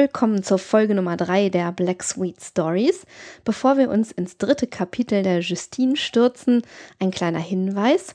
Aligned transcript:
willkommen 0.00 0.42
zur 0.42 0.58
Folge 0.58 0.94
Nummer 0.94 1.18
3 1.18 1.50
der 1.50 1.72
Black 1.72 2.02
Sweet 2.02 2.42
Stories. 2.42 3.04
Bevor 3.44 3.76
wir 3.76 3.90
uns 3.90 4.10
ins 4.10 4.38
dritte 4.38 4.66
Kapitel 4.66 5.22
der 5.22 5.40
Justine 5.40 5.94
stürzen, 5.94 6.62
ein 6.98 7.10
kleiner 7.10 7.38
Hinweis. 7.38 8.14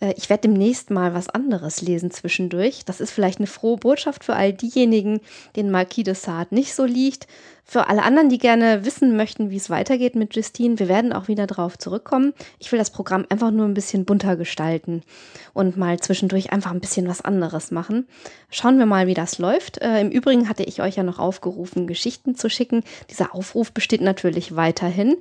Äh, 0.00 0.14
ich 0.16 0.28
werde 0.28 0.48
demnächst 0.48 0.90
mal 0.90 1.14
was 1.14 1.28
anderes 1.28 1.82
lesen 1.82 2.10
zwischendurch. 2.10 2.84
Das 2.84 3.00
ist 3.00 3.10
vielleicht 3.10 3.38
eine 3.38 3.46
frohe 3.46 3.76
Botschaft 3.76 4.24
für 4.24 4.34
all 4.34 4.52
diejenigen, 4.52 5.20
denen 5.56 5.70
Marquis 5.70 6.04
de 6.04 6.14
Sade 6.14 6.54
nicht 6.54 6.74
so 6.74 6.84
liegt. 6.84 7.26
Für 7.64 7.88
alle 7.88 8.02
anderen, 8.02 8.28
die 8.28 8.38
gerne 8.38 8.84
wissen 8.84 9.16
möchten, 9.16 9.50
wie 9.50 9.56
es 9.56 9.70
weitergeht 9.70 10.16
mit 10.16 10.34
Justine, 10.34 10.80
wir 10.80 10.88
werden 10.88 11.12
auch 11.12 11.28
wieder 11.28 11.46
drauf 11.46 11.78
zurückkommen. 11.78 12.32
Ich 12.58 12.72
will 12.72 12.80
das 12.80 12.90
Programm 12.90 13.26
einfach 13.28 13.52
nur 13.52 13.64
ein 13.64 13.74
bisschen 13.74 14.04
bunter 14.04 14.34
gestalten 14.34 15.04
und 15.52 15.76
mal 15.76 16.00
zwischendurch 16.00 16.52
einfach 16.52 16.72
ein 16.72 16.80
bisschen 16.80 17.06
was 17.06 17.20
anderes 17.20 17.70
machen. 17.70 18.08
Schauen 18.50 18.78
wir 18.78 18.86
mal, 18.86 19.06
wie 19.06 19.14
das 19.14 19.38
läuft. 19.38 19.78
Äh, 19.78 20.00
Im 20.00 20.10
Übrigen 20.10 20.48
hatte 20.48 20.64
ich 20.64 20.82
euch 20.82 20.96
ja 20.96 21.04
noch 21.04 21.20
aufgerufen, 21.20 21.86
Geschichten 21.86 22.34
zu 22.34 22.50
schicken. 22.50 22.82
Dieser 23.08 23.36
Aufruf 23.36 23.70
besteht 23.70 24.00
natürlich 24.00 24.56
weiterhin. 24.56 25.16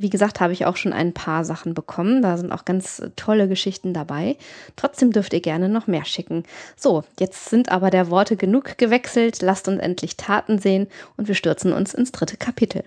Wie 0.00 0.08
gesagt, 0.08 0.40
habe 0.40 0.54
ich 0.54 0.64
auch 0.64 0.78
schon 0.78 0.94
ein 0.94 1.12
paar 1.12 1.44
Sachen 1.44 1.74
bekommen. 1.74 2.22
Da 2.22 2.38
sind 2.38 2.52
auch 2.52 2.64
ganz 2.64 3.02
tolle 3.16 3.48
Geschichten 3.48 3.92
dabei. 3.92 4.38
Trotzdem 4.74 5.12
dürft 5.12 5.34
ihr 5.34 5.42
gerne 5.42 5.68
noch 5.68 5.88
mehr 5.88 6.06
schicken. 6.06 6.44
So, 6.74 7.04
jetzt 7.18 7.50
sind 7.50 7.70
aber 7.70 7.90
der 7.90 8.08
Worte 8.08 8.38
genug 8.38 8.78
gewechselt. 8.78 9.42
Lasst 9.42 9.68
uns 9.68 9.78
endlich 9.78 10.16
Taten 10.16 10.58
sehen 10.58 10.88
und 11.18 11.28
wir 11.28 11.34
stürzen 11.34 11.74
uns 11.74 11.92
ins 11.92 12.12
dritte 12.12 12.38
Kapitel. 12.38 12.84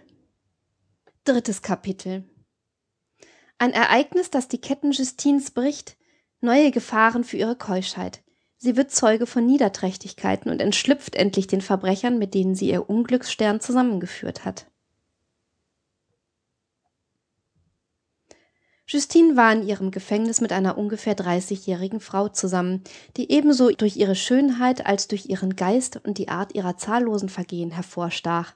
Drittes 1.24 1.62
Kapitel. 1.62 2.24
Ein 3.60 3.74
Ereignis, 3.74 4.32
das 4.32 4.48
die 4.48 4.60
Ketten 4.60 4.92
Justins 4.92 5.52
bricht, 5.52 5.98
neue 6.42 6.72
Gefahren 6.72 7.24
für 7.24 7.38
ihre 7.38 7.56
Keuschheit. 7.56 8.24
Sie 8.58 8.76
wird 8.76 8.90
Zeuge 8.90 9.28
von 9.28 9.46
Niederträchtigkeiten 9.46 10.50
und 10.50 10.64
entschlüpft 10.64 11.16
endlich 11.16 11.46
den 11.46 11.62
Verbrechern, 11.62 12.18
mit 12.18 12.34
denen 12.34 12.56
sie 12.56 12.72
ihr 12.72 12.90
Unglücksstern 12.90 13.60
zusammengeführt 13.60 14.46
hat. 14.46 14.66
Justine 18.86 19.38
war 19.38 19.54
in 19.54 19.66
ihrem 19.66 19.92
Gefängnis 19.92 20.42
mit 20.42 20.52
einer 20.52 20.78
ungefähr 20.78 21.16
30-jährigen 21.16 22.02
Frau 22.02 22.28
zusammen, 22.28 22.84
die 23.16 23.32
ebenso 23.32 23.70
durch 23.70 23.96
ihre 23.96 24.16
Schönheit 24.16 24.86
als 24.86 25.08
durch 25.08 25.28
ihren 25.28 25.56
Geist 25.56 26.02
und 26.04 26.18
die 26.18 26.28
Art 26.28 26.54
ihrer 26.54 26.78
zahllosen 26.78 27.30
Vergehen 27.30 27.72
hervorstach. 27.72 28.54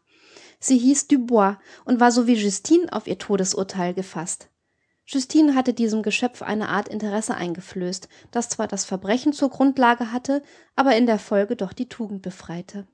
Sie 0.59 0.77
hieß 0.77 1.07
Dubois 1.07 1.57
und 1.85 1.99
war 1.99 2.11
so 2.11 2.27
wie 2.27 2.35
Justine 2.35 2.91
auf 2.91 3.07
ihr 3.07 3.17
Todesurteil 3.17 3.93
gefasst. 3.93 4.49
Justine 5.05 5.55
hatte 5.55 5.73
diesem 5.73 6.03
Geschöpf 6.03 6.41
eine 6.41 6.67
Art 6.67 6.89
Interesse 6.89 7.35
eingeflößt, 7.35 8.09
das 8.31 8.49
zwar 8.49 8.67
das 8.67 8.83
Verbrechen 8.83 9.31
zur 9.31 9.49
Grundlage 9.49 10.11
hatte, 10.11 10.43
aber 10.75 10.97
in 10.97 11.05
der 11.05 11.19
Folge 11.19 11.55
doch 11.55 11.71
die 11.71 11.87
Tugend 11.87 12.21
befreite. 12.21 12.85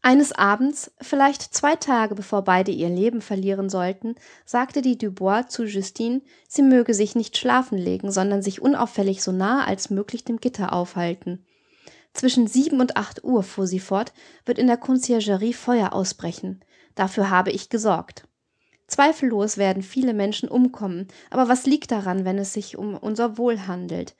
Eines 0.00 0.32
Abends, 0.32 0.92
vielleicht 1.00 1.42
zwei 1.42 1.74
Tage 1.74 2.14
bevor 2.14 2.42
beide 2.42 2.70
ihr 2.70 2.88
Leben 2.88 3.20
verlieren 3.20 3.68
sollten, 3.68 4.14
sagte 4.44 4.80
die 4.80 4.96
Dubois 4.96 5.48
zu 5.48 5.64
Justine, 5.64 6.22
sie 6.48 6.62
möge 6.62 6.94
sich 6.94 7.16
nicht 7.16 7.36
schlafen 7.36 7.76
legen, 7.76 8.12
sondern 8.12 8.40
sich 8.40 8.62
unauffällig 8.62 9.22
so 9.22 9.32
nah 9.32 9.64
als 9.64 9.90
möglich 9.90 10.24
dem 10.24 10.38
Gitter 10.38 10.72
aufhalten. 10.72 11.44
Zwischen 12.14 12.46
sieben 12.46 12.80
und 12.80 12.96
acht 12.96 13.24
Uhr, 13.24 13.42
fuhr 13.42 13.66
sie 13.66 13.80
fort, 13.80 14.12
wird 14.44 14.58
in 14.58 14.68
der 14.68 14.76
Conciergerie 14.76 15.52
Feuer 15.52 15.92
ausbrechen. 15.92 16.64
Dafür 16.94 17.30
habe 17.30 17.50
ich 17.50 17.68
gesorgt. 17.68 18.24
Zweifellos 18.86 19.58
werden 19.58 19.82
viele 19.82 20.14
Menschen 20.14 20.48
umkommen, 20.48 21.08
aber 21.30 21.48
was 21.48 21.66
liegt 21.66 21.90
daran, 21.90 22.24
wenn 22.24 22.38
es 22.38 22.52
sich 22.52 22.78
um 22.78 22.96
unser 22.96 23.36
Wohl 23.36 23.66
handelt? 23.66 24.16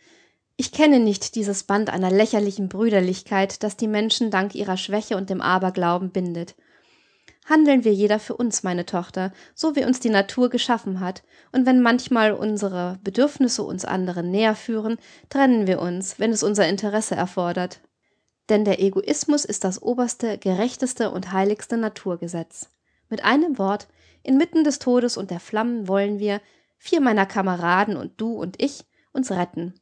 Ich 0.61 0.73
kenne 0.73 0.99
nicht 0.99 1.37
dieses 1.37 1.63
Band 1.63 1.89
einer 1.89 2.11
lächerlichen 2.11 2.69
Brüderlichkeit, 2.69 3.63
das 3.63 3.77
die 3.77 3.87
Menschen 3.87 4.33
dank 4.33 4.57
ihrer 4.57 4.77
Schwäche 4.77 5.17
und 5.17 5.31
dem 5.31 5.41
Aberglauben 5.41 6.11
bindet. 6.11 6.57
Handeln 7.45 7.85
wir 7.85 7.95
jeder 7.95 8.19
für 8.19 8.35
uns, 8.37 8.65
meine 8.65 8.85
Tochter, 8.85 9.33
so 9.55 9.77
wie 9.77 9.85
uns 9.85 10.01
die 10.01 10.11
Natur 10.11 10.51
geschaffen 10.51 10.99
hat, 10.99 11.23
und 11.53 11.65
wenn 11.65 11.81
manchmal 11.81 12.33
unsere 12.33 12.99
Bedürfnisse 13.05 13.63
uns 13.63 13.85
anderen 13.85 14.33
näher 14.33 14.57
führen, 14.57 14.99
trennen 15.29 15.69
wir 15.69 15.81
uns, 15.81 16.19
wenn 16.19 16.33
es 16.33 16.43
unser 16.43 16.67
Interesse 16.67 17.15
erfordert. 17.15 17.81
Denn 18.49 18.65
der 18.65 18.81
Egoismus 18.83 19.45
ist 19.45 19.63
das 19.63 19.81
oberste, 19.81 20.39
gerechteste 20.39 21.13
und 21.13 21.31
heiligste 21.31 21.77
Naturgesetz. 21.77 22.69
Mit 23.09 23.25
einem 23.25 23.59
Wort, 23.59 23.87
inmitten 24.25 24.65
des 24.65 24.81
Todes 24.81 25.17
und 25.17 25.31
der 25.31 25.39
Flammen 25.39 25.87
wollen 25.87 26.19
wir, 26.19 26.41
vier 26.79 27.01
meiner 27.01 27.27
Kameraden 27.27 27.97
und 27.97 28.21
du 28.21 28.33
und 28.33 28.61
ich, 28.61 28.85
uns 29.13 29.31
retten, 29.31 29.75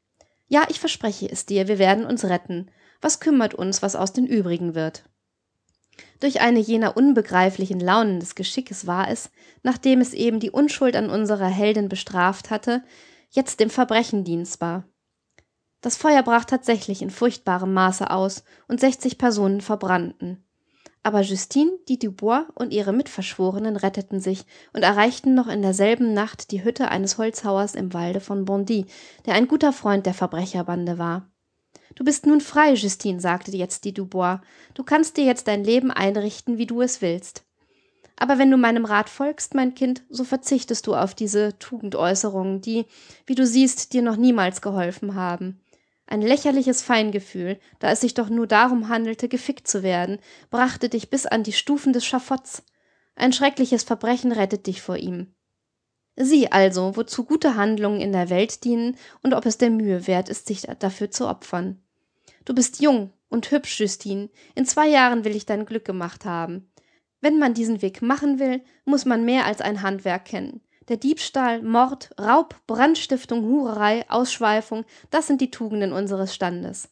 ja, 0.48 0.64
ich 0.68 0.80
verspreche 0.80 1.28
es 1.30 1.46
dir, 1.46 1.68
wir 1.68 1.78
werden 1.78 2.04
uns 2.06 2.24
retten. 2.24 2.70
Was 3.00 3.20
kümmert 3.20 3.54
uns, 3.54 3.82
was 3.82 3.96
aus 3.96 4.12
den 4.12 4.26
übrigen 4.26 4.74
wird? 4.74 5.04
Durch 6.20 6.40
eine 6.40 6.60
jener 6.60 6.96
unbegreiflichen 6.96 7.80
Launen 7.80 8.20
des 8.20 8.34
Geschickes 8.34 8.86
war 8.86 9.10
es, 9.10 9.30
nachdem 9.62 10.00
es 10.00 10.14
eben 10.14 10.40
die 10.40 10.50
Unschuld 10.50 10.96
an 10.96 11.10
unserer 11.10 11.48
Heldin 11.48 11.88
bestraft 11.88 12.50
hatte, 12.50 12.82
jetzt 13.30 13.60
dem 13.60 13.70
Verbrechen 13.70 14.24
dienstbar. 14.24 14.84
Das 15.80 15.96
Feuer 15.96 16.22
brach 16.22 16.44
tatsächlich 16.44 17.02
in 17.02 17.10
furchtbarem 17.10 17.72
Maße 17.72 18.10
aus 18.10 18.44
und 18.66 18.80
sechzig 18.80 19.18
Personen 19.18 19.60
verbrannten. 19.60 20.45
Aber 21.06 21.20
Justine, 21.20 21.70
die 21.86 22.00
Dubois 22.00 22.46
und 22.56 22.72
ihre 22.72 22.92
Mitverschworenen 22.92 23.76
retteten 23.76 24.18
sich 24.18 24.44
und 24.72 24.82
erreichten 24.82 25.34
noch 25.34 25.46
in 25.46 25.62
derselben 25.62 26.14
Nacht 26.14 26.50
die 26.50 26.64
Hütte 26.64 26.88
eines 26.88 27.16
Holzhauers 27.16 27.76
im 27.76 27.94
Walde 27.94 28.18
von 28.18 28.44
Bondy, 28.44 28.86
der 29.24 29.34
ein 29.34 29.46
guter 29.46 29.72
Freund 29.72 30.04
der 30.04 30.14
Verbrecherbande 30.14 30.98
war. 30.98 31.30
Du 31.94 32.02
bist 32.02 32.26
nun 32.26 32.40
frei, 32.40 32.72
Justine, 32.72 33.20
sagte 33.20 33.56
jetzt 33.56 33.84
die 33.84 33.94
Dubois. 33.94 34.40
Du 34.74 34.82
kannst 34.82 35.16
dir 35.16 35.24
jetzt 35.24 35.46
dein 35.46 35.62
Leben 35.62 35.92
einrichten, 35.92 36.58
wie 36.58 36.66
du 36.66 36.82
es 36.82 37.00
willst. 37.00 37.44
Aber 38.16 38.38
wenn 38.38 38.50
du 38.50 38.56
meinem 38.56 38.84
Rat 38.84 39.08
folgst, 39.08 39.54
mein 39.54 39.76
Kind, 39.76 40.02
so 40.10 40.24
verzichtest 40.24 40.88
du 40.88 40.96
auf 40.96 41.14
diese 41.14 41.56
Tugendäußerungen, 41.60 42.62
die, 42.62 42.84
wie 43.26 43.36
du 43.36 43.46
siehst, 43.46 43.92
dir 43.92 44.02
noch 44.02 44.16
niemals 44.16 44.60
geholfen 44.60 45.14
haben. 45.14 45.60
Ein 46.06 46.22
lächerliches 46.22 46.82
Feingefühl, 46.82 47.58
da 47.80 47.90
es 47.90 48.00
sich 48.00 48.14
doch 48.14 48.28
nur 48.28 48.46
darum 48.46 48.88
handelte, 48.88 49.28
gefickt 49.28 49.66
zu 49.66 49.82
werden, 49.82 50.18
brachte 50.50 50.88
dich 50.88 51.10
bis 51.10 51.26
an 51.26 51.42
die 51.42 51.52
Stufen 51.52 51.92
des 51.92 52.06
Schafotts. 52.06 52.62
Ein 53.16 53.32
schreckliches 53.32 53.82
Verbrechen 53.82 54.30
rettet 54.30 54.66
dich 54.66 54.82
vor 54.82 54.96
ihm. 54.96 55.34
Sieh 56.16 56.48
also, 56.50 56.96
wozu 56.96 57.24
gute 57.24 57.56
Handlungen 57.56 58.00
in 58.00 58.12
der 58.12 58.30
Welt 58.30 58.64
dienen 58.64 58.96
und 59.22 59.34
ob 59.34 59.44
es 59.46 59.58
der 59.58 59.70
Mühe 59.70 60.06
wert 60.06 60.28
ist, 60.28 60.46
sich 60.46 60.62
dafür 60.78 61.10
zu 61.10 61.28
opfern. 61.28 61.82
Du 62.44 62.54
bist 62.54 62.80
jung 62.80 63.12
und 63.28 63.50
hübsch, 63.50 63.80
Justine. 63.80 64.30
In 64.54 64.64
zwei 64.64 64.88
Jahren 64.88 65.24
will 65.24 65.34
ich 65.34 65.44
dein 65.44 65.66
Glück 65.66 65.84
gemacht 65.84 66.24
haben. 66.24 66.70
Wenn 67.20 67.38
man 67.38 67.54
diesen 67.54 67.82
Weg 67.82 68.00
machen 68.00 68.38
will, 68.38 68.62
muss 68.84 69.04
man 69.04 69.24
mehr 69.24 69.46
als 69.46 69.60
ein 69.60 69.82
Handwerk 69.82 70.26
kennen. 70.26 70.60
Der 70.88 70.96
Diebstahl, 70.96 71.62
Mord, 71.62 72.10
Raub, 72.18 72.54
Brandstiftung, 72.66 73.44
Hurerei, 73.44 74.08
Ausschweifung, 74.08 74.84
das 75.10 75.26
sind 75.26 75.40
die 75.40 75.50
Tugenden 75.50 75.92
unseres 75.92 76.34
Standes. 76.34 76.88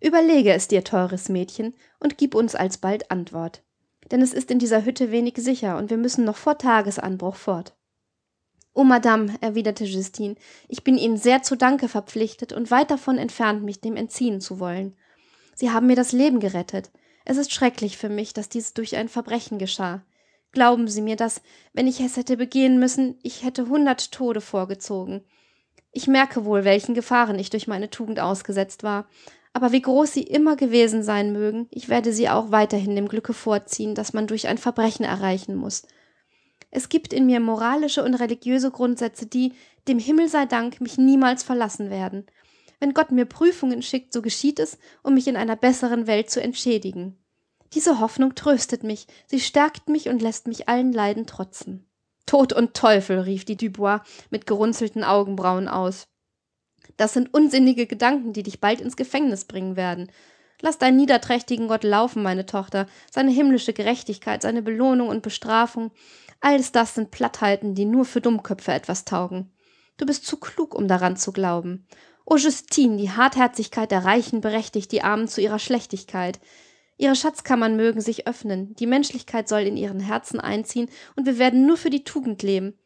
Überlege 0.00 0.52
es 0.52 0.68
dir, 0.68 0.84
teures 0.84 1.28
Mädchen, 1.28 1.74
und 1.98 2.18
gib 2.18 2.34
uns 2.34 2.54
alsbald 2.54 3.10
Antwort. 3.10 3.62
Denn 4.10 4.22
es 4.22 4.32
ist 4.32 4.50
in 4.50 4.58
dieser 4.58 4.84
Hütte 4.84 5.10
wenig 5.10 5.36
sicher, 5.38 5.78
und 5.78 5.90
wir 5.90 5.96
müssen 5.96 6.24
noch 6.24 6.36
vor 6.36 6.58
Tagesanbruch 6.58 7.36
fort. 7.36 7.74
O 8.74 8.84
Madame, 8.84 9.34
erwiderte 9.40 9.84
Justine, 9.84 10.36
ich 10.68 10.84
bin 10.84 10.98
Ihnen 10.98 11.16
sehr 11.16 11.42
zu 11.42 11.56
Danke 11.56 11.88
verpflichtet 11.88 12.52
und 12.52 12.70
weit 12.70 12.90
davon 12.90 13.18
entfernt, 13.18 13.64
mich 13.64 13.80
dem 13.80 13.96
entziehen 13.96 14.40
zu 14.40 14.60
wollen. 14.60 14.94
Sie 15.54 15.70
haben 15.70 15.86
mir 15.88 15.96
das 15.96 16.12
Leben 16.12 16.38
gerettet. 16.38 16.92
Es 17.24 17.38
ist 17.38 17.52
schrecklich 17.52 17.98
für 17.98 18.08
mich, 18.08 18.34
dass 18.34 18.48
dies 18.48 18.74
durch 18.74 18.96
ein 18.96 19.08
Verbrechen 19.08 19.58
geschah. 19.58 20.02
Glauben 20.52 20.88
Sie 20.88 21.02
mir, 21.02 21.16
dass, 21.16 21.42
wenn 21.72 21.86
ich 21.86 22.00
es 22.00 22.16
hätte 22.16 22.36
begehen 22.36 22.78
müssen, 22.78 23.18
ich 23.22 23.44
hätte 23.44 23.68
hundert 23.68 24.12
Tode 24.12 24.40
vorgezogen. 24.40 25.22
Ich 25.92 26.06
merke 26.06 26.44
wohl, 26.44 26.64
welchen 26.64 26.94
Gefahren 26.94 27.38
ich 27.38 27.50
durch 27.50 27.66
meine 27.66 27.90
Tugend 27.90 28.20
ausgesetzt 28.20 28.82
war, 28.82 29.08
aber 29.52 29.72
wie 29.72 29.82
groß 29.82 30.12
sie 30.12 30.22
immer 30.22 30.56
gewesen 30.56 31.02
sein 31.02 31.32
mögen, 31.32 31.66
ich 31.70 31.88
werde 31.88 32.12
sie 32.12 32.28
auch 32.28 32.50
weiterhin 32.50 32.94
dem 32.94 33.08
Glücke 33.08 33.32
vorziehen, 33.32 33.94
das 33.94 34.12
man 34.12 34.26
durch 34.26 34.46
ein 34.46 34.58
Verbrechen 34.58 35.04
erreichen 35.04 35.56
muss. 35.56 35.82
Es 36.70 36.88
gibt 36.88 37.12
in 37.12 37.26
mir 37.26 37.40
moralische 37.40 38.04
und 38.04 38.14
religiöse 38.14 38.70
Grundsätze, 38.70 39.26
die, 39.26 39.54
dem 39.88 39.98
Himmel 39.98 40.28
sei 40.28 40.44
Dank, 40.44 40.80
mich 40.80 40.98
niemals 40.98 41.42
verlassen 41.42 41.90
werden. 41.90 42.26
Wenn 42.78 42.94
Gott 42.94 43.10
mir 43.10 43.24
Prüfungen 43.24 43.82
schickt, 43.82 44.12
so 44.12 44.22
geschieht 44.22 44.60
es, 44.60 44.78
um 45.02 45.14
mich 45.14 45.26
in 45.26 45.36
einer 45.36 45.56
besseren 45.56 46.06
Welt 46.06 46.30
zu 46.30 46.42
entschädigen. 46.42 47.18
Diese 47.74 48.00
Hoffnung 48.00 48.34
tröstet 48.34 48.82
mich, 48.82 49.06
sie 49.26 49.40
stärkt 49.40 49.88
mich 49.88 50.08
und 50.08 50.22
lässt 50.22 50.46
mich 50.46 50.68
allen 50.68 50.92
Leiden 50.92 51.26
trotzen. 51.26 51.86
Tod 52.26 52.52
und 52.52 52.74
Teufel, 52.74 53.20
rief 53.20 53.44
die 53.44 53.56
Dubois 53.56 54.00
mit 54.30 54.46
gerunzelten 54.46 55.04
Augenbrauen 55.04 55.68
aus. 55.68 56.08
Das 56.96 57.12
sind 57.12 57.32
unsinnige 57.32 57.86
Gedanken, 57.86 58.32
die 58.32 58.42
dich 58.42 58.60
bald 58.60 58.80
ins 58.80 58.96
Gefängnis 58.96 59.44
bringen 59.44 59.76
werden. 59.76 60.10
Lass 60.60 60.78
deinen 60.78 60.96
niederträchtigen 60.96 61.68
Gott 61.68 61.84
laufen, 61.84 62.22
meine 62.22 62.44
Tochter, 62.44 62.86
seine 63.10 63.30
himmlische 63.30 63.72
Gerechtigkeit, 63.72 64.42
seine 64.42 64.62
Belohnung 64.62 65.08
und 65.08 65.22
Bestrafung, 65.22 65.92
alles 66.40 66.72
das 66.72 66.94
sind 66.94 67.10
Plattheiten, 67.10 67.74
die 67.74 67.84
nur 67.84 68.04
für 68.04 68.20
Dummköpfe 68.20 68.72
etwas 68.72 69.04
taugen. 69.04 69.52
Du 69.96 70.06
bist 70.06 70.26
zu 70.26 70.36
klug, 70.36 70.74
um 70.74 70.86
daran 70.86 71.16
zu 71.16 71.32
glauben. 71.32 71.86
O 72.24 72.36
Justine, 72.36 72.96
die 72.96 73.10
Hartherzigkeit 73.10 73.90
der 73.90 74.04
Reichen 74.04 74.40
berechtigt 74.40 74.92
die 74.92 75.02
Armen 75.02 75.28
zu 75.28 75.40
ihrer 75.40 75.58
Schlechtigkeit. 75.58 76.38
Ihre 76.98 77.14
Schatzkammern 77.14 77.76
mögen 77.76 78.00
sich 78.00 78.26
öffnen, 78.26 78.74
die 78.74 78.86
Menschlichkeit 78.86 79.48
soll 79.48 79.60
in 79.60 79.76
ihren 79.76 80.00
Herzen 80.00 80.40
einziehen, 80.40 80.90
und 81.16 81.26
wir 81.26 81.38
werden 81.38 81.64
nur 81.64 81.76
für 81.76 81.90
die 81.90 82.04
Tugend 82.04 82.42
leben. 82.42 82.76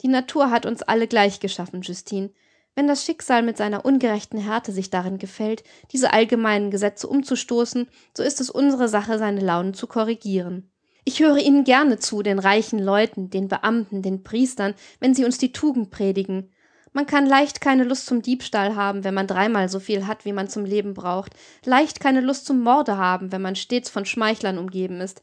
Die 0.00 0.08
Natur 0.08 0.50
hat 0.50 0.64
uns 0.64 0.82
alle 0.82 1.06
gleich 1.06 1.38
geschaffen, 1.38 1.82
Justine. 1.82 2.30
Wenn 2.74 2.86
das 2.86 3.04
Schicksal 3.04 3.42
mit 3.42 3.56
seiner 3.56 3.84
ungerechten 3.84 4.38
Härte 4.38 4.72
sich 4.72 4.88
darin 4.88 5.18
gefällt, 5.18 5.64
diese 5.92 6.12
allgemeinen 6.12 6.70
Gesetze 6.70 7.08
umzustoßen, 7.08 7.88
so 8.16 8.22
ist 8.22 8.40
es 8.40 8.50
unsere 8.50 8.88
Sache, 8.88 9.18
seine 9.18 9.40
Launen 9.40 9.74
zu 9.74 9.86
korrigieren. 9.86 10.70
Ich 11.04 11.20
höre 11.20 11.38
Ihnen 11.38 11.64
gerne 11.64 11.98
zu, 11.98 12.22
den 12.22 12.38
reichen 12.38 12.78
Leuten, 12.78 13.30
den 13.30 13.48
Beamten, 13.48 14.02
den 14.02 14.22
Priestern, 14.22 14.74
wenn 15.00 15.14
sie 15.14 15.24
uns 15.24 15.38
die 15.38 15.52
Tugend 15.52 15.90
predigen. 15.90 16.52
Man 16.92 17.06
kann 17.06 17.26
leicht 17.26 17.60
keine 17.60 17.84
Lust 17.84 18.06
zum 18.06 18.22
Diebstahl 18.22 18.74
haben, 18.74 19.04
wenn 19.04 19.14
man 19.14 19.26
dreimal 19.26 19.68
so 19.68 19.80
viel 19.80 20.06
hat, 20.06 20.24
wie 20.24 20.32
man 20.32 20.48
zum 20.48 20.64
Leben 20.64 20.94
braucht, 20.94 21.32
leicht 21.64 22.00
keine 22.00 22.20
Lust 22.20 22.46
zum 22.46 22.60
Morde 22.60 22.96
haben, 22.96 23.30
wenn 23.32 23.42
man 23.42 23.56
stets 23.56 23.90
von 23.90 24.04
Schmeichlern 24.04 24.58
umgeben 24.58 25.00
ist. 25.00 25.22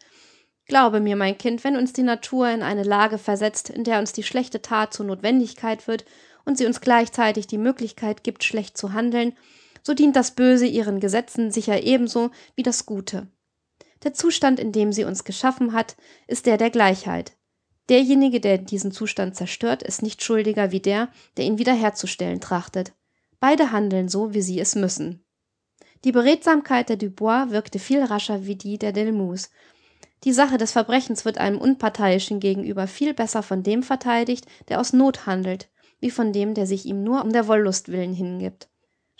Glaube 0.68 1.00
mir, 1.00 1.16
mein 1.16 1.38
Kind, 1.38 1.64
wenn 1.64 1.78
uns 1.78 1.94
die 1.94 2.04
Natur 2.04 2.50
in 2.50 2.64
eine 2.64 2.84
Lage 2.84 3.18
versetzt, 3.18 3.70
in 3.70 3.84
der 3.84 4.00
uns 4.00 4.14
die 4.14 4.24
schlechte 4.24 4.62
Tat 4.62 4.94
zur 4.94 5.06
Notwendigkeit 5.06 5.88
wird 5.88 6.06
und 6.44 6.58
sie 6.58 6.66
uns 6.66 6.82
gleichzeitig 6.82 7.48
die 7.48 7.58
Möglichkeit 7.58 8.24
gibt, 8.24 8.44
schlecht 8.44 8.78
zu 8.78 8.94
handeln, 8.94 9.34
so 9.84 9.94
dient 9.94 10.16
das 10.16 10.32
Böse 10.32 10.66
ihren 10.66 11.00
Gesetzen 11.00 11.52
sicher 11.52 11.84
ebenso 11.84 12.32
wie 12.56 12.64
das 12.64 12.86
Gute. 12.86 13.28
Der 14.04 14.14
Zustand, 14.14 14.60
in 14.60 14.72
dem 14.72 14.92
sie 14.92 15.04
uns 15.04 15.24
geschaffen 15.24 15.74
hat, 15.74 15.96
ist 16.28 16.46
der 16.46 16.58
der 16.58 16.72
Gleichheit. 16.72 17.34
Derjenige, 17.90 18.40
der 18.40 18.58
diesen 18.58 18.92
Zustand 18.92 19.36
zerstört, 19.36 19.84
ist 19.84 20.02
nicht 20.02 20.24
schuldiger 20.24 20.72
wie 20.72 20.80
der, 20.80 21.10
der 21.38 21.46
ihn 21.46 21.60
wiederherzustellen 21.60 22.42
trachtet. 22.42 22.94
Beide 23.40 23.72
handeln 23.72 24.10
so, 24.10 24.34
wie 24.34 24.42
sie 24.42 24.60
es 24.60 24.76
müssen. 24.76 25.24
Die 26.04 26.12
Beredsamkeit 26.12 26.90
der 26.90 26.98
Dubois 26.98 27.50
wirkte 27.50 27.78
viel 27.78 28.04
rascher 28.04 28.46
wie 28.46 28.56
die 28.56 28.78
der 28.78 28.92
Delmus. 28.92 29.52
Die 30.24 30.34
Sache 30.34 30.58
des 30.58 30.72
Verbrechens 30.72 31.26
wird 31.26 31.38
einem 31.38 31.60
Unparteiischen 31.60 32.40
gegenüber 32.40 32.88
viel 32.88 33.14
besser 33.14 33.44
von 33.44 33.62
dem 33.62 33.84
verteidigt, 33.84 34.46
der 34.68 34.80
aus 34.80 34.94
Not 34.94 35.28
handelt, 35.28 35.70
wie 36.00 36.10
von 36.10 36.34
dem, 36.34 36.56
der 36.56 36.66
sich 36.66 36.86
ihm 36.86 37.04
nur 37.04 37.24
um 37.24 37.32
der 37.32 37.48
Wollust 37.48 37.90
willen 37.90 38.14
hingibt. 38.14 38.68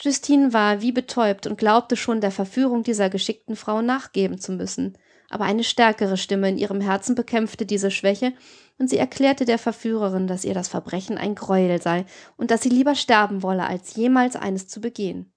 Justine 0.02 0.54
war 0.54 0.82
wie 0.82 0.92
betäubt 0.92 1.48
und 1.48 1.58
glaubte 1.58 1.96
schon 1.96 2.20
der 2.20 2.32
Verführung 2.32 2.84
dieser 2.84 3.10
geschickten 3.10 3.56
Frau 3.56 3.82
nachgeben 3.82 4.40
zu 4.40 4.52
müssen 4.52 4.98
aber 5.30 5.46
eine 5.46 5.64
stärkere 5.64 6.18
Stimme 6.18 6.50
in 6.50 6.58
ihrem 6.58 6.82
Herzen 6.82 7.16
bekämpfte 7.16 7.66
diese 7.66 7.92
Schwäche, 7.92 8.34
und 8.78 8.90
sie 8.90 8.98
erklärte 8.98 9.46
der 9.46 9.58
Verführerin, 9.58 10.28
dass 10.28 10.44
ihr 10.44 10.54
das 10.54 10.68
Verbrechen 10.68 11.18
ein 11.18 11.36
Greuel 11.36 11.82
sei 11.82 12.06
und 12.36 12.52
dass 12.52 12.62
sie 12.62 12.70
lieber 12.70 12.96
sterben 12.96 13.42
wolle, 13.42 13.66
als 13.66 13.96
jemals 13.96 14.36
eines 14.36 14.68
zu 14.68 14.82
begehen. 14.82 15.32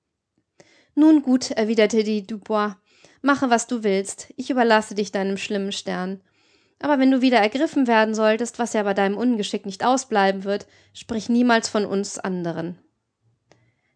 Nun 0.94 1.22
gut, 1.22 1.52
erwiderte 1.52 2.02
die 2.02 2.26
Dubois, 2.26 2.74
mache, 3.22 3.50
was 3.50 3.68
du 3.68 3.84
willst, 3.84 4.32
ich 4.36 4.50
überlasse 4.50 4.94
dich 4.96 5.12
deinem 5.12 5.36
schlimmen 5.36 5.70
Stern. 5.70 6.20
Aber 6.80 6.98
wenn 6.98 7.10
du 7.10 7.20
wieder 7.20 7.38
ergriffen 7.38 7.86
werden 7.86 8.14
solltest, 8.14 8.58
was 8.58 8.72
ja 8.72 8.82
bei 8.82 8.94
deinem 8.94 9.16
Ungeschick 9.16 9.66
nicht 9.66 9.84
ausbleiben 9.84 10.44
wird, 10.44 10.66
sprich 10.92 11.28
niemals 11.28 11.68
von 11.68 11.84
uns 11.84 12.18
anderen. 12.18 12.78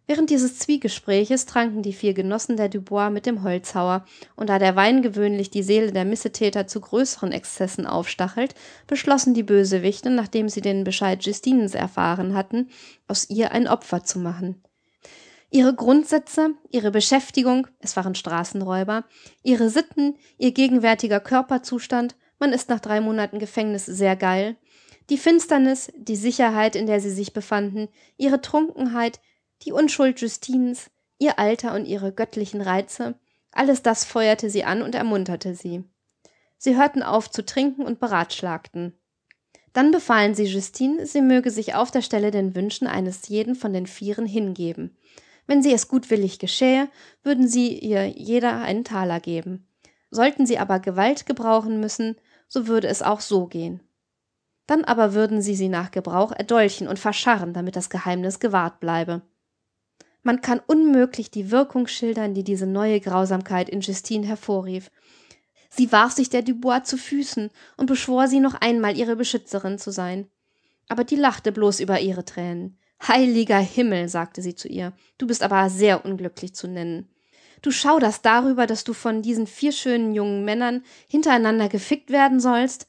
Während 0.07 0.31
dieses 0.31 0.59
Zwiegespräches 0.59 1.47
tranken 1.47 1.83
die 1.83 1.93
vier 1.93 2.13
Genossen 2.13 2.57
der 2.57 2.69
Dubois 2.69 3.11
mit 3.11 3.25
dem 3.25 3.45
Holzhauer, 3.45 4.05
und 4.35 4.49
da 4.49 4.59
der 4.59 4.75
Wein 4.75 5.01
gewöhnlich 5.01 5.51
die 5.51 5.63
Seele 5.63 5.93
der 5.93 6.05
Missetäter 6.05 6.67
zu 6.67 6.81
größeren 6.81 7.31
Exzessen 7.31 7.87
aufstachelt, 7.87 8.55
beschlossen 8.89 9.33
die 9.33 9.45
Bösewichte, 9.45 10.11
nachdem 10.11 10.49
sie 10.49 10.61
den 10.61 10.83
Bescheid 10.83 11.25
Justinens 11.25 11.75
erfahren 11.75 12.35
hatten, 12.35 12.69
aus 13.07 13.31
ihr 13.31 13.53
ein 13.53 13.69
Opfer 13.69 14.03
zu 14.03 14.19
machen. 14.19 14.63
Ihre 15.51 15.75
Grundsätze, 15.75 16.55
ihre 16.71 16.91
Beschäftigung, 16.91 17.69
es 17.79 17.95
waren 17.95 18.15
Straßenräuber, 18.15 19.05
ihre 19.43 19.69
Sitten, 19.69 20.17
ihr 20.39 20.53
gegenwärtiger 20.53 21.21
Körperzustand, 21.21 22.17
man 22.39 22.53
ist 22.53 22.71
nach 22.71 22.81
drei 22.81 23.01
Monaten 23.01 23.39
Gefängnis 23.39 23.87
sehr 23.87 24.17
geil, 24.17 24.57
die 25.11 25.19
Finsternis, 25.19 25.93
die 25.97 26.17
Sicherheit, 26.17 26.75
in 26.75 26.87
der 26.87 27.01
sie 27.01 27.11
sich 27.11 27.33
befanden, 27.33 27.89
ihre 28.17 28.41
Trunkenheit, 28.41 29.21
die 29.65 29.73
Unschuld 29.73 30.21
Justines, 30.21 30.91
ihr 31.19 31.39
Alter 31.39 31.75
und 31.75 31.87
ihre 31.87 32.13
göttlichen 32.13 32.61
Reize, 32.61 33.15
alles 33.53 33.83
das 33.83 34.05
feuerte 34.05 34.51
sie 34.51 34.65
an 34.65 34.83
und 34.83 34.95
ermunterte 34.95 35.55
sie. 35.55 35.85
Sie 36.59 36.77
hörten 36.77 37.03
auf 37.03 37.31
zu 37.31 37.45
trinken 37.45 37.83
und 37.83 38.01
beratschlagten. 38.01 38.95
Dann 39.73 39.91
befahlen 39.91 40.35
sie 40.35 40.45
Justine, 40.45 41.07
sie 41.07 41.23
möge 41.23 41.51
sich 41.51 41.75
auf 41.75 41.91
der 41.91 42.03
Stelle 42.03 42.31
den 42.31 42.55
Wünschen 42.55 42.87
eines 42.87 43.29
jeden 43.29 43.55
von 43.55 43.73
den 43.73 43.87
Vieren 43.87 44.27
hingeben. 44.27 44.97
Wenn 45.47 45.63
sie 45.63 45.73
es 45.73 45.89
gutwillig 45.89 46.39
geschähe, 46.39 46.89
würden 47.23 47.49
sie 47.49 47.79
ihr 47.79 48.07
jeder 48.07 48.61
einen 48.61 48.85
Taler 48.85 49.19
geben. 49.19 49.67
Sollten 50.11 50.47
sie 50.47 50.59
aber 50.59 50.79
Gewalt 50.79 51.27
gebrauchen 51.27 51.81
müssen, 51.81 52.17
so 52.49 52.67
würde 52.67 52.89
es 52.89 53.03
auch 53.03 53.21
so 53.21 53.47
gehen. 53.47 53.81
Dann 54.67 54.85
aber 54.85 55.15
würden 55.15 55.43
sie 55.43 55.57
sie 55.57 55.69
nach 55.69 55.91
Gebrauch 55.91 56.33
erdolchen 56.33 56.87
und 56.87 56.99
verscharren, 56.99 57.53
damit 57.53 57.77
das 57.77 57.91
Geheimnis 57.91 58.39
gewahrt 58.39 58.79
bleibe. 58.79 59.23
Man 60.23 60.41
kann 60.41 60.61
unmöglich 60.67 61.31
die 61.31 61.51
Wirkung 61.51 61.87
schildern, 61.87 62.35
die 62.35 62.45
diese 62.45 62.67
neue 62.67 63.01
Grausamkeit 63.01 63.69
in 63.69 63.81
Justine 63.81 64.27
hervorrief. 64.27 64.91
Sie 65.69 65.91
warf 65.91 66.13
sich 66.13 66.29
der 66.29 66.43
Dubois 66.43 66.83
zu 66.85 66.97
Füßen 66.97 67.51
und 67.77 67.87
beschwor 67.87 68.29
sie 68.29 68.41
noch 68.41 68.55
einmal 68.55 68.97
ihre 68.97 69.17
Beschützerin 69.17 69.79
zu 69.79 69.91
sein. 69.91 70.29
Aber 70.89 71.05
die 71.05 71.17
lachte 71.17 71.51
bloß 71.51 71.81
über 71.81 72.01
ihre 72.01 72.25
Tränen. 72.25 72.79
Heiliger 73.07 73.59
Himmel, 73.59 74.09
sagte 74.09 74.43
sie 74.43 74.55
zu 74.55 74.69
ihr, 74.69 74.93
du 75.19 75.27
bist 75.27 75.43
aber 75.43 75.71
sehr 75.71 76.05
unglücklich 76.05 76.55
zu 76.55 76.69
nennen. 76.69 77.09
Du 77.63 77.71
schauderst 77.71 78.25
darüber, 78.25 78.67
dass 78.67 78.85
du 78.85 78.93
von 78.93 79.23
diesen 79.23 79.47
vier 79.47 79.73
schönen 79.73 80.13
jungen 80.13 80.45
Männern 80.45 80.85
hintereinander 81.09 81.69
gefickt 81.69 82.11
werden 82.11 82.39
sollst? 82.39 82.87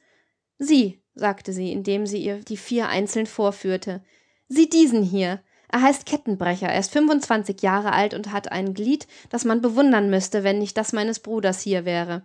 Sieh, 0.58 1.02
sagte 1.16 1.54
sie, 1.54 1.72
indem 1.72 2.06
sie 2.06 2.24
ihr 2.24 2.40
die 2.40 2.58
vier 2.58 2.90
einzeln 2.90 3.28
vorführte. 3.28 4.04
Sieh 4.48 4.70
diesen 4.70 5.04
hier. 5.04 5.42
Er 5.74 5.82
heißt 5.82 6.06
Kettenbrecher, 6.06 6.68
er 6.68 6.80
ist 6.80 6.92
25 6.92 7.64
Jahre 7.64 7.94
alt 7.94 8.14
und 8.14 8.32
hat 8.32 8.52
ein 8.52 8.76
Glied, 8.76 9.08
das 9.32 9.44
man 9.44 9.60
bewundern 9.60 10.12
müsste, 10.12 10.44
wenn 10.44 10.60
nicht 10.60 10.78
das 10.78 10.94
meines 10.94 11.20
Bruders 11.20 11.62
hier 11.62 11.84
wäre. 11.84 12.22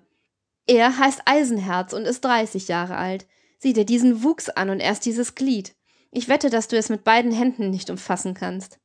Er 0.66 0.98
heißt 0.98 1.22
Eisenherz 1.24 1.94
und 1.94 2.02
ist 2.02 2.22
30 2.26 2.68
Jahre 2.68 2.98
alt. 2.98 3.26
Sieh 3.58 3.72
dir 3.72 3.86
diesen 3.86 4.22
Wuchs 4.22 4.50
an 4.50 4.68
und 4.68 4.80
erst 4.80 5.06
dieses 5.06 5.34
Glied. 5.34 5.74
Ich 6.10 6.28
wette, 6.28 6.50
dass 6.50 6.68
du 6.68 6.76
es 6.76 6.90
mit 6.90 7.04
beiden 7.04 7.32
Händen 7.32 7.70
nicht 7.70 7.88
umfassen 7.88 8.34
kannst. 8.34 8.80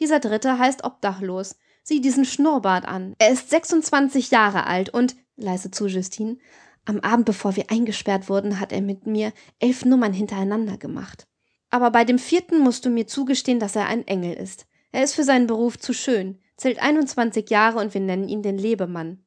Dieser 0.00 0.18
dritte 0.18 0.58
heißt 0.58 0.82
Obdachlos. 0.82 1.54
Sieh 1.84 2.00
diesen 2.00 2.24
Schnurrbart 2.24 2.84
an. 2.84 3.14
Er 3.20 3.30
ist 3.30 3.50
26 3.50 4.32
Jahre 4.32 4.66
alt 4.66 4.88
und, 4.88 5.14
leise 5.36 5.70
zu 5.70 5.86
Justine, 5.86 6.38
am 6.86 6.98
Abend 6.98 7.26
bevor 7.26 7.54
wir 7.54 7.70
eingesperrt 7.70 8.28
wurden, 8.28 8.58
hat 8.58 8.72
er 8.72 8.82
mit 8.82 9.06
mir 9.06 9.32
elf 9.60 9.84
Nummern 9.84 10.12
hintereinander 10.12 10.76
gemacht. 10.76 11.28
Aber 11.72 11.90
bei 11.90 12.04
dem 12.04 12.18
vierten 12.18 12.58
musst 12.58 12.84
du 12.84 12.90
mir 12.90 13.06
zugestehen, 13.06 13.58
dass 13.58 13.76
er 13.76 13.86
ein 13.86 14.06
Engel 14.06 14.34
ist. 14.34 14.66
Er 14.92 15.02
ist 15.02 15.14
für 15.14 15.24
seinen 15.24 15.46
Beruf 15.46 15.78
zu 15.78 15.94
schön, 15.94 16.38
zählt 16.58 16.78
21 16.78 17.48
Jahre 17.48 17.78
und 17.78 17.94
wir 17.94 18.00
nennen 18.02 18.28
ihn 18.28 18.42
den 18.42 18.58
Lebemann. 18.58 19.24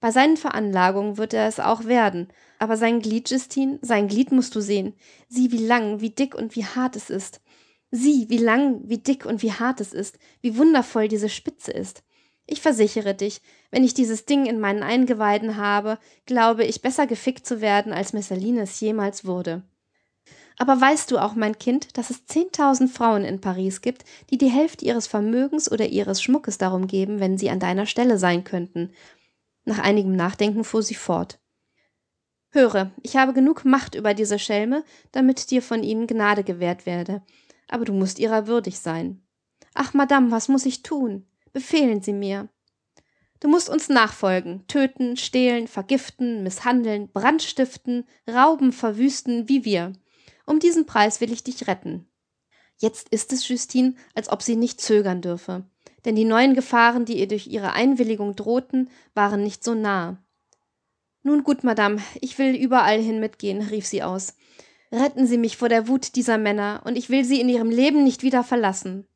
Bei 0.00 0.10
seinen 0.10 0.36
Veranlagungen 0.36 1.18
wird 1.18 1.34
er 1.34 1.46
es 1.46 1.60
auch 1.60 1.84
werden, 1.84 2.28
aber 2.58 2.76
sein 2.76 2.98
Glied, 2.98 3.30
Justine, 3.30 3.78
sein 3.80 4.08
Glied 4.08 4.32
musst 4.32 4.56
du 4.56 4.60
sehen. 4.60 4.94
Sieh, 5.28 5.52
wie 5.52 5.64
lang, 5.64 6.00
wie 6.00 6.10
dick 6.10 6.34
und 6.34 6.56
wie 6.56 6.64
hart 6.64 6.96
es 6.96 7.10
ist. 7.10 7.40
Sieh, 7.92 8.28
wie 8.28 8.38
lang, 8.38 8.80
wie 8.82 8.98
dick 8.98 9.24
und 9.24 9.42
wie 9.42 9.52
hart 9.52 9.80
es 9.80 9.92
ist, 9.92 10.18
wie 10.40 10.58
wundervoll 10.58 11.06
diese 11.06 11.28
Spitze 11.28 11.70
ist. 11.70 12.02
Ich 12.44 12.60
versichere 12.60 13.14
dich, 13.14 13.40
wenn 13.70 13.84
ich 13.84 13.94
dieses 13.94 14.24
Ding 14.24 14.46
in 14.46 14.58
meinen 14.58 14.82
Eingeweiden 14.82 15.56
habe, 15.56 15.98
glaube 16.26 16.64
ich 16.64 16.82
besser 16.82 17.06
gefickt 17.06 17.46
zu 17.46 17.60
werden, 17.60 17.92
als 17.92 18.12
Messalina 18.12 18.62
es 18.62 18.80
jemals 18.80 19.24
wurde. 19.24 19.62
Aber 20.58 20.80
weißt 20.80 21.10
du 21.10 21.18
auch, 21.18 21.34
mein 21.36 21.56
Kind, 21.56 21.96
dass 21.96 22.10
es 22.10 22.26
zehntausend 22.26 22.90
Frauen 22.90 23.24
in 23.24 23.40
Paris 23.40 23.80
gibt, 23.80 24.04
die 24.30 24.38
die 24.38 24.50
Hälfte 24.50 24.84
ihres 24.84 25.06
Vermögens 25.06 25.70
oder 25.70 25.86
ihres 25.86 26.20
Schmuckes 26.20 26.58
darum 26.58 26.88
geben, 26.88 27.20
wenn 27.20 27.38
sie 27.38 27.48
an 27.48 27.60
deiner 27.60 27.86
Stelle 27.86 28.18
sein 28.18 28.42
könnten? 28.42 28.90
Nach 29.64 29.78
einigem 29.78 30.16
Nachdenken 30.16 30.64
fuhr 30.64 30.82
sie 30.82 30.96
fort. 30.96 31.38
Höre, 32.50 32.90
ich 33.02 33.16
habe 33.16 33.34
genug 33.34 33.64
Macht 33.64 33.94
über 33.94 34.14
diese 34.14 34.38
Schelme, 34.38 34.82
damit 35.12 35.50
dir 35.50 35.62
von 35.62 35.84
ihnen 35.84 36.06
Gnade 36.06 36.42
gewährt 36.42 36.86
werde. 36.86 37.22
Aber 37.68 37.84
du 37.84 37.92
musst 37.92 38.18
ihrer 38.18 38.46
würdig 38.46 38.80
sein. 38.80 39.22
Ach, 39.74 39.94
Madame, 39.94 40.30
was 40.30 40.48
muss 40.48 40.66
ich 40.66 40.82
tun? 40.82 41.26
Befehlen 41.52 42.02
Sie 42.02 42.12
mir. 42.12 42.48
Du 43.40 43.48
musst 43.48 43.68
uns 43.68 43.88
nachfolgen, 43.88 44.66
töten, 44.66 45.16
stehlen, 45.16 45.68
vergiften, 45.68 46.42
misshandeln, 46.42 47.08
brandstiften, 47.12 48.04
rauben, 48.28 48.72
verwüsten, 48.72 49.48
wie 49.48 49.64
wir. 49.64 49.92
Um 50.48 50.60
diesen 50.60 50.86
Preis 50.86 51.20
will 51.20 51.30
ich 51.30 51.44
dich 51.44 51.66
retten. 51.66 52.08
Jetzt 52.78 53.10
ist 53.10 53.34
es 53.34 53.46
Justine, 53.46 53.94
als 54.14 54.30
ob 54.30 54.40
sie 54.40 54.56
nicht 54.56 54.80
zögern 54.80 55.20
dürfe, 55.20 55.66
denn 56.06 56.16
die 56.16 56.24
neuen 56.24 56.54
Gefahren, 56.54 57.04
die 57.04 57.18
ihr 57.18 57.28
durch 57.28 57.48
ihre 57.48 57.74
Einwilligung 57.74 58.34
drohten, 58.34 58.88
waren 59.12 59.42
nicht 59.42 59.62
so 59.62 59.74
nah. 59.74 60.24
Nun 61.22 61.44
gut, 61.44 61.64
Madame, 61.64 62.00
ich 62.22 62.38
will 62.38 62.56
überall 62.56 62.98
hin 62.98 63.20
mitgehen, 63.20 63.60
rief 63.60 63.86
sie 63.86 64.02
aus. 64.02 64.36
Retten 64.90 65.26
Sie 65.26 65.36
mich 65.36 65.58
vor 65.58 65.68
der 65.68 65.86
Wut 65.86 66.16
dieser 66.16 66.38
Männer, 66.38 66.80
und 66.86 66.96
ich 66.96 67.10
will 67.10 67.26
sie 67.26 67.42
in 67.42 67.50
ihrem 67.50 67.68
Leben 67.68 68.02
nicht 68.02 68.22
wieder 68.22 68.42
verlassen. 68.42 69.06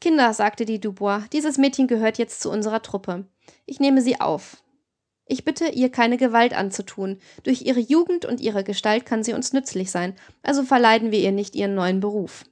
Kinder, 0.00 0.34
sagte 0.34 0.64
die 0.64 0.80
Dubois, 0.80 1.28
dieses 1.32 1.58
Mädchen 1.58 1.86
gehört 1.86 2.18
jetzt 2.18 2.40
zu 2.40 2.50
unserer 2.50 2.82
Truppe. 2.82 3.28
Ich 3.66 3.78
nehme 3.78 4.02
sie 4.02 4.20
auf. 4.20 4.56
Ich 5.32 5.44
bitte, 5.44 5.68
ihr 5.68 5.92
keine 5.92 6.16
Gewalt 6.16 6.54
anzutun. 6.54 7.18
Durch 7.44 7.62
ihre 7.62 7.78
Jugend 7.78 8.24
und 8.24 8.40
ihre 8.40 8.64
Gestalt 8.64 9.06
kann 9.06 9.22
sie 9.22 9.32
uns 9.32 9.52
nützlich 9.52 9.92
sein, 9.92 10.16
also 10.42 10.64
verleiden 10.64 11.12
wir 11.12 11.20
ihr 11.20 11.30
nicht 11.30 11.54
ihren 11.54 11.76
neuen 11.76 12.00
Beruf. 12.00 12.44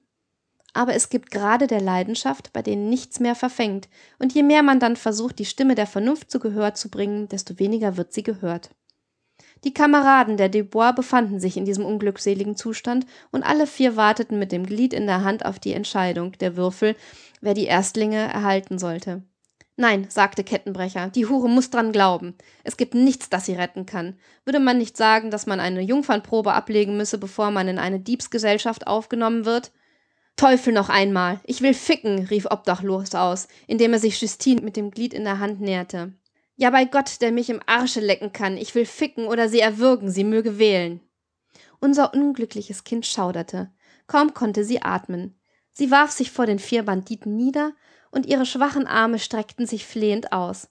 Aber 0.74 0.94
es 0.94 1.08
gibt 1.08 1.32
Grade 1.32 1.66
der 1.66 1.80
Leidenschaft, 1.80 2.52
bei 2.52 2.62
denen 2.62 2.88
nichts 2.88 3.18
mehr 3.18 3.34
verfängt, 3.34 3.88
und 4.20 4.32
je 4.32 4.44
mehr 4.44 4.62
man 4.62 4.78
dann 4.78 4.94
versucht, 4.94 5.40
die 5.40 5.44
Stimme 5.44 5.74
der 5.74 5.88
Vernunft 5.88 6.30
zu 6.30 6.38
Gehör 6.38 6.74
zu 6.74 6.88
bringen, 6.88 7.28
desto 7.28 7.58
weniger 7.58 7.96
wird 7.96 8.12
sie 8.12 8.22
gehört. 8.22 8.70
Die 9.64 9.74
Kameraden 9.74 10.36
der 10.36 10.48
Dubois 10.48 10.92
befanden 10.92 11.40
sich 11.40 11.56
in 11.56 11.64
diesem 11.64 11.84
unglückseligen 11.84 12.54
Zustand, 12.54 13.06
und 13.32 13.42
alle 13.42 13.66
vier 13.66 13.96
warteten 13.96 14.38
mit 14.38 14.52
dem 14.52 14.64
Glied 14.64 14.92
in 14.92 15.08
der 15.08 15.24
Hand 15.24 15.44
auf 15.44 15.58
die 15.58 15.72
Entscheidung 15.72 16.30
der 16.38 16.56
Würfel, 16.56 16.94
wer 17.40 17.54
die 17.54 17.66
Erstlinge 17.66 18.18
erhalten 18.18 18.78
sollte. 18.78 19.24
Nein, 19.80 20.06
sagte 20.08 20.42
Kettenbrecher, 20.42 21.08
die 21.10 21.26
Hure 21.26 21.48
muss 21.48 21.70
dran 21.70 21.92
glauben. 21.92 22.34
Es 22.64 22.76
gibt 22.76 22.94
nichts, 22.94 23.30
das 23.30 23.46
sie 23.46 23.54
retten 23.54 23.86
kann. 23.86 24.18
Würde 24.44 24.58
man 24.58 24.76
nicht 24.76 24.96
sagen, 24.96 25.30
dass 25.30 25.46
man 25.46 25.60
eine 25.60 25.82
Jungfernprobe 25.82 26.52
ablegen 26.52 26.96
müsse, 26.96 27.16
bevor 27.16 27.52
man 27.52 27.68
in 27.68 27.78
eine 27.78 28.00
Diebsgesellschaft 28.00 28.88
aufgenommen 28.88 29.44
wird? 29.44 29.70
Teufel 30.34 30.72
noch 30.72 30.88
einmal. 30.88 31.38
Ich 31.44 31.62
will 31.62 31.74
ficken, 31.74 32.26
rief 32.26 32.46
Obdachlos 32.50 33.14
aus, 33.14 33.46
indem 33.68 33.92
er 33.92 34.00
sich 34.00 34.20
Justine 34.20 34.62
mit 34.62 34.74
dem 34.74 34.90
Glied 34.90 35.14
in 35.14 35.22
der 35.22 35.38
Hand 35.38 35.60
näherte. 35.60 36.12
Ja, 36.56 36.70
bei 36.70 36.84
Gott, 36.84 37.20
der 37.20 37.30
mich 37.30 37.48
im 37.48 37.60
Arsche 37.66 38.00
lecken 38.00 38.32
kann. 38.32 38.56
Ich 38.56 38.74
will 38.74 38.84
ficken 38.84 39.28
oder 39.28 39.48
sie 39.48 39.60
erwürgen, 39.60 40.10
sie 40.10 40.24
möge 40.24 40.58
wählen. 40.58 41.00
Unser 41.78 42.14
unglückliches 42.14 42.82
Kind 42.82 43.06
schauderte. 43.06 43.70
Kaum 44.08 44.34
konnte 44.34 44.64
sie 44.64 44.82
atmen. 44.82 45.38
Sie 45.70 45.92
warf 45.92 46.10
sich 46.10 46.32
vor 46.32 46.46
den 46.46 46.58
vier 46.58 46.82
Banditen 46.82 47.36
nieder, 47.36 47.74
und 48.10 48.26
ihre 48.26 48.46
schwachen 48.46 48.86
Arme 48.86 49.18
streckten 49.18 49.66
sich 49.66 49.86
flehend 49.86 50.32
aus. 50.32 50.68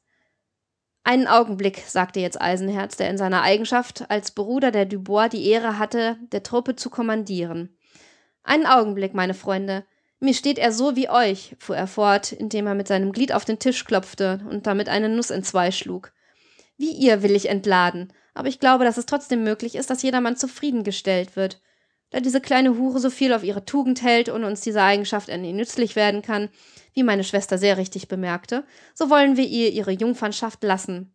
Einen 1.03 1.27
Augenblick, 1.27 1.84
sagte 1.88 2.20
jetzt 2.20 2.41
Eisenherz, 2.41 2.98
der 2.98 3.10
in 3.10 3.17
seiner 3.17 3.41
Eigenschaft 3.41 4.10
als 4.10 4.32
Bruder 4.32 4.72
der 4.72 4.86
Dubois 4.86 5.29
die 5.29 5.48
Ehre 5.48 5.79
hatte, 5.79 6.17
der 6.34 6.44
Truppe 6.44 6.75
zu 6.75 6.89
kommandieren. 6.89 7.77
Einen 8.44 8.65
Augenblick, 8.65 9.13
meine 9.13 9.34
Freunde. 9.34 9.86
Mir 10.20 10.34
steht 10.34 10.58
er 10.58 10.72
so 10.72 10.96
wie 10.96 11.10
euch, 11.10 11.56
fuhr 11.60 11.77
er 11.77 11.88
fort, 11.88 12.32
indem 12.32 12.67
er 12.67 12.75
mit 12.75 12.88
seinem 12.88 13.12
Glied 13.12 13.32
auf 13.32 13.46
den 13.46 13.60
Tisch 13.60 13.86
klopfte 13.86 14.46
und 14.50 14.67
damit 14.67 14.89
eine 14.89 15.10
Nuss 15.10 15.29
entzwei 15.29 15.72
schlug. 15.72 16.12
Wie 16.75 16.91
ihr 16.91 17.24
will 17.24 17.36
ich 17.36 17.50
entladen, 17.50 18.12
aber 18.34 18.50
ich 18.50 18.60
glaube, 18.60 18.84
dass 18.84 18.98
es 18.98 19.06
trotzdem 19.06 19.44
möglich 19.44 19.75
ist, 19.75 19.89
dass 19.89 20.03
jedermann 20.03 20.36
zufriedengestellt 20.38 21.36
wird. 21.36 21.62
Da 22.10 22.20
diese 22.20 22.39
kleine 22.41 22.77
Hure 22.77 23.00
so 23.00 23.10
viel 23.10 23.34
auf 23.34 23.44
ihre 23.44 23.65
Tugend 23.65 24.01
hält 24.01 24.29
und 24.29 24.44
uns 24.44 24.62
diese 24.62 24.82
Eigenschaft 24.82 25.29
an 25.29 25.44
ihr 25.44 25.53
nützlich 25.53 25.96
werden 25.96 26.22
kann, 26.22 26.50
wie 26.97 27.03
meine 27.03 27.23
Schwester 27.23 27.59
sehr 27.59 27.77
richtig 27.77 28.07
bemerkte, 28.07 28.65
so 28.95 29.11
wollen 29.11 29.37
wir 29.37 29.45
ihr 29.45 29.71
ihre 29.71 29.91
Jungfernschaft 29.91 30.63
lassen. 30.63 31.13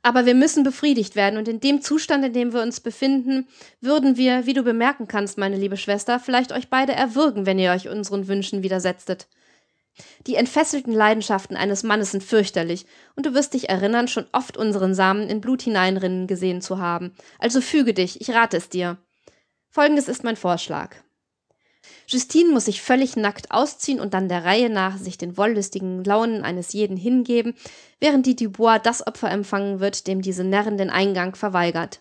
Aber 0.00 0.26
wir 0.26 0.34
müssen 0.36 0.62
befriedigt 0.62 1.16
werden, 1.16 1.38
und 1.38 1.48
in 1.48 1.58
dem 1.58 1.82
Zustand, 1.82 2.24
in 2.24 2.32
dem 2.32 2.52
wir 2.52 2.62
uns 2.62 2.78
befinden, 2.78 3.48
würden 3.80 4.16
wir, 4.16 4.46
wie 4.46 4.54
du 4.54 4.62
bemerken 4.62 5.08
kannst, 5.08 5.36
meine 5.36 5.56
liebe 5.56 5.76
Schwester, 5.76 6.20
vielleicht 6.20 6.52
euch 6.52 6.70
beide 6.70 6.92
erwürgen, 6.92 7.46
wenn 7.46 7.58
ihr 7.58 7.72
euch 7.72 7.88
unseren 7.88 8.28
Wünschen 8.28 8.62
widersetztet. 8.62 9.26
Die 10.28 10.36
entfesselten 10.36 10.92
Leidenschaften 10.92 11.56
eines 11.56 11.82
Mannes 11.82 12.12
sind 12.12 12.22
fürchterlich, 12.22 12.86
und 13.16 13.26
du 13.26 13.34
wirst 13.34 13.54
dich 13.54 13.68
erinnern, 13.68 14.06
schon 14.06 14.26
oft 14.30 14.56
unseren 14.56 14.94
Samen 14.94 15.28
in 15.28 15.40
Blut 15.40 15.62
hineinrinnen 15.62 16.28
gesehen 16.28 16.60
zu 16.60 16.78
haben. 16.78 17.12
Also 17.40 17.60
füge 17.60 17.92
dich, 17.92 18.20
ich 18.20 18.30
rate 18.30 18.56
es 18.56 18.68
dir. 18.68 18.98
Folgendes 19.68 20.06
ist 20.06 20.22
mein 20.22 20.36
Vorschlag. 20.36 20.94
Justine 22.06 22.52
muss 22.52 22.66
sich 22.66 22.82
völlig 22.82 23.16
nackt 23.16 23.50
ausziehen 23.50 24.00
und 24.00 24.14
dann 24.14 24.28
der 24.28 24.44
Reihe 24.44 24.70
nach 24.70 24.96
sich 24.96 25.18
den 25.18 25.36
wollüstigen 25.36 26.04
Launen 26.04 26.42
eines 26.42 26.72
jeden 26.72 26.96
hingeben, 26.96 27.54
während 28.00 28.26
die 28.26 28.36
Dubois 28.36 28.78
das 28.78 29.06
Opfer 29.06 29.30
empfangen 29.30 29.80
wird, 29.80 30.06
dem 30.06 30.22
diese 30.22 30.44
Närrin 30.44 30.78
den 30.78 30.90
Eingang 30.90 31.34
verweigert. 31.34 32.00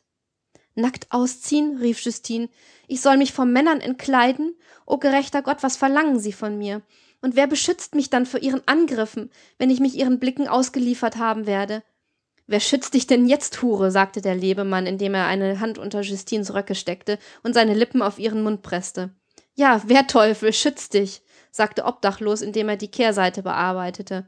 Nackt 0.75 1.08
ausziehen? 1.12 1.77
rief 1.82 2.00
Justine. 2.01 2.50
Ich 2.88 3.01
soll 3.01 3.17
mich 3.17 3.34
vor 3.34 3.46
Männern 3.46 3.82
entkleiden? 3.82 4.56
O 4.86 4.98
gerechter 4.98 5.41
Gott, 5.41 5.63
was 5.63 5.75
verlangen 5.75 6.20
Sie 6.20 6.34
von 6.34 6.58
mir? 6.58 6.82
Und 7.22 7.36
wer 7.36 7.48
beschützt 7.48 7.96
mich 7.96 8.10
dann 8.10 8.25
vor 8.25 8.41
Ihren 8.41 8.62
Angriffen, 8.67 9.32
wenn 9.58 9.72
ich 9.72 9.79
mich 9.79 9.96
Ihren 9.96 10.20
Blicken 10.20 10.48
ausgeliefert 10.48 11.17
haben 11.17 11.48
werde? 11.48 11.84
Wer 12.50 12.62
schützt 12.62 12.94
dich 12.94 13.08
denn 13.08 13.27
jetzt, 13.27 13.62
Hure? 13.62 13.91
sagte 13.91 14.22
der 14.22 14.34
Lebemann, 14.34 14.86
indem 14.86 15.13
er 15.15 15.25
eine 15.25 15.60
Hand 15.60 15.77
unter 15.77 16.01
Justines 16.01 16.53
Röcke 16.53 16.75
steckte 16.75 17.20
und 17.44 17.53
seine 17.53 17.74
Lippen 17.74 18.01
auf 18.01 18.20
ihren 18.20 18.41
Mund 18.41 18.62
presste. 18.62 19.10
Ja, 19.60 19.82
wer 19.88 20.06
Teufel, 20.06 20.54
schützt 20.54 20.94
dich, 20.94 21.24
sagte 21.50 21.86
Obdachlos, 21.86 22.44
indem 22.44 22.70
er 22.70 22.78
die 22.78 22.92
Kehrseite 22.92 23.42
bearbeitete. 23.42 24.28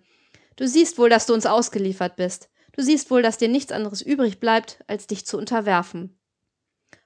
Du 0.56 0.68
siehst 0.68 0.98
wohl, 0.98 1.08
dass 1.08 1.28
du 1.28 1.36
uns 1.36 1.46
ausgeliefert 1.46 2.16
bist. 2.16 2.50
Du 2.72 2.82
siehst 2.82 3.12
wohl, 3.12 3.22
dass 3.22 3.38
dir 3.38 3.48
nichts 3.48 3.72
anderes 3.72 4.02
übrig 4.02 4.40
bleibt, 4.40 4.84
als 4.88 5.06
dich 5.06 5.28
zu 5.28 5.38
unterwerfen. 5.38 6.20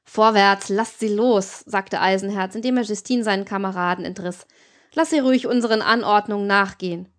Vorwärts, 0.06 0.70
lasst 0.70 1.02
sie 1.02 1.10
los, 1.10 1.66
sagte 1.66 2.00
Eisenherz, 2.00 2.56
indem 2.56 2.78
er 2.78 2.84
Justine 2.84 3.26
seinen 3.26 3.44
Kameraden 3.44 4.06
entriss. 4.06 4.48
Lass 4.94 5.10
sie 5.10 5.20
ruhig 5.20 5.46
unseren 5.46 5.82
Anordnungen 5.82 6.48
nachgehen. 6.48 7.10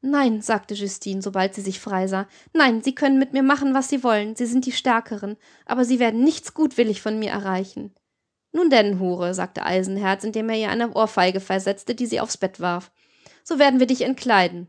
Nein, 0.00 0.40
sagte 0.40 0.72
Justine, 0.72 1.20
sobald 1.20 1.54
sie 1.54 1.60
sich 1.60 1.78
frei 1.78 2.06
sah. 2.06 2.26
Nein, 2.54 2.82
Sie 2.82 2.94
können 2.94 3.18
mit 3.18 3.34
mir 3.34 3.42
machen, 3.42 3.74
was 3.74 3.90
Sie 3.90 4.02
wollen. 4.02 4.34
Sie 4.34 4.46
sind 4.46 4.64
die 4.64 4.72
Stärkeren, 4.72 5.36
aber 5.66 5.84
Sie 5.84 6.00
werden 6.00 6.24
nichts 6.24 6.54
gutwillig 6.54 7.02
von 7.02 7.18
mir 7.18 7.30
erreichen. 7.30 7.94
Nun 8.52 8.70
denn, 8.70 9.00
Hure, 9.00 9.34
sagte 9.34 9.64
Eisenherz, 9.64 10.24
indem 10.24 10.50
er 10.50 10.56
ihr 10.56 10.70
eine 10.70 10.92
Ohrfeige 10.94 11.40
versetzte, 11.40 11.94
die 11.94 12.06
sie 12.06 12.20
aufs 12.20 12.36
Bett 12.36 12.60
warf. 12.60 12.90
So 13.42 13.58
werden 13.58 13.80
wir 13.80 13.86
dich 13.86 14.02
entkleiden. 14.02 14.68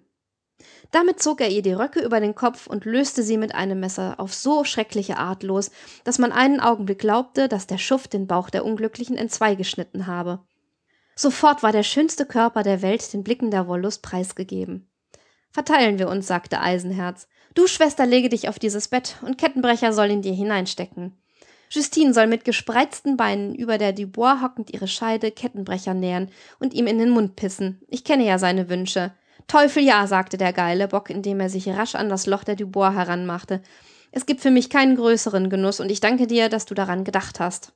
Damit 0.92 1.22
zog 1.22 1.42
er 1.42 1.50
ihr 1.50 1.62
die 1.62 1.74
Röcke 1.74 2.02
über 2.02 2.20
den 2.20 2.36
Kopf 2.36 2.68
und 2.68 2.86
löste 2.86 3.24
sie 3.24 3.38
mit 3.38 3.56
einem 3.56 3.80
Messer 3.80 4.20
auf 4.20 4.34
so 4.34 4.64
schreckliche 4.64 5.18
Art 5.18 5.44
los, 5.44 5.72
dass 6.04 6.20
man 6.20 6.32
einen 6.32 6.60
Augenblick 6.60 7.00
glaubte, 7.00 7.50
dass 7.50 7.68
der 7.68 7.78
Schuft 7.78 8.14
den 8.14 8.28
Bauch 8.28 8.50
der 8.50 8.64
Unglücklichen 8.64 9.18
entzwei 9.18 9.56
geschnitten 9.56 10.08
habe. 10.08 10.40
Sofort 11.16 11.64
war 11.64 11.72
der 11.72 11.84
schönste 11.84 12.26
Körper 12.26 12.64
der 12.64 12.82
Welt 12.82 13.12
den 13.12 13.24
Blicken 13.24 13.52
der 13.52 13.68
Wollust 13.68 14.02
preisgegeben. 14.02 14.90
Verteilen 15.50 16.00
wir 16.00 16.10
uns, 16.10 16.28
sagte 16.28 16.60
Eisenherz. 16.62 17.28
Du, 17.54 17.68
Schwester, 17.68 18.06
lege 18.06 18.30
dich 18.30 18.50
auf 18.50 18.58
dieses 18.58 18.88
Bett, 18.88 19.18
und 19.22 19.38
Kettenbrecher 19.38 19.94
soll 19.94 20.10
ihn 20.10 20.24
dir 20.24 20.34
hineinstecken. 20.34 21.16
Justine 21.74 22.14
soll 22.14 22.28
mit 22.28 22.46
gespreizten 22.46 23.18
Beinen 23.18 23.56
über 23.56 23.80
der 23.80 23.94
Dubois 23.94 24.44
hockend 24.44 24.72
ihre 24.72 24.88
Scheide 24.88 25.32
Kettenbrecher 25.32 25.96
nähern 25.96 26.30
und 26.60 26.76
ihm 26.76 26.86
in 26.86 27.00
den 27.00 27.10
Mund 27.10 27.36
pissen. 27.36 27.82
Ich 27.88 28.04
kenne 28.04 28.24
ja 28.28 28.38
seine 28.38 28.70
Wünsche. 28.70 29.12
Teufel 29.48 29.82
ja, 29.82 30.06
sagte 30.06 30.38
der 30.38 30.54
geile 30.54 30.88
Bock, 30.88 31.10
indem 31.10 31.40
er 31.40 31.50
sich 31.50 31.68
rasch 31.68 31.96
an 31.96 32.10
das 32.10 32.28
Loch 32.28 32.44
der 32.44 32.56
Dubois 32.56 32.94
heranmachte. 32.94 33.64
Es 34.12 34.28
gibt 34.28 34.42
für 34.42 34.52
mich 34.52 34.70
keinen 34.70 34.96
größeren 34.96 35.50
Genuss, 35.50 35.80
und 35.80 35.92
ich 35.92 36.00
danke 36.00 36.28
dir, 36.28 36.48
dass 36.48 36.66
du 36.66 36.76
daran 36.76 37.06
gedacht 37.06 37.40
hast. 37.40 37.74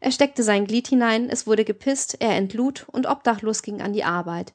Er 0.00 0.10
steckte 0.10 0.42
sein 0.42 0.66
Glied 0.66 0.88
hinein, 0.88 1.30
es 1.30 1.46
wurde 1.46 1.64
gepisst, 1.64 2.16
er 2.20 2.34
entlud 2.34 2.84
und 2.88 3.06
obdachlos 3.06 3.62
ging 3.62 3.80
an 3.80 3.92
die 3.92 4.02
Arbeit. 4.02 4.54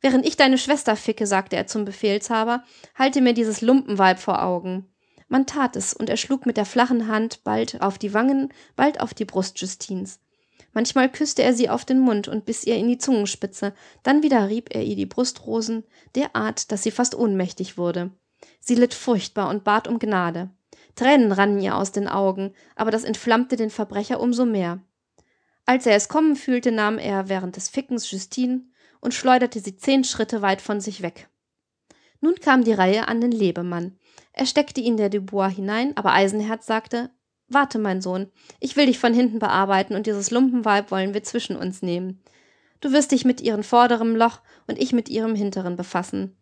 Während 0.00 0.26
ich 0.26 0.38
deine 0.38 0.56
Schwester 0.56 0.96
ficke, 0.96 1.26
sagte 1.26 1.56
er 1.56 1.66
zum 1.66 1.84
Befehlshaber, 1.84 2.64
halte 2.94 3.20
mir 3.20 3.34
dieses 3.34 3.60
Lumpenweib 3.60 4.18
vor 4.18 4.42
Augen. 4.42 4.91
Man 5.32 5.46
tat 5.46 5.76
es, 5.76 5.94
und 5.94 6.10
er 6.10 6.18
schlug 6.18 6.44
mit 6.44 6.58
der 6.58 6.66
flachen 6.66 7.08
Hand 7.08 7.42
bald 7.42 7.80
auf 7.80 7.96
die 7.96 8.12
Wangen, 8.12 8.52
bald 8.76 9.00
auf 9.00 9.14
die 9.14 9.24
Brust 9.24 9.58
Justins. 9.58 10.20
Manchmal 10.74 11.10
küsste 11.10 11.42
er 11.42 11.54
sie 11.54 11.70
auf 11.70 11.86
den 11.86 12.00
Mund 12.00 12.28
und 12.28 12.44
biss 12.44 12.64
ihr 12.64 12.76
in 12.76 12.86
die 12.86 12.98
Zungenspitze, 12.98 13.72
dann 14.02 14.22
wieder 14.22 14.50
rieb 14.50 14.74
er 14.74 14.82
ihr 14.82 14.94
die 14.94 15.06
Brustrosen, 15.06 15.84
derart, 16.16 16.70
dass 16.70 16.82
sie 16.82 16.90
fast 16.90 17.14
ohnmächtig 17.14 17.78
wurde. 17.78 18.10
Sie 18.60 18.74
litt 18.74 18.92
furchtbar 18.92 19.48
und 19.48 19.64
bat 19.64 19.88
um 19.88 19.98
Gnade. 19.98 20.50
Tränen 20.96 21.32
rannen 21.32 21.62
ihr 21.62 21.78
aus 21.78 21.92
den 21.92 22.08
Augen, 22.08 22.52
aber 22.76 22.90
das 22.90 23.04
entflammte 23.04 23.56
den 23.56 23.70
Verbrecher 23.70 24.20
umso 24.20 24.44
mehr. 24.44 24.82
Als 25.64 25.86
er 25.86 25.96
es 25.96 26.08
kommen 26.10 26.36
fühlte, 26.36 26.72
nahm 26.72 26.98
er 26.98 27.30
während 27.30 27.56
des 27.56 27.70
Fickens 27.70 28.10
Justine 28.10 28.66
und 29.00 29.14
schleuderte 29.14 29.60
sie 29.60 29.78
zehn 29.78 30.04
Schritte 30.04 30.42
weit 30.42 30.60
von 30.60 30.82
sich 30.82 31.00
weg. 31.00 31.30
Nun 32.20 32.34
kam 32.36 32.64
die 32.64 32.74
Reihe 32.74 33.08
an 33.08 33.22
den 33.22 33.32
Lebemann. 33.32 33.96
Er 34.32 34.46
steckte 34.46 34.80
ihn 34.80 34.96
der 34.96 35.10
Dubois 35.10 35.48
hinein, 35.48 35.96
aber 35.96 36.12
Eisenherz 36.12 36.66
sagte, 36.66 37.10
Warte, 37.48 37.78
mein 37.78 38.00
Sohn, 38.00 38.30
ich 38.60 38.76
will 38.76 38.86
dich 38.86 38.98
von 38.98 39.12
hinten 39.12 39.38
bearbeiten 39.38 39.94
und 39.94 40.06
dieses 40.06 40.30
Lumpenweib 40.30 40.90
wollen 40.90 41.12
wir 41.12 41.22
zwischen 41.22 41.54
uns 41.54 41.82
nehmen. 41.82 42.22
Du 42.80 42.92
wirst 42.92 43.12
dich 43.12 43.24
mit 43.24 43.40
ihrem 43.40 43.62
vorderen 43.62 44.16
Loch 44.16 44.40
und 44.66 44.78
ich 44.78 44.92
mit 44.92 45.08
ihrem 45.08 45.34
hinteren 45.34 45.76
befassen. 45.76 46.36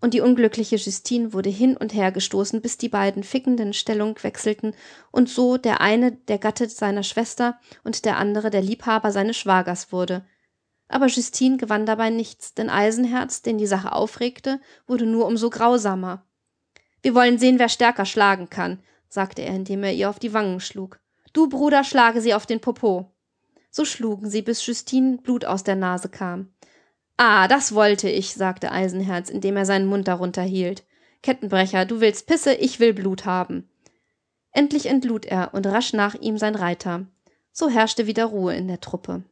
Und 0.00 0.12
die 0.12 0.20
unglückliche 0.20 0.76
Justine 0.76 1.32
wurde 1.32 1.48
hin 1.48 1.76
und 1.76 1.94
her 1.94 2.12
gestoßen, 2.12 2.60
bis 2.60 2.76
die 2.76 2.90
beiden 2.90 3.22
fickenden 3.22 3.72
Stellung 3.72 4.22
wechselten 4.22 4.74
und 5.12 5.30
so 5.30 5.56
der 5.56 5.80
eine 5.80 6.12
der 6.12 6.38
Gatte 6.38 6.68
seiner 6.68 7.02
Schwester 7.02 7.58
und 7.84 8.04
der 8.04 8.18
andere 8.18 8.50
der 8.50 8.60
Liebhaber 8.60 9.12
seines 9.12 9.38
Schwagers 9.38 9.92
wurde. 9.92 10.26
Aber 10.88 11.06
Justine 11.06 11.56
gewann 11.56 11.86
dabei 11.86 12.10
nichts, 12.10 12.52
denn 12.52 12.68
Eisenherz, 12.68 13.40
den 13.40 13.56
die 13.56 13.66
Sache 13.66 13.92
aufregte, 13.92 14.60
wurde 14.86 15.06
nur 15.06 15.26
umso 15.26 15.48
grausamer. 15.48 16.26
Wir 17.04 17.14
wollen 17.14 17.36
sehen, 17.38 17.58
wer 17.58 17.68
stärker 17.68 18.06
schlagen 18.06 18.48
kann, 18.48 18.78
sagte 19.10 19.42
er, 19.42 19.54
indem 19.54 19.84
er 19.84 19.92
ihr 19.92 20.08
auf 20.08 20.18
die 20.18 20.32
Wangen 20.32 20.58
schlug. 20.58 21.00
Du, 21.34 21.50
Bruder, 21.50 21.84
schlage 21.84 22.22
sie 22.22 22.32
auf 22.32 22.46
den 22.46 22.60
Popo. 22.60 23.12
So 23.70 23.84
schlugen 23.84 24.30
sie, 24.30 24.40
bis 24.40 24.64
Justine 24.64 25.18
Blut 25.18 25.44
aus 25.44 25.64
der 25.64 25.76
Nase 25.76 26.08
kam. 26.08 26.54
Ah, 27.18 27.46
das 27.46 27.74
wollte 27.74 28.08
ich, 28.08 28.32
sagte 28.32 28.72
Eisenherz, 28.72 29.28
indem 29.28 29.58
er 29.58 29.66
seinen 29.66 29.86
Mund 29.86 30.08
darunter 30.08 30.40
hielt. 30.40 30.86
Kettenbrecher, 31.22 31.84
du 31.84 32.00
willst 32.00 32.26
Pisse, 32.26 32.54
ich 32.54 32.80
will 32.80 32.94
Blut 32.94 33.26
haben. 33.26 33.68
Endlich 34.52 34.86
entlud 34.86 35.26
er 35.26 35.52
und 35.52 35.66
rasch 35.66 35.92
nach 35.92 36.14
ihm 36.14 36.38
sein 36.38 36.54
Reiter. 36.54 37.04
So 37.52 37.68
herrschte 37.68 38.06
wieder 38.06 38.24
Ruhe 38.24 38.56
in 38.56 38.66
der 38.66 38.80
Truppe. 38.80 39.24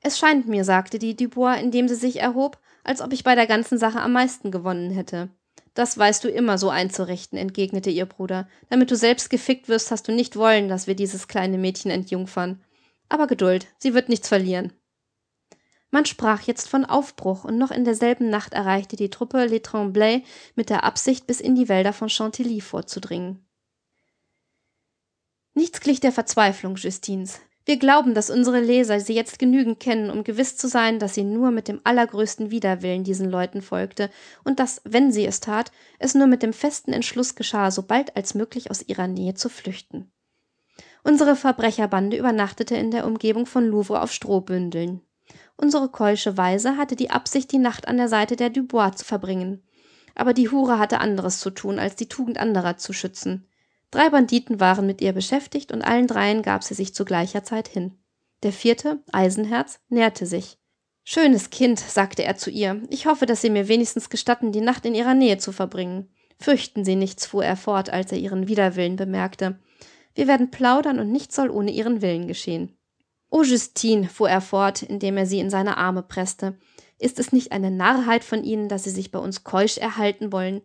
Es 0.00 0.18
scheint 0.18 0.48
mir, 0.48 0.64
sagte 0.64 0.98
die 0.98 1.14
Dubois, 1.14 1.60
indem 1.60 1.86
sie 1.86 1.94
sich 1.94 2.18
erhob, 2.18 2.58
als 2.82 3.00
ob 3.00 3.12
ich 3.12 3.22
bei 3.22 3.36
der 3.36 3.46
ganzen 3.46 3.78
Sache 3.78 4.00
am 4.00 4.10
meisten 4.10 4.50
gewonnen 4.50 4.90
hätte. 4.90 5.30
Das 5.80 5.96
weißt 5.96 6.24
du 6.24 6.28
immer 6.28 6.58
so 6.58 6.68
einzurichten, 6.68 7.38
entgegnete 7.38 7.88
ihr 7.88 8.04
Bruder. 8.04 8.46
Damit 8.68 8.90
du 8.90 8.96
selbst 8.96 9.30
gefickt 9.30 9.70
wirst, 9.70 9.90
hast 9.90 10.06
du 10.08 10.12
nicht 10.12 10.36
wollen, 10.36 10.68
dass 10.68 10.86
wir 10.86 10.94
dieses 10.94 11.26
kleine 11.26 11.56
Mädchen 11.56 11.90
entjungfern. 11.90 12.62
Aber 13.08 13.26
Geduld, 13.26 13.66
sie 13.78 13.94
wird 13.94 14.10
nichts 14.10 14.28
verlieren. 14.28 14.74
Man 15.90 16.04
sprach 16.04 16.42
jetzt 16.42 16.68
von 16.68 16.84
Aufbruch, 16.84 17.44
und 17.44 17.56
noch 17.56 17.70
in 17.70 17.86
derselben 17.86 18.28
Nacht 18.28 18.52
erreichte 18.52 18.96
die 18.96 19.08
Truppe 19.08 19.46
Les 19.46 19.62
Tremblay 19.62 20.22
mit 20.54 20.68
der 20.68 20.84
Absicht, 20.84 21.26
bis 21.26 21.40
in 21.40 21.54
die 21.54 21.70
Wälder 21.70 21.94
von 21.94 22.10
Chantilly 22.10 22.60
vorzudringen. 22.60 23.42
Nichts 25.54 25.80
glich 25.80 26.00
der 26.00 26.12
Verzweiflung 26.12 26.76
Justins. 26.76 27.40
Wir 27.66 27.78
glauben, 27.78 28.14
dass 28.14 28.30
unsere 28.30 28.60
Leser 28.60 29.00
sie 29.00 29.14
jetzt 29.14 29.38
genügend 29.38 29.80
kennen, 29.80 30.10
um 30.10 30.24
gewiss 30.24 30.56
zu 30.56 30.66
sein, 30.66 30.98
dass 30.98 31.14
sie 31.14 31.24
nur 31.24 31.50
mit 31.50 31.68
dem 31.68 31.80
allergrößten 31.84 32.50
Widerwillen 32.50 33.04
diesen 33.04 33.30
Leuten 33.30 33.60
folgte 33.60 34.10
und 34.44 34.58
dass, 34.58 34.80
wenn 34.84 35.12
sie 35.12 35.26
es 35.26 35.40
tat, 35.40 35.70
es 35.98 36.14
nur 36.14 36.26
mit 36.26 36.42
dem 36.42 36.52
festen 36.52 36.92
Entschluss 36.92 37.34
geschah, 37.34 37.70
so 37.70 37.82
bald 37.82 38.16
als 38.16 38.34
möglich 38.34 38.70
aus 38.70 38.82
ihrer 38.82 39.06
Nähe 39.06 39.34
zu 39.34 39.48
flüchten. 39.48 40.10
Unsere 41.02 41.36
Verbrecherbande 41.36 42.16
übernachtete 42.16 42.76
in 42.76 42.90
der 42.90 43.06
Umgebung 43.06 43.46
von 43.46 43.66
Louvre 43.66 44.02
auf 44.02 44.12
Strohbündeln. 44.12 45.02
Unsere 45.56 45.90
keusche 45.90 46.36
Weise 46.36 46.76
hatte 46.76 46.96
die 46.96 47.10
Absicht, 47.10 47.52
die 47.52 47.58
Nacht 47.58 47.86
an 47.86 47.98
der 47.98 48.08
Seite 48.08 48.36
der 48.36 48.50
Dubois 48.50 48.92
zu 48.92 49.04
verbringen. 49.04 49.62
Aber 50.14 50.32
die 50.34 50.50
Hure 50.50 50.78
hatte 50.78 51.00
anderes 51.00 51.40
zu 51.40 51.50
tun, 51.50 51.78
als 51.78 51.96
die 51.96 52.08
Tugend 52.08 52.38
anderer 52.38 52.76
zu 52.76 52.92
schützen. 52.92 53.46
Drei 53.90 54.10
Banditen 54.10 54.60
waren 54.60 54.86
mit 54.86 55.00
ihr 55.00 55.12
beschäftigt 55.12 55.72
und 55.72 55.82
allen 55.82 56.06
dreien 56.06 56.42
gab 56.42 56.62
sie 56.62 56.74
sich 56.74 56.94
zu 56.94 57.04
gleicher 57.04 57.42
Zeit 57.42 57.68
hin. 57.68 57.98
Der 58.42 58.52
vierte, 58.52 59.02
Eisenherz, 59.12 59.80
näherte 59.88 60.26
sich. 60.26 60.58
Schönes 61.04 61.50
Kind, 61.50 61.80
sagte 61.80 62.22
er 62.24 62.36
zu 62.36 62.50
ihr, 62.50 62.82
ich 62.88 63.06
hoffe, 63.06 63.26
dass 63.26 63.40
Sie 63.42 63.50
mir 63.50 63.68
wenigstens 63.68 64.10
gestatten, 64.10 64.52
die 64.52 64.60
Nacht 64.60 64.86
in 64.86 64.94
Ihrer 64.94 65.14
Nähe 65.14 65.38
zu 65.38 65.50
verbringen. 65.50 66.08
Fürchten 66.38 66.84
Sie 66.84 66.94
nichts, 66.94 67.26
fuhr 67.26 67.44
er 67.44 67.56
fort, 67.56 67.90
als 67.90 68.12
er 68.12 68.18
ihren 68.18 68.48
Widerwillen 68.48 68.96
bemerkte. 68.96 69.58
Wir 70.14 70.26
werden 70.26 70.50
plaudern 70.50 70.98
und 70.98 71.10
nichts 71.10 71.34
soll 71.34 71.50
ohne 71.50 71.70
Ihren 71.70 72.00
Willen 72.00 72.28
geschehen. 72.28 72.76
O 73.30 73.42
Justine, 73.42 74.08
fuhr 74.08 74.30
er 74.30 74.40
fort, 74.40 74.82
indem 74.82 75.16
er 75.16 75.26
sie 75.26 75.40
in 75.40 75.50
seine 75.50 75.76
Arme 75.76 76.02
presste, 76.02 76.58
ist 76.98 77.18
es 77.18 77.32
nicht 77.32 77.52
eine 77.52 77.70
Narrheit 77.70 78.24
von 78.24 78.44
Ihnen, 78.44 78.68
dass 78.68 78.84
Sie 78.84 78.90
sich 78.90 79.10
bei 79.10 79.18
uns 79.18 79.42
keusch 79.44 79.78
erhalten 79.78 80.32
wollen? 80.32 80.60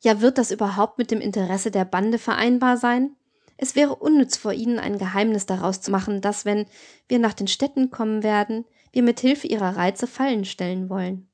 Ja, 0.00 0.20
wird 0.20 0.38
das 0.38 0.50
überhaupt 0.50 0.98
mit 0.98 1.10
dem 1.10 1.20
Interesse 1.20 1.70
der 1.70 1.84
Bande 1.84 2.18
vereinbar 2.18 2.76
sein? 2.76 3.16
Es 3.58 3.76
wäre 3.76 3.96
unnütz 3.96 4.38
vor 4.38 4.54
Ihnen 4.54 4.78
ein 4.78 4.96
Geheimnis 4.96 5.44
daraus 5.44 5.82
zu 5.82 5.90
machen, 5.90 6.22
dass, 6.22 6.46
wenn 6.46 6.64
wir 7.08 7.18
nach 7.18 7.34
den 7.34 7.46
Städten 7.46 7.90
kommen 7.90 8.22
werden, 8.22 8.64
wir 8.92 9.02
mit 9.02 9.20
Hilfe 9.20 9.46
Ihrer 9.46 9.76
Reize 9.76 10.06
Fallen 10.06 10.46
stellen 10.46 10.88
wollen. 10.88 11.28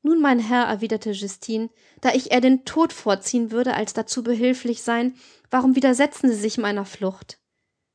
Nun, 0.00 0.20
mein 0.20 0.38
Herr, 0.38 0.64
erwiderte 0.64 1.10
Justine, 1.10 1.68
da 2.00 2.14
ich 2.14 2.32
eher 2.32 2.40
den 2.40 2.64
Tod 2.64 2.92
vorziehen 2.92 3.50
würde, 3.50 3.74
als 3.74 3.92
dazu 3.92 4.22
behilflich 4.22 4.82
sein, 4.82 5.14
warum 5.50 5.76
widersetzen 5.76 6.30
Sie 6.30 6.36
sich 6.36 6.58
meiner 6.58 6.86
Flucht? 6.86 7.38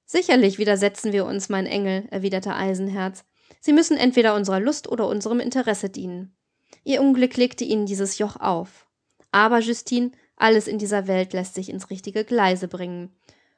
Sicherlich 0.05 0.57
widersetzen 0.57 1.13
wir 1.13 1.25
uns, 1.25 1.49
mein 1.49 1.65
Engel, 1.67 2.07
erwiderte 2.09 2.55
Eisenherz. 2.55 3.25
Sie 3.59 3.73
müssen 3.73 3.97
entweder 3.97 4.35
unserer 4.35 4.59
Lust 4.59 4.87
oder 4.87 5.07
unserem 5.07 5.39
Interesse 5.39 5.89
dienen. 5.89 6.35
Ihr 6.83 7.01
Unglück 7.01 7.37
legte 7.37 7.63
Ihnen 7.63 7.85
dieses 7.85 8.17
Joch 8.17 8.37
auf. 8.37 8.88
Aber, 9.31 9.59
Justine, 9.59 10.11
alles 10.35 10.67
in 10.67 10.77
dieser 10.77 11.07
Welt 11.07 11.33
lässt 11.33 11.55
sich 11.55 11.69
ins 11.69 11.89
richtige 11.89 12.23
Gleise 12.23 12.67
bringen. 12.67 13.11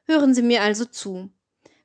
Hören 0.04 0.34
Sie 0.34 0.42
mir 0.42 0.62
also 0.62 0.84
zu. 0.84 1.30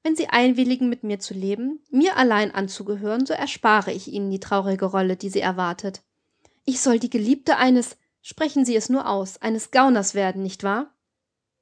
Wenn 0.04 0.16
Sie 0.16 0.28
einwilligen, 0.28 0.90
mit 0.90 1.04
mir 1.04 1.20
zu 1.20 1.34
leben, 1.34 1.80
mir 1.92 2.18
allein 2.18 2.54
anzugehören, 2.54 3.26
so 3.26 3.34
erspare 3.34 3.92
ich 3.92 4.08
Ihnen 4.08 4.32
die 4.32 4.40
traurige 4.40 4.86
Rolle, 4.86 5.16
die 5.16 5.30
Sie 5.30 5.42
erwartet. 5.42 6.02
Ich 6.66 6.82
soll 6.82 7.00
die 7.00 7.10
Geliebte 7.10 7.58
eines, 7.58 7.98
sprechen 8.22 8.66
Sie 8.66 8.76
es 8.76 8.90
nur 8.90 9.10
aus, 9.10 9.42
eines 9.42 9.72
Gauners 9.72 10.16
werden, 10.16 10.44
nicht 10.44 10.64
wahr? 10.64 10.94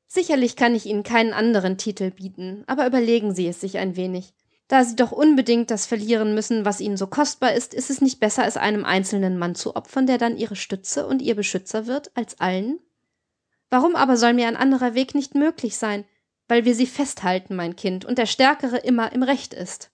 Sicherlich 0.07 0.55
kann 0.55 0.75
ich 0.75 0.85
Ihnen 0.85 1.03
keinen 1.03 1.33
anderen 1.33 1.77
Titel 1.77 2.11
bieten, 2.11 2.63
aber 2.67 2.87
überlegen 2.87 3.33
Sie 3.33 3.47
es 3.47 3.59
sich 3.59 3.77
ein 3.77 3.95
wenig. 3.95 4.33
Da 4.67 4.83
Sie 4.83 4.95
doch 4.95 5.11
unbedingt 5.11 5.69
das 5.69 5.85
verlieren 5.85 6.33
müssen, 6.33 6.65
was 6.65 6.81
Ihnen 6.81 6.97
so 6.97 7.07
kostbar 7.07 7.53
ist, 7.53 7.73
ist 7.73 7.89
es 7.89 8.01
nicht 8.01 8.19
besser, 8.19 8.47
es 8.47 8.57
einem 8.57 8.83
einzelnen 8.83 9.37
Mann 9.37 9.53
zu 9.53 9.75
opfern, 9.75 10.07
der 10.07 10.17
dann 10.17 10.37
Ihre 10.37 10.55
Stütze 10.55 11.05
und 11.05 11.21
Ihr 11.21 11.35
Beschützer 11.35 11.85
wird, 11.85 12.11
als 12.15 12.39
allen? 12.39 12.79
Warum 13.69 13.95
aber 13.95 14.17
soll 14.17 14.33
mir 14.33 14.47
ein 14.47 14.57
anderer 14.57 14.95
Weg 14.95 15.13
nicht 15.13 15.35
möglich 15.35 15.77
sein? 15.77 16.05
Weil 16.47 16.65
wir 16.65 16.73
Sie 16.73 16.87
festhalten, 16.87 17.55
mein 17.55 17.75
Kind, 17.75 18.05
und 18.05 18.17
der 18.17 18.25
Stärkere 18.25 18.77
immer 18.77 19.11
im 19.11 19.23
Recht 19.23 19.53
ist. 19.53 19.91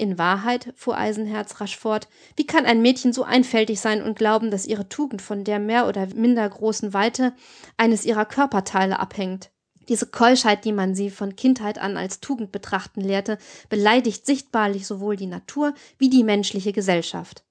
In 0.00 0.16
Wahrheit, 0.16 0.72
fuhr 0.76 0.96
Eisenherz 0.96 1.60
rasch 1.60 1.76
fort, 1.76 2.08
wie 2.36 2.46
kann 2.46 2.64
ein 2.64 2.80
Mädchen 2.80 3.12
so 3.12 3.22
einfältig 3.22 3.80
sein 3.80 4.02
und 4.02 4.16
glauben, 4.16 4.50
dass 4.50 4.66
ihre 4.66 4.88
Tugend 4.88 5.20
von 5.20 5.44
der 5.44 5.58
mehr 5.58 5.86
oder 5.86 6.06
minder 6.14 6.48
großen 6.48 6.94
Weite 6.94 7.34
eines 7.76 8.06
ihrer 8.06 8.24
Körperteile 8.24 8.98
abhängt? 8.98 9.50
Diese 9.88 10.06
Keuschheit, 10.06 10.64
die 10.64 10.72
man 10.72 10.94
sie 10.94 11.10
von 11.10 11.36
Kindheit 11.36 11.78
an 11.78 11.96
als 11.96 12.20
Tugend 12.20 12.52
betrachten 12.52 13.00
lehrte, 13.00 13.38
beleidigt 13.68 14.26
sichtbarlich 14.26 14.86
sowohl 14.86 15.16
die 15.16 15.26
Natur 15.26 15.74
wie 15.98 16.10
die 16.10 16.24
menschliche 16.24 16.72
Gesellschaft. 16.72 17.44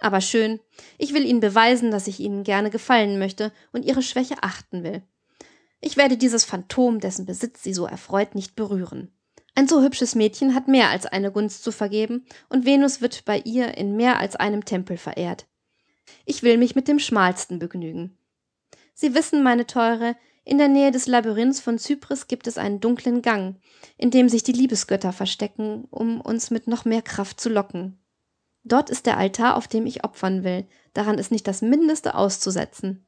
Aber 0.00 0.20
schön, 0.20 0.60
ich 0.96 1.12
will 1.12 1.24
Ihnen 1.24 1.40
beweisen, 1.40 1.90
dass 1.90 2.06
ich 2.06 2.20
Ihnen 2.20 2.44
gerne 2.44 2.70
gefallen 2.70 3.18
möchte 3.18 3.52
und 3.72 3.84
Ihre 3.84 4.02
Schwäche 4.02 4.42
achten 4.42 4.84
will. 4.84 5.02
Ich 5.80 5.96
werde 5.96 6.16
dieses 6.16 6.44
Phantom, 6.44 7.00
dessen 7.00 7.26
Besitz 7.26 7.62
Sie 7.62 7.72
so 7.72 7.86
erfreut, 7.86 8.34
nicht 8.34 8.56
berühren. 8.56 9.12
Ein 9.54 9.66
so 9.66 9.82
hübsches 9.82 10.14
Mädchen 10.14 10.54
hat 10.54 10.68
mehr 10.68 10.88
als 10.88 11.06
eine 11.06 11.32
Gunst 11.32 11.64
zu 11.64 11.72
vergeben, 11.72 12.26
und 12.48 12.64
Venus 12.64 13.00
wird 13.00 13.24
bei 13.24 13.40
ihr 13.40 13.76
in 13.76 13.96
mehr 13.96 14.18
als 14.18 14.36
einem 14.36 14.64
Tempel 14.64 14.96
verehrt. 14.96 15.46
Ich 16.24 16.42
will 16.42 16.58
mich 16.58 16.74
mit 16.74 16.86
dem 16.88 16.98
Schmalsten 16.98 17.58
begnügen. 17.58 18.16
Sie 18.94 19.14
wissen, 19.14 19.42
meine 19.42 19.66
Teure, 19.66 20.16
in 20.48 20.56
der 20.56 20.68
Nähe 20.68 20.90
des 20.90 21.06
Labyrinths 21.06 21.60
von 21.60 21.78
Zypris 21.78 22.26
gibt 22.26 22.46
es 22.46 22.56
einen 22.56 22.80
dunklen 22.80 23.20
Gang, 23.20 23.56
in 23.98 24.10
dem 24.10 24.30
sich 24.30 24.42
die 24.42 24.52
Liebesgötter 24.52 25.12
verstecken, 25.12 25.84
um 25.90 26.22
uns 26.22 26.50
mit 26.50 26.66
noch 26.66 26.86
mehr 26.86 27.02
Kraft 27.02 27.38
zu 27.38 27.50
locken. 27.50 27.98
Dort 28.64 28.88
ist 28.88 29.04
der 29.04 29.18
Altar, 29.18 29.58
auf 29.58 29.68
dem 29.68 29.84
ich 29.84 30.04
opfern 30.04 30.44
will, 30.44 30.66
daran 30.94 31.18
ist 31.18 31.30
nicht 31.30 31.46
das 31.46 31.60
Mindeste 31.60 32.14
auszusetzen. 32.14 33.06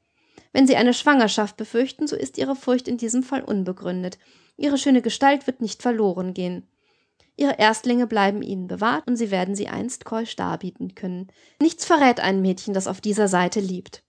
Wenn 0.53 0.67
Sie 0.67 0.77
eine 0.77 0.93
Schwangerschaft 0.93 1.57
befürchten, 1.57 2.07
so 2.07 2.15
ist 2.15 2.37
Ihre 2.37 2.57
Furcht 2.57 2.87
in 2.87 2.99
diesem 2.99 3.23
Fall 3.23 3.43
unbegründet. 3.43 4.19
Ihre 4.59 4.77
schöne 4.77 5.01
Gestalt 5.01 5.47
wird 5.47 5.63
nicht 5.63 5.81
verloren 5.81 6.35
gehen. 6.35 6.69
Ihre 7.37 7.59
Erstlinge 7.59 8.07
bleiben 8.07 8.43
Ihnen 8.43 8.67
bewahrt 8.67 9.07
und 9.07 9.17
Sie 9.17 9.31
werden 9.31 9.55
sie 9.55 9.69
einst 9.69 10.05
keusch 10.05 10.37
darbieten 10.37 10.95
können. 10.95 11.29
Nichts 11.59 11.87
verrät 11.87 12.21
ein 12.21 12.43
Mädchen, 12.43 12.75
das 12.75 12.87
auf 12.87 13.01
dieser 13.01 13.29
Seite 13.29 13.61
liebt. 13.61 14.05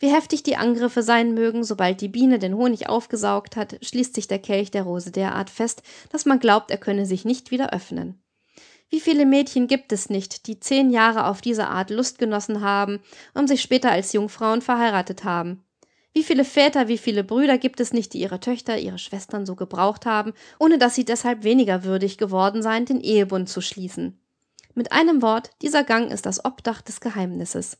Wie 0.00 0.10
heftig 0.10 0.42
die 0.42 0.56
Angriffe 0.56 1.02
sein 1.02 1.34
mögen, 1.34 1.62
sobald 1.62 2.00
die 2.00 2.08
Biene 2.08 2.38
den 2.38 2.56
Honig 2.56 2.88
aufgesaugt 2.88 3.54
hat, 3.54 3.76
schließt 3.82 4.14
sich 4.14 4.26
der 4.26 4.38
Kelch 4.38 4.70
der 4.70 4.84
Rose 4.84 5.10
derart 5.10 5.50
fest, 5.50 5.82
dass 6.10 6.24
man 6.24 6.40
glaubt, 6.40 6.70
er 6.70 6.78
könne 6.78 7.04
sich 7.04 7.26
nicht 7.26 7.50
wieder 7.50 7.74
öffnen. 7.74 8.18
Wie 8.88 9.00
viele 9.00 9.26
Mädchen 9.26 9.66
gibt 9.66 9.92
es 9.92 10.08
nicht, 10.08 10.46
die 10.46 10.58
zehn 10.58 10.90
Jahre 10.90 11.26
auf 11.26 11.42
diese 11.42 11.68
Art 11.68 11.90
Lust 11.90 12.18
genossen 12.18 12.62
haben 12.62 13.00
und 13.34 13.46
sich 13.46 13.60
später 13.60 13.90
als 13.90 14.14
Jungfrauen 14.14 14.62
verheiratet 14.62 15.22
haben? 15.22 15.62
Wie 16.14 16.24
viele 16.24 16.46
Väter, 16.46 16.88
wie 16.88 16.98
viele 16.98 17.22
Brüder 17.22 17.58
gibt 17.58 17.78
es 17.78 17.92
nicht, 17.92 18.14
die 18.14 18.20
ihre 18.20 18.40
Töchter, 18.40 18.78
ihre 18.78 18.98
Schwestern 18.98 19.44
so 19.44 19.54
gebraucht 19.54 20.06
haben, 20.06 20.32
ohne 20.58 20.78
dass 20.78 20.94
sie 20.94 21.04
deshalb 21.04 21.44
weniger 21.44 21.84
würdig 21.84 22.16
geworden 22.16 22.62
seien, 22.62 22.86
den 22.86 23.00
Ehebund 23.00 23.50
zu 23.50 23.60
schließen? 23.60 24.18
Mit 24.74 24.92
einem 24.92 25.20
Wort, 25.20 25.50
dieser 25.60 25.84
Gang 25.84 26.10
ist 26.10 26.24
das 26.24 26.44
Obdach 26.44 26.80
des 26.80 27.00
Geheimnisses. 27.00 27.76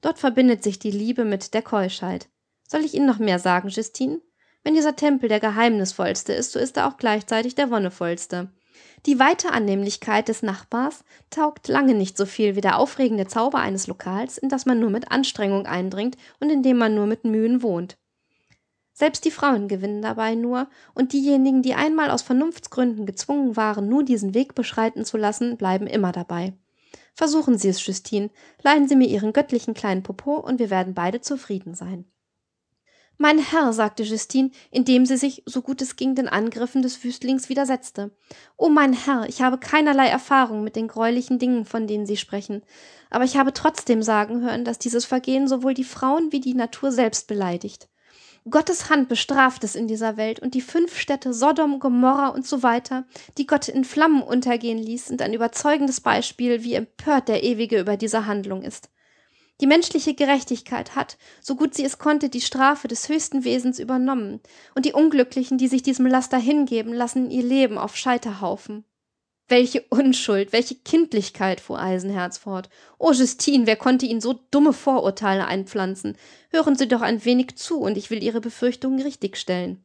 Dort 0.00 0.18
verbindet 0.18 0.62
sich 0.62 0.78
die 0.78 0.90
Liebe 0.90 1.24
mit 1.24 1.54
der 1.54 1.62
Keuschheit. 1.62 2.28
Soll 2.68 2.84
ich 2.84 2.94
Ihnen 2.94 3.06
noch 3.06 3.18
mehr 3.18 3.38
sagen, 3.38 3.68
Justine? 3.68 4.20
Wenn 4.64 4.74
dieser 4.74 4.96
Tempel 4.96 5.28
der 5.28 5.40
geheimnisvollste 5.40 6.32
ist, 6.32 6.52
so 6.52 6.58
ist 6.58 6.76
er 6.76 6.88
auch 6.88 6.96
gleichzeitig 6.96 7.54
der 7.54 7.70
wonnevollste. 7.70 8.50
Die 9.06 9.20
weite 9.20 9.52
Annehmlichkeit 9.52 10.28
des 10.28 10.42
Nachbars 10.42 11.04
taugt 11.30 11.68
lange 11.68 11.94
nicht 11.94 12.16
so 12.16 12.26
viel 12.26 12.56
wie 12.56 12.60
der 12.60 12.78
aufregende 12.78 13.26
Zauber 13.26 13.58
eines 13.58 13.86
Lokals, 13.86 14.38
in 14.38 14.48
das 14.48 14.66
man 14.66 14.80
nur 14.80 14.90
mit 14.90 15.12
Anstrengung 15.12 15.66
eindringt 15.66 16.16
und 16.40 16.50
in 16.50 16.62
dem 16.64 16.78
man 16.78 16.94
nur 16.94 17.06
mit 17.06 17.24
Mühen 17.24 17.62
wohnt. 17.62 17.96
Selbst 18.92 19.24
die 19.24 19.30
Frauen 19.30 19.68
gewinnen 19.68 20.02
dabei 20.02 20.34
nur, 20.34 20.68
und 20.94 21.12
diejenigen, 21.12 21.62
die 21.62 21.74
einmal 21.74 22.10
aus 22.10 22.22
Vernunftsgründen 22.22 23.06
gezwungen 23.06 23.54
waren, 23.54 23.88
nur 23.88 24.02
diesen 24.02 24.34
Weg 24.34 24.54
beschreiten 24.54 25.04
zu 25.04 25.18
lassen, 25.18 25.58
bleiben 25.58 25.86
immer 25.86 26.12
dabei. 26.12 26.54
Versuchen 27.16 27.56
Sie 27.56 27.70
es, 27.70 27.84
Justine. 27.86 28.28
Leihen 28.62 28.88
Sie 28.88 28.94
mir 28.94 29.08
Ihren 29.08 29.32
göttlichen 29.32 29.72
kleinen 29.72 30.02
Popo 30.02 30.36
und 30.36 30.58
wir 30.58 30.68
werden 30.68 30.92
beide 30.92 31.22
zufrieden 31.22 31.74
sein. 31.74 32.04
Mein 33.16 33.38
Herr, 33.38 33.72
sagte 33.72 34.02
Justine, 34.02 34.50
indem 34.70 35.06
sie 35.06 35.16
sich, 35.16 35.42
so 35.46 35.62
gut 35.62 35.80
es 35.80 35.96
ging, 35.96 36.14
den 36.14 36.28
Angriffen 36.28 36.82
des 36.82 37.02
Wüstlings 37.02 37.48
widersetzte. 37.48 38.14
O 38.58 38.68
mein 38.68 38.92
Herr, 38.92 39.26
ich 39.26 39.40
habe 39.40 39.56
keinerlei 39.56 40.08
Erfahrung 40.08 40.62
mit 40.62 40.76
den 40.76 40.88
greulichen 40.88 41.38
Dingen, 41.38 41.64
von 41.64 41.86
denen 41.86 42.04
Sie 42.04 42.18
sprechen, 42.18 42.62
aber 43.08 43.24
ich 43.24 43.38
habe 43.38 43.54
trotzdem 43.54 44.02
sagen 44.02 44.42
hören, 44.42 44.66
dass 44.66 44.78
dieses 44.78 45.06
Vergehen 45.06 45.48
sowohl 45.48 45.72
die 45.72 45.84
Frauen 45.84 46.30
wie 46.32 46.40
die 46.40 46.52
Natur 46.52 46.92
selbst 46.92 47.26
beleidigt. 47.26 47.88
Gottes 48.48 48.90
Hand 48.90 49.08
bestraft 49.08 49.64
es 49.64 49.74
in 49.74 49.88
dieser 49.88 50.16
Welt, 50.16 50.38
und 50.38 50.54
die 50.54 50.60
fünf 50.60 50.96
Städte 50.98 51.34
Sodom, 51.34 51.80
Gomorra 51.80 52.28
und 52.28 52.46
so 52.46 52.62
weiter, 52.62 53.04
die 53.38 53.46
Gott 53.46 53.68
in 53.68 53.84
Flammen 53.84 54.22
untergehen 54.22 54.78
ließ, 54.78 55.06
sind 55.06 55.20
ein 55.20 55.34
überzeugendes 55.34 56.00
Beispiel, 56.00 56.62
wie 56.62 56.74
empört 56.74 57.26
der 57.28 57.42
Ewige 57.42 57.80
über 57.80 57.96
diese 57.96 58.26
Handlung 58.26 58.62
ist. 58.62 58.88
Die 59.60 59.66
menschliche 59.66 60.14
Gerechtigkeit 60.14 60.94
hat, 60.94 61.18
so 61.40 61.56
gut 61.56 61.74
sie 61.74 61.84
es 61.84 61.98
konnte, 61.98 62.28
die 62.28 62.40
Strafe 62.40 62.86
des 62.86 63.08
höchsten 63.08 63.42
Wesens 63.42 63.80
übernommen, 63.80 64.40
und 64.76 64.84
die 64.84 64.92
Unglücklichen, 64.92 65.58
die 65.58 65.68
sich 65.68 65.82
diesem 65.82 66.06
Laster 66.06 66.38
hingeben, 66.38 66.92
lassen 66.92 67.30
ihr 67.32 67.42
Leben 67.42 67.78
auf 67.78 67.96
Scheiterhaufen. 67.96 68.84
Welche 69.48 69.82
Unschuld, 69.90 70.52
welche 70.52 70.74
Kindlichkeit, 70.74 71.60
fuhr 71.60 71.78
Eisenherz 71.78 72.36
fort. 72.36 72.68
O 72.98 73.12
Justine, 73.12 73.66
wer 73.66 73.76
konnte 73.76 74.04
Ihnen 74.04 74.20
so 74.20 74.32
dumme 74.50 74.72
Vorurteile 74.72 75.46
einpflanzen? 75.46 76.16
Hören 76.50 76.74
Sie 76.74 76.88
doch 76.88 77.00
ein 77.00 77.24
wenig 77.24 77.56
zu, 77.56 77.78
und 77.78 77.96
ich 77.96 78.10
will 78.10 78.24
Ihre 78.24 78.40
Befürchtungen 78.40 79.00
richtigstellen. 79.00 79.84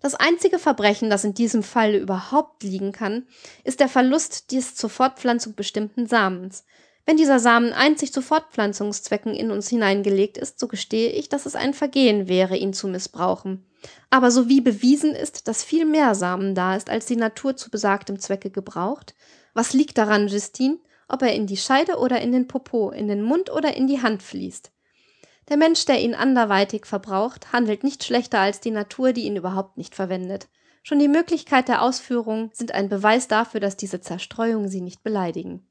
Das 0.00 0.14
einzige 0.14 0.58
Verbrechen, 0.58 1.10
das 1.10 1.24
in 1.24 1.34
diesem 1.34 1.62
Falle 1.62 1.98
überhaupt 1.98 2.62
liegen 2.62 2.92
kann, 2.92 3.26
ist 3.64 3.80
der 3.80 3.88
Verlust 3.88 4.52
des 4.52 4.74
zur 4.74 4.90
Fortpflanzung 4.90 5.54
bestimmten 5.54 6.06
Samens. 6.06 6.64
Wenn 7.08 7.16
dieser 7.16 7.38
Samen 7.38 7.72
einzig 7.72 8.12
zu 8.12 8.20
Fortpflanzungszwecken 8.20 9.32
in 9.32 9.50
uns 9.50 9.70
hineingelegt 9.70 10.36
ist, 10.36 10.60
so 10.60 10.68
gestehe 10.68 11.08
ich, 11.08 11.30
dass 11.30 11.46
es 11.46 11.56
ein 11.56 11.72
Vergehen 11.72 12.28
wäre, 12.28 12.54
ihn 12.54 12.74
zu 12.74 12.86
missbrauchen. 12.86 13.64
Aber 14.10 14.30
so 14.30 14.50
wie 14.50 14.60
bewiesen 14.60 15.14
ist, 15.14 15.48
dass 15.48 15.64
viel 15.64 15.86
mehr 15.86 16.14
Samen 16.14 16.54
da 16.54 16.76
ist, 16.76 16.90
als 16.90 17.06
die 17.06 17.16
Natur 17.16 17.56
zu 17.56 17.70
besagtem 17.70 18.18
Zwecke 18.18 18.50
gebraucht, 18.50 19.14
was 19.54 19.72
liegt 19.72 19.96
daran, 19.96 20.28
Justine, 20.28 20.80
ob 21.08 21.22
er 21.22 21.32
in 21.32 21.46
die 21.46 21.56
Scheide 21.56 21.96
oder 21.96 22.20
in 22.20 22.30
den 22.30 22.46
Popo, 22.46 22.90
in 22.90 23.08
den 23.08 23.22
Mund 23.22 23.50
oder 23.50 23.74
in 23.74 23.86
die 23.86 24.02
Hand 24.02 24.22
fließt? 24.22 24.70
Der 25.48 25.56
Mensch, 25.56 25.86
der 25.86 26.02
ihn 26.02 26.14
anderweitig 26.14 26.84
verbraucht, 26.84 27.54
handelt 27.54 27.84
nicht 27.84 28.04
schlechter 28.04 28.40
als 28.40 28.60
die 28.60 28.70
Natur, 28.70 29.14
die 29.14 29.22
ihn 29.22 29.36
überhaupt 29.36 29.78
nicht 29.78 29.94
verwendet. 29.94 30.48
Schon 30.82 30.98
die 30.98 31.08
Möglichkeit 31.08 31.68
der 31.68 31.80
Ausführung 31.80 32.50
sind 32.52 32.72
ein 32.72 32.90
Beweis 32.90 33.28
dafür, 33.28 33.60
dass 33.60 33.78
diese 33.78 34.02
Zerstreuungen 34.02 34.68
sie 34.68 34.82
nicht 34.82 35.02
beleidigen. 35.02 35.67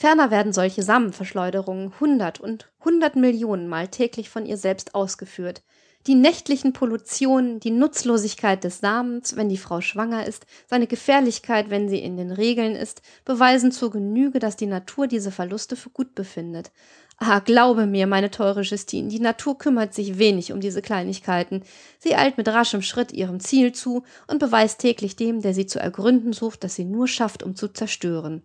Ferner 0.00 0.30
werden 0.30 0.54
solche 0.54 0.82
Samenverschleuderungen 0.82 1.92
hundert 2.00 2.40
und 2.40 2.70
hundert 2.82 3.16
Millionen 3.16 3.68
Mal 3.68 3.88
täglich 3.88 4.30
von 4.30 4.46
ihr 4.46 4.56
selbst 4.56 4.94
ausgeführt. 4.94 5.60
Die 6.06 6.14
nächtlichen 6.14 6.72
Pollutionen, 6.72 7.60
die 7.60 7.70
Nutzlosigkeit 7.70 8.64
des 8.64 8.78
Samens, 8.78 9.36
wenn 9.36 9.50
die 9.50 9.58
Frau 9.58 9.82
schwanger 9.82 10.26
ist, 10.26 10.46
seine 10.66 10.86
Gefährlichkeit, 10.86 11.68
wenn 11.68 11.90
sie 11.90 11.98
in 11.98 12.16
den 12.16 12.30
Regeln 12.30 12.76
ist, 12.76 13.02
beweisen 13.26 13.72
zur 13.72 13.90
Genüge, 13.90 14.38
dass 14.38 14.56
die 14.56 14.64
Natur 14.64 15.06
diese 15.06 15.30
Verluste 15.30 15.76
für 15.76 15.90
gut 15.90 16.14
befindet. 16.14 16.70
Ah, 17.18 17.40
glaube 17.40 17.84
mir, 17.84 18.06
meine 18.06 18.30
teure 18.30 18.62
Justine, 18.62 19.08
die 19.08 19.20
Natur 19.20 19.58
kümmert 19.58 19.92
sich 19.92 20.16
wenig 20.16 20.54
um 20.54 20.60
diese 20.60 20.80
Kleinigkeiten. 20.80 21.62
Sie 21.98 22.14
eilt 22.14 22.38
mit 22.38 22.48
raschem 22.48 22.80
Schritt 22.80 23.12
ihrem 23.12 23.38
Ziel 23.38 23.72
zu 23.72 24.04
und 24.28 24.38
beweist 24.38 24.80
täglich 24.80 25.16
dem, 25.16 25.42
der 25.42 25.52
sie 25.52 25.66
zu 25.66 25.78
ergründen 25.78 26.32
sucht, 26.32 26.64
dass 26.64 26.74
sie 26.74 26.86
nur 26.86 27.06
schafft, 27.06 27.42
um 27.42 27.54
zu 27.54 27.68
zerstören. 27.68 28.42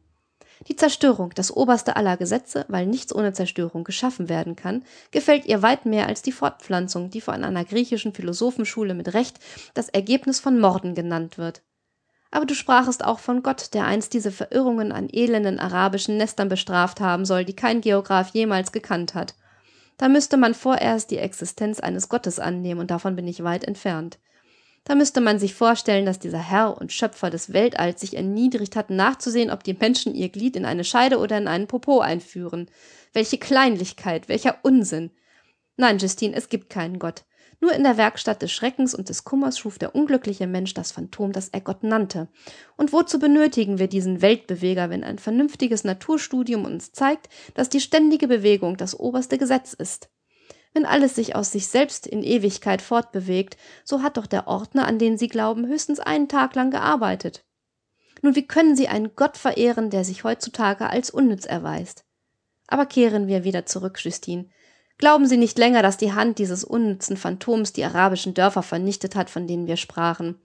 Die 0.68 0.76
Zerstörung, 0.76 1.32
das 1.36 1.52
oberste 1.52 1.96
aller 1.96 2.18
Gesetze, 2.18 2.66
weil 2.70 2.86
nichts 2.86 3.14
ohne 3.14 3.34
Zerstörung 3.34 3.84
geschaffen 3.84 4.30
werden 4.30 4.56
kann, 4.56 4.84
gefällt 5.12 5.46
ihr 5.46 5.62
weit 5.62 5.86
mehr 5.86 6.08
als 6.08 6.22
die 6.22 6.32
Fortpflanzung, 6.32 7.10
die 7.10 7.22
von 7.22 7.44
einer 7.44 7.66
griechischen 7.66 8.14
Philosophenschule 8.14 8.94
mit 8.94 9.14
Recht 9.14 9.40
das 9.74 9.90
Ergebnis 9.90 10.40
von 10.40 10.60
Morden 10.60 10.96
genannt 10.96 11.38
wird. 11.38 11.62
Aber 12.32 12.46
du 12.46 12.54
sprachest 12.54 13.04
auch 13.04 13.20
von 13.20 13.44
Gott, 13.44 13.74
der 13.74 13.86
einst 13.86 14.14
diese 14.14 14.32
Verirrungen 14.32 14.92
an 14.92 15.10
elenden 15.10 15.60
arabischen 15.60 16.18
Nestern 16.18 16.50
bestraft 16.50 17.00
haben 17.00 17.26
soll, 17.26 17.46
die 17.46 17.56
kein 17.56 17.82
Geograph 17.82 18.30
jemals 18.30 18.72
gekannt 18.72 19.14
hat. 19.14 19.36
Da 19.98 20.10
müsste 20.10 20.36
man 20.36 20.54
vorerst 20.54 21.12
die 21.12 21.18
Existenz 21.18 21.80
eines 21.80 22.10
Gottes 22.10 22.40
annehmen, 22.40 22.82
und 22.82 22.92
davon 22.92 23.16
bin 23.16 23.28
ich 23.28 23.44
weit 23.44 23.64
entfernt. 23.64 24.20
Da 24.88 24.94
müsste 24.94 25.20
man 25.20 25.40
sich 25.40 25.56
vorstellen, 25.56 26.06
dass 26.06 26.20
dieser 26.20 26.38
Herr 26.38 26.78
und 26.80 26.94
Schöpfer 26.94 27.32
des 27.32 27.52
Weltalls 27.52 28.02
sich 28.02 28.16
erniedrigt 28.16 28.76
hat, 28.76 28.92
nachzusehen, 28.92 29.50
ob 29.50 29.64
die 29.64 29.74
Menschen 29.74 30.14
ihr 30.14 30.30
Glied 30.30 30.56
in 30.56 30.64
eine 30.64 30.84
Scheide 30.84 31.18
oder 31.18 31.40
in 31.40 31.48
einen 31.48 31.66
Popo 31.66 32.02
einführen. 32.02 32.70
Welche 33.12 33.40
Kleinlichkeit, 33.40 34.30
welcher 34.30 34.60
Unsinn. 34.62 35.10
Nein, 35.76 35.98
Justine, 35.98 36.36
es 36.36 36.50
gibt 36.50 36.70
keinen 36.70 37.00
Gott. 37.00 37.26
Nur 37.62 37.74
in 37.74 37.84
der 37.84 37.98
Werkstatt 37.98 38.44
des 38.44 38.52
Schreckens 38.52 38.94
und 38.94 39.10
des 39.10 39.24
Kummers 39.24 39.58
schuf 39.58 39.80
der 39.80 39.96
unglückliche 39.96 40.46
Mensch 40.46 40.76
das 40.76 40.92
Phantom, 40.92 41.32
das 41.32 41.50
er 41.50 41.62
Gott 41.62 41.84
nannte. 41.84 42.28
Und 42.78 42.94
wozu 42.94 43.18
benötigen 43.18 43.80
wir 43.80 43.88
diesen 43.88 44.22
Weltbeweger, 44.22 44.92
wenn 44.92 45.04
ein 45.04 45.18
vernünftiges 45.18 45.84
Naturstudium 45.84 46.64
uns 46.64 46.92
zeigt, 46.92 47.30
dass 47.56 47.70
die 47.70 47.82
ständige 47.82 48.28
Bewegung 48.28 48.78
das 48.78 49.00
oberste 49.00 49.40
Gesetz 49.40 49.74
ist? 49.74 50.10
Wenn 50.76 50.86
alles 50.86 51.16
sich 51.16 51.38
aus 51.38 51.54
sich 51.54 51.68
selbst 51.68 52.06
in 52.06 52.22
Ewigkeit 52.22 52.82
fortbewegt, 52.82 53.56
so 53.86 54.04
hat 54.04 54.18
doch 54.18 54.26
der 54.26 54.48
Ordner, 54.48 54.86
an 54.86 55.00
den 55.00 55.18
Sie 55.18 55.30
glauben, 55.30 55.68
höchstens 55.68 56.02
einen 56.02 56.28
Tag 56.28 56.54
lang 56.54 56.70
gearbeitet. 56.70 57.46
Nun, 58.22 58.36
wie 58.36 58.46
können 58.46 58.76
Sie 58.76 58.90
einen 58.90 59.16
Gott 59.16 59.38
verehren, 59.38 59.90
der 59.90 60.04
sich 60.04 60.26
heutzutage 60.26 60.90
als 60.90 61.10
unnütz 61.10 61.46
erweist? 61.46 62.04
Aber 62.68 62.86
kehren 62.86 63.28
wir 63.28 63.46
wieder 63.46 63.66
zurück, 63.66 64.04
Justine. 64.04 64.50
Glauben 64.98 65.28
Sie 65.28 65.38
nicht 65.38 65.58
länger, 65.58 65.82
dass 65.82 65.96
die 65.96 66.12
Hand 66.12 66.40
dieses 66.40 66.66
unnützen 66.66 67.16
Phantoms 67.16 67.72
die 67.72 67.86
arabischen 67.86 68.34
Dörfer 68.34 68.62
vernichtet 68.62 69.16
hat, 69.16 69.30
von 69.30 69.48
denen 69.48 69.68
wir 69.68 69.78
sprachen. 69.78 70.42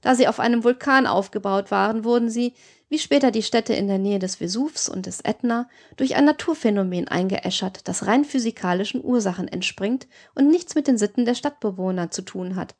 Da 0.00 0.14
sie 0.14 0.28
auf 0.28 0.38
einem 0.38 0.62
Vulkan 0.62 1.08
aufgebaut 1.08 1.72
waren, 1.72 2.04
wurden 2.04 2.30
sie, 2.30 2.54
wie 2.92 2.98
später 2.98 3.30
die 3.30 3.42
Städte 3.42 3.72
in 3.72 3.88
der 3.88 3.96
Nähe 3.96 4.18
des 4.18 4.38
Vesuvs 4.38 4.86
und 4.86 5.06
des 5.06 5.22
Ätna, 5.22 5.66
durch 5.96 6.14
ein 6.14 6.26
Naturphänomen 6.26 7.08
eingeäschert, 7.08 7.88
das 7.88 8.06
rein 8.06 8.22
physikalischen 8.22 9.02
Ursachen 9.02 9.48
entspringt 9.48 10.06
und 10.34 10.50
nichts 10.50 10.74
mit 10.74 10.86
den 10.88 10.98
Sitten 10.98 11.24
der 11.24 11.34
Stadtbewohner 11.34 12.10
zu 12.10 12.20
tun 12.20 12.54
hat. 12.54 12.74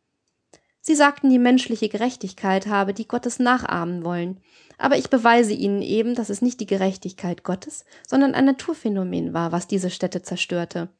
Sie 0.82 0.94
sagten, 0.94 1.30
die 1.30 1.38
menschliche 1.38 1.88
Gerechtigkeit 1.88 2.66
habe 2.66 2.92
die 2.92 3.08
Gottes 3.08 3.38
nachahmen 3.38 4.04
wollen, 4.04 4.40
aber 4.76 4.98
ich 4.98 5.08
beweise 5.08 5.54
Ihnen 5.54 5.80
eben, 5.80 6.14
dass 6.14 6.28
es 6.28 6.42
nicht 6.42 6.60
die 6.60 6.66
Gerechtigkeit 6.66 7.42
Gottes, 7.42 7.86
sondern 8.06 8.34
ein 8.34 8.44
Naturphänomen 8.44 9.32
war, 9.32 9.50
was 9.50 9.66
diese 9.66 9.88
Städte 9.88 10.20
zerstörte. 10.20 10.90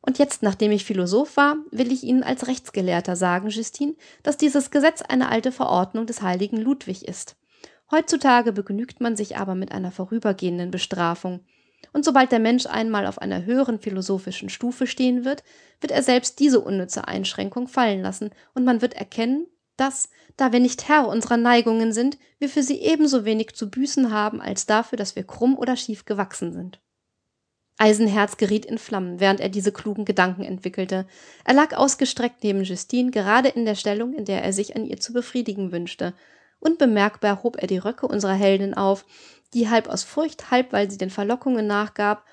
Und 0.00 0.18
jetzt, 0.18 0.42
nachdem 0.42 0.72
ich 0.72 0.84
Philosoph 0.84 1.36
war, 1.36 1.58
will 1.70 1.92
ich 1.92 2.02
Ihnen 2.02 2.24
als 2.24 2.48
Rechtsgelehrter 2.48 3.14
sagen, 3.14 3.50
Justine, 3.50 3.94
dass 4.24 4.36
dieses 4.36 4.72
Gesetz 4.72 5.00
eine 5.00 5.28
alte 5.28 5.52
Verordnung 5.52 6.06
des 6.06 6.22
heiligen 6.22 6.56
Ludwig 6.56 7.06
ist. 7.06 7.36
Heutzutage 7.92 8.52
begnügt 8.52 9.00
man 9.00 9.16
sich 9.16 9.36
aber 9.36 9.54
mit 9.54 9.70
einer 9.70 9.92
vorübergehenden 9.92 10.70
Bestrafung. 10.70 11.40
Und 11.92 12.04
sobald 12.04 12.32
der 12.32 12.38
Mensch 12.38 12.64
einmal 12.66 13.06
auf 13.06 13.18
einer 13.18 13.44
höheren 13.44 13.78
philosophischen 13.78 14.48
Stufe 14.48 14.86
stehen 14.86 15.26
wird, 15.26 15.44
wird 15.80 15.92
er 15.92 16.02
selbst 16.02 16.40
diese 16.40 16.60
unnütze 16.60 17.06
Einschränkung 17.06 17.68
fallen 17.68 18.00
lassen, 18.00 18.30
und 18.54 18.64
man 18.64 18.80
wird 18.80 18.94
erkennen, 18.94 19.46
dass, 19.76 20.08
da 20.36 20.52
wir 20.52 20.60
nicht 20.60 20.88
Herr 20.88 21.08
unserer 21.08 21.36
Neigungen 21.36 21.92
sind, 21.92 22.18
wir 22.38 22.48
für 22.48 22.62
sie 22.62 22.80
ebenso 22.80 23.24
wenig 23.26 23.54
zu 23.54 23.70
büßen 23.70 24.10
haben, 24.10 24.40
als 24.40 24.64
dafür, 24.64 24.96
dass 24.96 25.16
wir 25.16 25.24
krumm 25.24 25.58
oder 25.58 25.76
schief 25.76 26.06
gewachsen 26.06 26.52
sind. 26.52 26.80
Eisenherz 27.78 28.36
geriet 28.36 28.64
in 28.64 28.78
Flammen, 28.78 29.18
während 29.18 29.40
er 29.40 29.48
diese 29.48 29.72
klugen 29.72 30.04
Gedanken 30.04 30.44
entwickelte. 30.44 31.06
Er 31.44 31.54
lag 31.54 31.76
ausgestreckt 31.76 32.44
neben 32.44 32.62
Justine, 32.62 33.10
gerade 33.10 33.48
in 33.48 33.64
der 33.64 33.74
Stellung, 33.74 34.14
in 34.14 34.24
der 34.24 34.42
er 34.42 34.52
sich 34.52 34.76
an 34.76 34.86
ihr 34.86 35.00
zu 35.00 35.12
befriedigen 35.12 35.72
wünschte. 35.72 36.14
Unbemerkbar 36.62 37.42
hob 37.42 37.60
er 37.60 37.66
die 37.66 37.78
Röcke 37.78 38.06
unserer 38.06 38.34
Heldin 38.34 38.74
auf, 38.74 39.04
die 39.52 39.68
halb 39.68 39.88
aus 39.88 40.04
Furcht, 40.04 40.52
halb 40.52 40.72
weil 40.72 40.88
sie 40.88 40.96
den 40.96 41.10
Verlockungen 41.10 41.66
nachgab, 41.66 42.24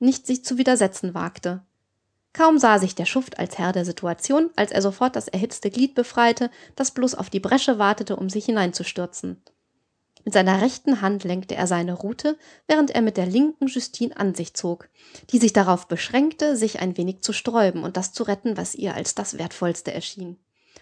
nicht 0.00 0.26
sich 0.26 0.44
zu 0.44 0.58
widersetzen 0.58 1.14
wagte. 1.14 1.62
Kaum 2.32 2.58
sah 2.58 2.80
sich 2.80 2.96
der 2.96 3.06
Schuft 3.06 3.38
als 3.38 3.58
Herr 3.58 3.70
der 3.70 3.84
Situation, 3.84 4.50
als 4.56 4.72
er 4.72 4.82
sofort 4.82 5.14
das 5.14 5.28
erhitzte 5.28 5.70
Glied 5.70 5.94
befreite, 5.94 6.50
das 6.74 6.90
bloß 6.90 7.14
auf 7.14 7.30
die 7.30 7.38
Bresche 7.38 7.78
wartete, 7.78 8.16
um 8.16 8.28
sich 8.28 8.46
hineinzustürzen. 8.46 9.40
Mit 10.24 10.34
seiner 10.34 10.60
rechten 10.60 11.00
Hand 11.00 11.22
lenkte 11.22 11.54
er 11.54 11.68
seine 11.68 11.92
Rute, 11.94 12.36
während 12.66 12.90
er 12.90 13.02
mit 13.02 13.16
der 13.16 13.26
linken 13.26 13.68
Justine 13.68 14.16
an 14.16 14.34
sich 14.34 14.54
zog, 14.54 14.88
die 15.30 15.38
sich 15.38 15.52
darauf 15.52 15.86
beschränkte, 15.86 16.56
sich 16.56 16.80
ein 16.80 16.96
wenig 16.96 17.20
zu 17.20 17.32
sträuben 17.32 17.84
und 17.84 17.96
das 17.96 18.12
zu 18.12 18.24
retten, 18.24 18.56
was 18.56 18.74
ihr 18.74 18.94
als 18.94 19.14
das 19.14 19.38
Wertvollste 19.38 19.94
erschien. 19.94 20.36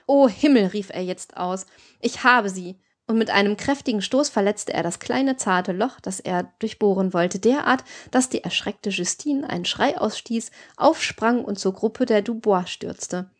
O 0.07 0.27
Himmel, 0.27 0.69
rief 0.69 0.88
er 0.90 1.03
jetzt 1.03 1.37
aus, 1.37 1.67
ich 2.01 2.25
habe 2.25 2.49
sie 2.49 2.81
und 3.07 3.19
mit 3.19 3.31
einem 3.31 3.57
kräftigen 3.57 4.01
Stoß 4.01 4.31
verletzte 4.31 4.73
er 4.73 4.83
das 4.83 4.99
kleine 4.99 5.37
zarte 5.37 5.73
Loch, 5.73 6.01
das 6.01 6.21
er 6.21 6.53
durchbohren 6.59 7.12
wollte, 7.12 7.38
derart, 7.38 7.85
dass 8.11 8.31
die 8.31 8.43
erschreckte 8.43 8.90
Justine 8.90 9.49
einen 9.49 9.67
Schrei 9.67 9.99
ausstieß, 9.99 10.51
aufsprang 10.77 11.45
und 11.45 11.59
zur 11.59 11.75
Gruppe 11.75 12.07
der 12.07 12.23
Dubois 12.23 12.67
stürzte. 12.67 13.31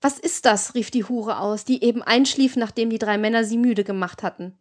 Was 0.00 0.18
ist 0.18 0.44
das? 0.44 0.74
rief 0.74 0.90
die 0.90 1.04
Hure 1.04 1.38
aus, 1.38 1.64
die 1.64 1.82
eben 1.82 2.02
einschlief, 2.02 2.56
nachdem 2.56 2.90
die 2.90 2.98
drei 2.98 3.18
Männer 3.18 3.44
sie 3.44 3.58
müde 3.58 3.84
gemacht 3.84 4.22
hatten. 4.22 4.58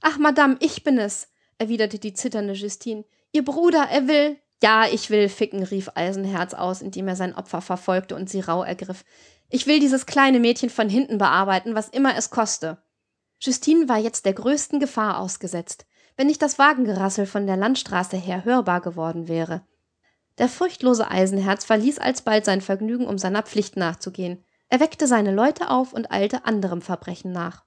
Ach, 0.00 0.18
Madame, 0.18 0.56
ich 0.60 0.84
bin 0.84 0.98
es, 0.98 1.28
erwiderte 1.58 1.98
die 1.98 2.12
zitternde 2.12 2.54
Justine. 2.54 3.04
Ihr 3.32 3.44
Bruder, 3.44 3.88
er 3.90 4.08
will. 4.08 4.36
Ja, 4.62 4.86
ich 4.86 5.10
will 5.10 5.28
ficken, 5.28 5.62
rief 5.62 5.90
Eisenherz 5.94 6.54
aus, 6.54 6.82
indem 6.82 7.08
er 7.08 7.16
sein 7.16 7.34
Opfer 7.34 7.60
verfolgte 7.60 8.14
und 8.14 8.30
sie 8.30 8.40
rau 8.40 8.62
ergriff. 8.62 9.04
Ich 9.48 9.66
will 9.66 9.80
dieses 9.80 10.06
kleine 10.06 10.40
Mädchen 10.40 10.70
von 10.70 10.88
hinten 10.88 11.18
bearbeiten, 11.18 11.74
was 11.74 11.88
immer 11.88 12.16
es 12.16 12.30
koste. 12.30 12.78
Justine 13.40 13.88
war 13.88 13.98
jetzt 13.98 14.24
der 14.24 14.32
größten 14.32 14.80
Gefahr 14.80 15.18
ausgesetzt, 15.18 15.86
wenn 16.16 16.26
nicht 16.26 16.42
das 16.42 16.58
Wagengerassel 16.58 17.26
von 17.26 17.46
der 17.46 17.56
Landstraße 17.56 18.16
her 18.16 18.44
hörbar 18.44 18.80
geworden 18.80 19.28
wäre. 19.28 19.66
Der 20.38 20.48
furchtlose 20.48 21.10
Eisenherz 21.10 21.64
verließ 21.64 21.98
alsbald 21.98 22.44
sein 22.44 22.60
Vergnügen, 22.60 23.06
um 23.06 23.18
seiner 23.18 23.42
Pflicht 23.42 23.76
nachzugehen. 23.76 24.44
Er 24.68 24.80
weckte 24.80 25.06
seine 25.06 25.32
Leute 25.32 25.70
auf 25.70 25.92
und 25.92 26.10
eilte 26.10 26.44
anderem 26.44 26.82
Verbrechen 26.82 27.32
nach. 27.32 27.64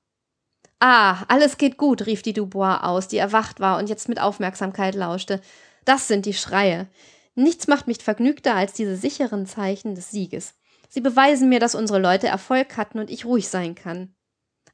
Ah, 0.79 1.23
alles 1.27 1.57
geht 1.57 1.77
gut, 1.77 2.05
rief 2.05 2.21
die 2.21 2.33
Dubois 2.33 2.77
aus, 2.81 3.07
die 3.07 3.17
erwacht 3.17 3.59
war 3.59 3.77
und 3.79 3.89
jetzt 3.89 4.07
mit 4.07 4.19
Aufmerksamkeit 4.19 4.95
lauschte. 4.95 5.41
Das 5.85 6.07
sind 6.07 6.25
die 6.25 6.33
Schreie. 6.33 6.87
Nichts 7.35 7.67
macht 7.67 7.87
mich 7.87 7.97
vergnügter 7.99 8.55
als 8.55 8.73
diese 8.73 8.95
sicheren 8.95 9.45
Zeichen 9.45 9.95
des 9.95 10.11
Sieges. 10.11 10.55
Sie 10.87 11.01
beweisen 11.01 11.49
mir, 11.49 11.59
dass 11.59 11.75
unsere 11.75 11.99
Leute 11.99 12.27
Erfolg 12.27 12.77
hatten 12.77 12.99
und 12.99 13.09
ich 13.09 13.25
ruhig 13.25 13.47
sein 13.49 13.75
kann. 13.75 14.15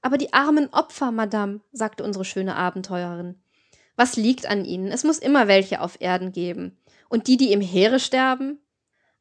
Aber 0.02 0.18
die 0.18 0.34
armen 0.34 0.70
Opfer, 0.72 1.12
Madame, 1.12 1.62
sagte 1.72 2.04
unsere 2.04 2.26
schöne 2.26 2.56
Abenteurerin. 2.56 3.36
Was 3.96 4.18
liegt 4.18 4.46
an 4.46 4.66
ihnen? 4.66 4.92
Es 4.92 5.04
muss 5.04 5.20
immer 5.20 5.48
welche 5.48 5.82
auf 5.82 6.00
Erden 6.00 6.32
geben. 6.32 6.78
Und 7.10 7.28
die, 7.28 7.38
die 7.38 7.52
im 7.52 7.62
Heere 7.62 8.00
sterben? 8.00 8.60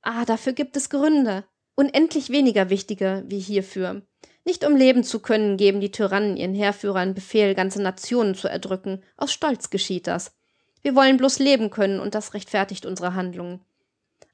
Ah, 0.02 0.24
dafür 0.24 0.52
gibt 0.52 0.76
es 0.76 0.90
Gründe. 0.90 1.44
Unendlich 1.74 2.30
weniger 2.30 2.70
wichtige 2.70 3.24
wie 3.26 3.38
hierfür. 3.38 4.02
Nicht 4.44 4.64
um 4.64 4.76
leben 4.76 5.04
zu 5.04 5.20
können, 5.20 5.56
geben 5.56 5.80
die 5.80 5.90
Tyrannen 5.90 6.36
ihren 6.36 6.54
Heerführern 6.54 7.14
Befehl, 7.14 7.54
ganze 7.54 7.80
Nationen 7.80 8.34
zu 8.34 8.48
erdrücken. 8.48 9.02
Aus 9.16 9.32
Stolz 9.32 9.70
geschieht 9.70 10.06
das. 10.06 10.34
Wir 10.82 10.94
wollen 10.94 11.16
bloß 11.16 11.38
leben 11.38 11.70
können, 11.70 11.98
und 11.98 12.14
das 12.14 12.34
rechtfertigt 12.34 12.84
unsere 12.84 13.14
Handlungen. 13.14 13.62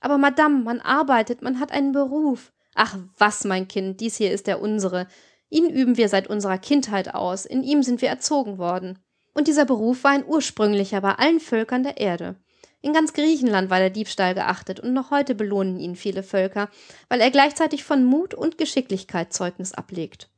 Aber 0.00 0.18
Madame, 0.18 0.64
man 0.64 0.80
arbeitet, 0.80 1.42
man 1.42 1.60
hat 1.60 1.70
einen 1.70 1.92
Beruf. 1.92 2.52
Ach 2.74 2.98
was, 3.18 3.44
mein 3.44 3.68
Kind, 3.68 4.00
dies 4.00 4.16
hier 4.16 4.32
ist 4.32 4.46
der 4.46 4.60
unsere. 4.60 5.06
Ihn 5.50 5.68
üben 5.68 5.96
wir 5.96 6.08
seit 6.08 6.28
unserer 6.28 6.58
Kindheit 6.58 7.14
aus, 7.14 7.44
in 7.44 7.62
ihm 7.62 7.82
sind 7.82 8.00
wir 8.00 8.08
erzogen 8.08 8.58
worden. 8.58 8.98
Und 9.34 9.48
dieser 9.48 9.64
Beruf 9.64 10.04
war 10.04 10.12
ein 10.12 10.26
ursprünglicher 10.26 11.00
bei 11.00 11.12
allen 11.12 11.40
Völkern 11.40 11.82
der 11.82 11.98
Erde. 11.98 12.36
In 12.82 12.92
ganz 12.94 13.12
Griechenland 13.12 13.68
war 13.68 13.78
der 13.78 13.90
Diebstahl 13.90 14.34
geachtet 14.34 14.80
und 14.80 14.94
noch 14.94 15.10
heute 15.10 15.34
belohnen 15.34 15.78
ihn 15.78 15.96
viele 15.96 16.22
Völker, 16.22 16.70
weil 17.08 17.20
er 17.20 17.30
gleichzeitig 17.30 17.84
von 17.84 18.04
Mut 18.04 18.32
und 18.32 18.56
Geschicklichkeit 18.56 19.32
Zeugnis 19.32 19.74
ablegt. 19.74 20.30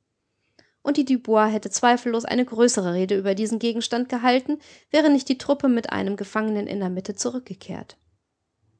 Und 0.82 0.96
die 0.96 1.04
Dubois 1.04 1.46
hätte 1.46 1.70
zweifellos 1.70 2.24
eine 2.24 2.44
größere 2.44 2.94
Rede 2.94 3.16
über 3.16 3.36
diesen 3.36 3.60
Gegenstand 3.60 4.08
gehalten, 4.08 4.58
wäre 4.90 5.10
nicht 5.10 5.28
die 5.28 5.38
Truppe 5.38 5.68
mit 5.68 5.90
einem 5.90 6.16
Gefangenen 6.16 6.66
in 6.66 6.80
der 6.80 6.90
Mitte 6.90 7.14
zurückgekehrt. 7.14 7.96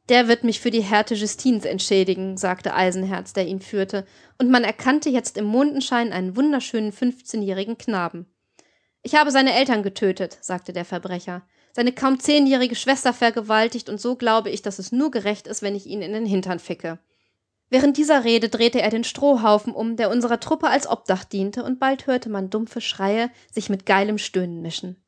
Der 0.08 0.28
wird 0.28 0.44
mich 0.44 0.60
für 0.60 0.70
die 0.70 0.82
Härte 0.82 1.14
Justins 1.14 1.64
entschädigen, 1.64 2.36
sagte 2.36 2.74
Eisenherz, 2.74 3.32
der 3.32 3.46
ihn 3.46 3.60
führte, 3.60 4.04
und 4.38 4.50
man 4.50 4.64
erkannte 4.64 5.10
jetzt 5.10 5.36
im 5.36 5.44
Mondenschein 5.44 6.12
einen 6.12 6.36
wunderschönen 6.36 6.92
fünfzehnjährigen 6.92 7.78
Knaben. 7.78 8.26
Ich 9.02 9.14
habe 9.14 9.30
seine 9.30 9.54
Eltern 9.54 9.82
getötet, 9.82 10.38
sagte 10.40 10.72
der 10.72 10.84
Verbrecher 10.84 11.42
seine 11.72 11.92
kaum 11.92 12.20
zehnjährige 12.20 12.74
Schwester 12.74 13.12
vergewaltigt, 13.12 13.88
und 13.88 14.00
so 14.00 14.16
glaube 14.16 14.50
ich, 14.50 14.62
dass 14.62 14.78
es 14.78 14.92
nur 14.92 15.10
gerecht 15.10 15.46
ist, 15.46 15.62
wenn 15.62 15.74
ich 15.74 15.86
ihn 15.86 16.02
in 16.02 16.12
den 16.12 16.26
Hintern 16.26 16.58
ficke. 16.58 16.98
Während 17.70 17.96
dieser 17.96 18.24
Rede 18.24 18.50
drehte 18.50 18.82
er 18.82 18.90
den 18.90 19.04
Strohhaufen 19.04 19.72
um, 19.72 19.96
der 19.96 20.10
unserer 20.10 20.38
Truppe 20.38 20.68
als 20.68 20.86
Obdach 20.86 21.24
diente, 21.24 21.64
und 21.64 21.80
bald 21.80 22.06
hörte 22.06 22.28
man 22.28 22.50
dumpfe 22.50 22.82
Schreie 22.82 23.30
sich 23.50 23.70
mit 23.70 23.86
geilem 23.86 24.18
Stöhnen 24.18 24.60
mischen. 24.60 25.01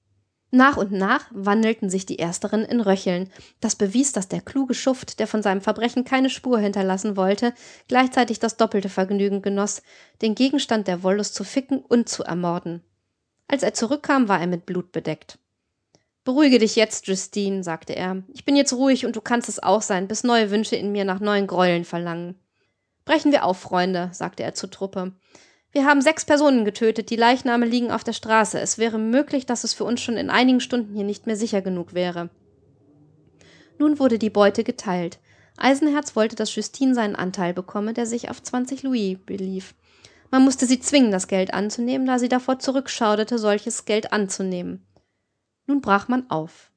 Nach 0.54 0.76
und 0.76 0.92
nach 0.92 1.26
wandelten 1.32 1.90
sich 1.90 2.06
die 2.06 2.20
Ersteren 2.20 2.64
in 2.64 2.80
Röcheln. 2.80 3.28
Das 3.60 3.74
bewies, 3.74 4.12
dass 4.12 4.28
der 4.28 4.40
kluge 4.40 4.74
Schuft, 4.74 5.18
der 5.18 5.26
von 5.26 5.42
seinem 5.42 5.60
Verbrechen 5.60 6.04
keine 6.04 6.30
Spur 6.30 6.60
hinterlassen 6.60 7.16
wollte, 7.16 7.52
gleichzeitig 7.88 8.38
das 8.38 8.56
doppelte 8.56 8.88
Vergnügen 8.88 9.42
genoss, 9.42 9.82
den 10.22 10.36
Gegenstand 10.36 10.86
der 10.86 11.02
Wollust 11.02 11.34
zu 11.34 11.42
ficken 11.42 11.80
und 11.80 12.08
zu 12.08 12.22
ermorden. 12.22 12.84
Als 13.48 13.64
er 13.64 13.74
zurückkam, 13.74 14.28
war 14.28 14.40
er 14.40 14.46
mit 14.46 14.64
Blut 14.64 14.92
bedeckt. 14.92 15.40
Beruhige 16.22 16.60
dich 16.60 16.76
jetzt, 16.76 17.08
Justine, 17.08 17.64
sagte 17.64 17.96
er. 17.96 18.22
Ich 18.32 18.44
bin 18.44 18.54
jetzt 18.54 18.74
ruhig 18.74 19.06
und 19.06 19.16
du 19.16 19.20
kannst 19.20 19.48
es 19.48 19.60
auch 19.60 19.82
sein, 19.82 20.06
bis 20.06 20.22
neue 20.22 20.52
Wünsche 20.52 20.76
in 20.76 20.92
mir 20.92 21.04
nach 21.04 21.18
neuen 21.18 21.48
Gräueln 21.48 21.84
verlangen. 21.84 22.38
Brechen 23.04 23.32
wir 23.32 23.44
auf, 23.44 23.58
Freunde, 23.58 24.10
sagte 24.12 24.44
er 24.44 24.54
zur 24.54 24.70
Truppe. 24.70 25.14
Wir 25.74 25.86
haben 25.86 26.00
sechs 26.02 26.24
Personen 26.24 26.64
getötet, 26.64 27.10
die 27.10 27.16
Leichname 27.16 27.66
liegen 27.66 27.90
auf 27.90 28.04
der 28.04 28.12
Straße. 28.12 28.60
Es 28.60 28.78
wäre 28.78 28.96
möglich, 28.96 29.44
dass 29.44 29.64
es 29.64 29.74
für 29.74 29.82
uns 29.82 30.00
schon 30.00 30.16
in 30.16 30.30
einigen 30.30 30.60
Stunden 30.60 30.94
hier 30.94 31.04
nicht 31.04 31.26
mehr 31.26 31.34
sicher 31.34 31.62
genug 31.62 31.94
wäre. 31.94 32.30
Nun 33.78 33.98
wurde 33.98 34.20
die 34.20 34.30
Beute 34.30 34.62
geteilt. 34.62 35.18
Eisenherz 35.56 36.14
wollte, 36.14 36.36
dass 36.36 36.54
Justine 36.54 36.94
seinen 36.94 37.16
Anteil 37.16 37.54
bekomme, 37.54 37.92
der 37.92 38.06
sich 38.06 38.30
auf 38.30 38.40
zwanzig 38.40 38.84
Louis 38.84 39.18
belief. 39.26 39.74
Man 40.30 40.44
musste 40.44 40.64
sie 40.66 40.78
zwingen, 40.78 41.10
das 41.10 41.26
Geld 41.26 41.52
anzunehmen, 41.52 42.06
da 42.06 42.20
sie 42.20 42.28
davor 42.28 42.60
zurückschauderte, 42.60 43.36
solches 43.38 43.84
Geld 43.84 44.12
anzunehmen. 44.12 44.86
Nun 45.66 45.80
brach 45.80 46.06
man 46.06 46.30
auf. 46.30 46.70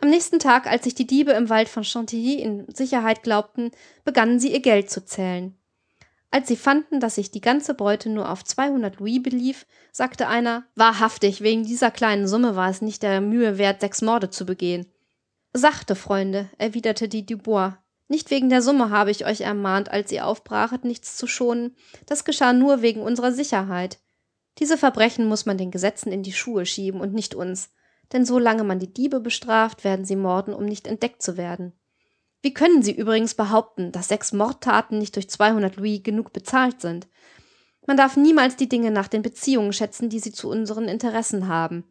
Am 0.00 0.10
nächsten 0.10 0.40
Tag, 0.40 0.66
als 0.66 0.82
sich 0.82 0.96
die 0.96 1.06
Diebe 1.06 1.30
im 1.30 1.48
Wald 1.48 1.68
von 1.68 1.84
Chantilly 1.84 2.42
in 2.42 2.66
Sicherheit 2.74 3.22
glaubten, 3.22 3.70
begannen 4.04 4.40
sie 4.40 4.52
ihr 4.52 4.62
Geld 4.62 4.90
zu 4.90 5.04
zählen. 5.04 5.56
Als 6.34 6.48
sie 6.48 6.56
fanden, 6.56 6.98
dass 6.98 7.14
sich 7.14 7.30
die 7.30 7.40
ganze 7.40 7.74
Beute 7.74 8.10
nur 8.10 8.28
auf 8.28 8.42
200 8.42 8.98
Louis 8.98 9.22
belief, 9.22 9.66
sagte 9.92 10.26
einer, 10.26 10.64
wahrhaftig, 10.74 11.42
wegen 11.42 11.62
dieser 11.62 11.92
kleinen 11.92 12.26
Summe 12.26 12.56
war 12.56 12.68
es 12.68 12.82
nicht 12.82 13.04
der 13.04 13.20
Mühe 13.20 13.56
wert, 13.56 13.80
sechs 13.80 14.02
Morde 14.02 14.30
zu 14.30 14.44
begehen. 14.44 14.92
Sachte, 15.52 15.94
Freunde, 15.94 16.50
erwiderte 16.58 17.06
die 17.06 17.24
Dubois. 17.24 17.74
Nicht 18.08 18.32
wegen 18.32 18.48
der 18.48 18.62
Summe 18.62 18.90
habe 18.90 19.12
ich 19.12 19.24
euch 19.24 19.42
ermahnt, 19.42 19.92
als 19.92 20.10
ihr 20.10 20.26
aufbrachet, 20.26 20.84
nichts 20.84 21.16
zu 21.16 21.28
schonen. 21.28 21.76
Das 22.06 22.24
geschah 22.24 22.52
nur 22.52 22.82
wegen 22.82 23.02
unserer 23.02 23.30
Sicherheit. 23.30 24.00
Diese 24.58 24.76
Verbrechen 24.76 25.26
muss 25.28 25.46
man 25.46 25.56
den 25.56 25.70
Gesetzen 25.70 26.10
in 26.10 26.24
die 26.24 26.32
Schuhe 26.32 26.66
schieben 26.66 27.00
und 27.00 27.14
nicht 27.14 27.36
uns, 27.36 27.70
denn 28.12 28.24
solange 28.24 28.64
man 28.64 28.80
die 28.80 28.92
Diebe 28.92 29.20
bestraft, 29.20 29.84
werden 29.84 30.04
sie 30.04 30.16
morden, 30.16 30.52
um 30.52 30.64
nicht 30.64 30.88
entdeckt 30.88 31.22
zu 31.22 31.36
werden. 31.36 31.74
Wie 32.44 32.52
können 32.52 32.82
Sie 32.82 32.94
übrigens 32.94 33.32
behaupten, 33.34 33.90
dass 33.90 34.08
sechs 34.08 34.34
Mordtaten 34.34 34.98
nicht 34.98 35.16
durch 35.16 35.30
200 35.30 35.76
Louis 35.76 36.02
genug 36.02 36.34
bezahlt 36.34 36.82
sind? 36.82 37.08
Man 37.86 37.96
darf 37.96 38.18
niemals 38.18 38.56
die 38.56 38.68
Dinge 38.68 38.90
nach 38.90 39.08
den 39.08 39.22
Beziehungen 39.22 39.72
schätzen, 39.72 40.10
die 40.10 40.18
sie 40.18 40.30
zu 40.30 40.50
unseren 40.50 40.86
Interessen 40.86 41.48
haben. 41.48 41.90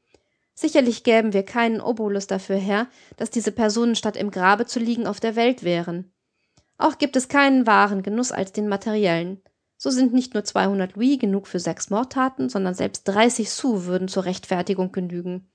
Sicherlich 0.53 1.03
gäben 1.03 1.33
wir 1.33 1.41
keinen 1.41 1.81
Obolus 1.81 2.27
dafür 2.27 2.57
her, 2.57 2.85
dass 3.17 3.31
diese 3.31 3.51
Personen 3.51 3.95
statt 3.95 4.15
im 4.15 4.29
Grabe 4.29 4.67
zu 4.67 4.79
liegen 4.79 5.07
auf 5.07 5.19
der 5.19 5.35
Welt 5.35 5.63
wären. 5.63 6.13
Auch 6.77 6.99
gibt 6.99 7.15
es 7.15 7.29
keinen 7.29 7.65
wahren 7.65 8.03
Genuss 8.03 8.31
als 8.31 8.51
den 8.51 8.67
materiellen. 8.67 9.41
So 9.77 9.89
sind 9.89 10.13
nicht 10.13 10.35
nur 10.35 10.43
200 10.43 10.95
Louis 10.95 11.17
genug 11.17 11.47
für 11.47 11.59
sechs 11.59 11.89
Mordtaten, 11.89 12.49
sondern 12.49 12.75
selbst 12.75 13.05
30 13.05 13.49
Sous 13.49 13.85
würden 13.85 14.07
zur 14.07 14.25
Rechtfertigung 14.25 14.91
genügen. 14.91 15.49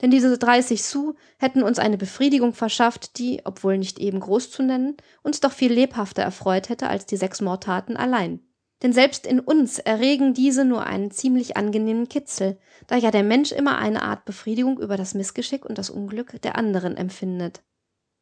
Denn 0.00 0.10
diese 0.10 0.38
30 0.38 0.82
Sous 0.82 1.14
hätten 1.38 1.62
uns 1.62 1.78
eine 1.78 1.98
Befriedigung 1.98 2.54
verschafft, 2.54 3.18
die, 3.18 3.42
obwohl 3.44 3.76
nicht 3.76 3.98
eben 3.98 4.20
groß 4.20 4.50
zu 4.50 4.62
nennen, 4.62 4.96
uns 5.22 5.40
doch 5.40 5.52
viel 5.52 5.72
lebhafter 5.72 6.22
erfreut 6.22 6.68
hätte 6.68 6.88
als 6.88 7.06
die 7.06 7.16
sechs 7.16 7.40
Mordtaten 7.40 7.96
allein. 7.96 8.40
Denn 8.82 8.94
selbst 8.94 9.26
in 9.26 9.40
uns 9.40 9.78
erregen 9.78 10.32
diese 10.32 10.64
nur 10.64 10.86
einen 10.86 11.10
ziemlich 11.10 11.58
angenehmen 11.58 12.08
Kitzel, 12.08 12.58
da 12.86 12.96
ja 12.96 13.10
der 13.10 13.24
Mensch 13.24 13.52
immer 13.52 13.76
eine 13.76 14.02
Art 14.02 14.24
Befriedigung 14.24 14.78
über 14.78 14.96
das 14.96 15.12
Missgeschick 15.12 15.66
und 15.66 15.76
das 15.76 15.90
Unglück 15.90 16.40
der 16.40 16.56
anderen 16.56 16.96
empfindet. 16.96 17.62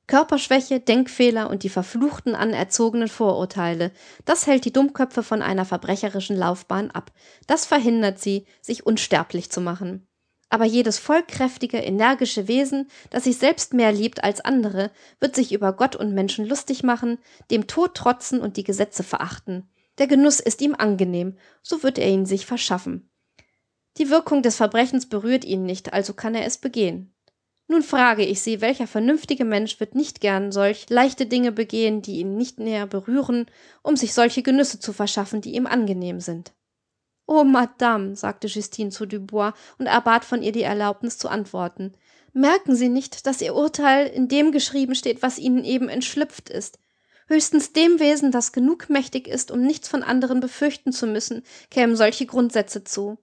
Körperschwäche, 0.09 0.81
Denkfehler 0.81 1.51
und 1.51 1.62
die 1.62 1.69
verfluchten 1.69 2.35
anerzogenen 2.35 3.09
Vorurteile, 3.09 3.93
das 4.25 4.47
hält 4.47 4.64
die 4.64 4.73
Dummköpfe 4.73 5.23
von 5.23 5.43
einer 5.43 5.67
verbrecherischen 5.67 6.37
Laufbahn 6.37 6.91
ab, 6.91 7.12
das 7.47 7.67
verhindert 7.67 8.19
sie, 8.19 8.47
sich 8.61 8.85
unsterblich 8.87 9.51
zu 9.51 9.61
machen. 9.61 10.08
Aber 10.50 10.64
jedes 10.64 10.98
vollkräftige, 10.98 11.78
energische 11.78 12.48
Wesen, 12.48 12.88
das 13.11 13.24
sich 13.24 13.37
selbst 13.37 13.74
mehr 13.74 13.92
liebt 13.92 14.24
als 14.24 14.40
andere, 14.40 14.90
wird 15.20 15.34
sich 15.34 15.52
über 15.52 15.74
Gott 15.74 15.94
und 15.94 16.14
Menschen 16.14 16.46
lustig 16.46 16.82
machen, 16.82 17.18
dem 17.50 17.66
Tod 17.66 17.94
trotzen 17.94 18.40
und 18.40 18.56
die 18.56 18.64
Gesetze 18.64 19.02
verachten. 19.02 19.68
Der 19.98 20.06
Genuss 20.06 20.40
ist 20.40 20.62
ihm 20.62 20.74
angenehm, 20.74 21.37
so 21.62 21.82
wird 21.82 21.98
er 21.98 22.08
ihn 22.08 22.24
sich 22.24 22.46
verschaffen. 22.46 23.11
Die 23.98 24.11
Wirkung 24.11 24.42
des 24.42 24.56
Verbrechens 24.56 25.08
berührt 25.08 25.44
ihn 25.44 25.64
nicht, 25.64 25.92
also 25.92 26.14
kann 26.14 26.34
er 26.34 26.46
es 26.46 26.56
begehen. 26.56 27.14
Nun 27.66 27.82
frage 27.82 28.24
ich 28.24 28.40
Sie, 28.40 28.62
welcher 28.62 28.87
vernünftige 28.87 29.44
Mensch 29.44 29.78
wird 29.78 29.94
nicht 29.94 30.20
gern 30.20 30.52
solch 30.52 30.88
leichte 30.88 31.26
Dinge 31.26 31.52
begehen, 31.52 32.00
die 32.00 32.20
ihn 32.20 32.37
nicht 32.37 32.58
näher 32.58 32.87
berühren, 32.87 33.46
um 33.82 33.94
sich 33.94 34.14
solche 34.14 34.42
Genüsse 34.42 34.80
zu 34.80 34.94
verschaffen, 34.94 35.42
die 35.42 35.54
ihm 35.54 35.66
angenehm 35.66 36.20
sind? 36.20 36.54
Oh, 37.31 37.45
Madame, 37.45 38.17
sagte 38.17 38.47
Justine 38.47 38.88
zu 38.88 39.05
Dubois 39.05 39.53
und 39.77 39.85
erbat 39.85 40.25
von 40.25 40.43
ihr 40.43 40.51
die 40.51 40.62
Erlaubnis 40.62 41.19
zu 41.19 41.29
antworten. 41.29 41.93
Merken 42.33 42.75
Sie 42.75 42.88
nicht, 42.88 43.27
dass 43.27 43.43
Ihr 43.43 43.55
Urteil 43.55 44.07
in 44.07 44.29
dem 44.29 44.51
geschrieben 44.51 44.95
steht, 44.95 45.21
was 45.21 45.38
Ihnen 45.38 45.62
eben 45.62 45.91
entschlüpft 45.91 46.49
ist? 46.49 46.79
Höchstens 47.27 47.75
dem 47.75 48.01
Wesen, 48.01 48.31
das 48.33 48.53
genug 48.53 48.88
mächtig 48.88 49.29
ist, 49.29 49.51
um 49.51 49.61
nichts 49.61 49.88
von 49.88 50.03
anderen 50.03 50.41
befürchten 50.41 50.91
zu 50.91 51.07
müssen, 51.07 51.43
kämen 51.71 51.97
solche 51.97 52.25
Grundsätze 52.25 52.83
zu. 52.83 53.19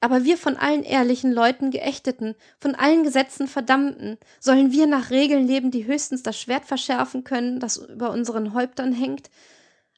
Aber 0.00 0.24
wir 0.24 0.36
von 0.36 0.56
allen 0.56 0.82
ehrlichen 0.82 1.30
Leuten 1.30 1.70
Geächteten, 1.70 2.34
von 2.58 2.74
allen 2.74 3.04
Gesetzen 3.04 3.46
Verdammten, 3.46 4.18
sollen 4.40 4.72
wir 4.72 4.88
nach 4.88 5.10
Regeln 5.10 5.46
leben, 5.46 5.70
die 5.70 5.86
höchstens 5.86 6.24
das 6.24 6.40
Schwert 6.40 6.64
verschärfen 6.64 7.22
können, 7.22 7.60
das 7.60 7.76
über 7.76 8.10
unseren 8.10 8.52
Häuptern 8.52 8.92
hängt? 8.92 9.30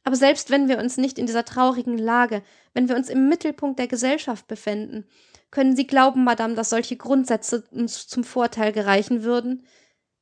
Aber 0.04 0.16
selbst 0.16 0.50
wenn 0.50 0.68
wir 0.68 0.78
uns 0.78 0.98
nicht 0.98 1.18
in 1.18 1.26
dieser 1.26 1.44
traurigen 1.44 1.98
Lage, 1.98 2.42
wenn 2.74 2.88
wir 2.88 2.96
uns 2.96 3.08
im 3.08 3.28
Mittelpunkt 3.28 3.78
der 3.78 3.88
Gesellschaft 3.88 4.46
befinden, 4.46 5.06
können 5.50 5.76
Sie 5.76 5.86
glauben, 5.86 6.24
Madame, 6.24 6.54
dass 6.54 6.70
solche 6.70 6.96
Grundsätze 6.96 7.64
uns 7.70 8.06
zum 8.06 8.24
Vorteil 8.24 8.72
gereichen 8.72 9.22
würden? 9.22 9.64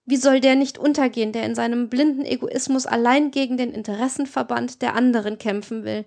Wie 0.04 0.16
soll 0.16 0.40
der 0.40 0.56
nicht 0.56 0.78
untergehen, 0.78 1.32
der 1.32 1.44
in 1.44 1.54
seinem 1.54 1.88
blinden 1.88 2.24
Egoismus 2.24 2.86
allein 2.86 3.30
gegen 3.30 3.56
den 3.56 3.72
Interessenverband 3.72 4.82
der 4.82 4.94
anderen 4.94 5.38
kämpfen 5.38 5.84
will? 5.84 6.04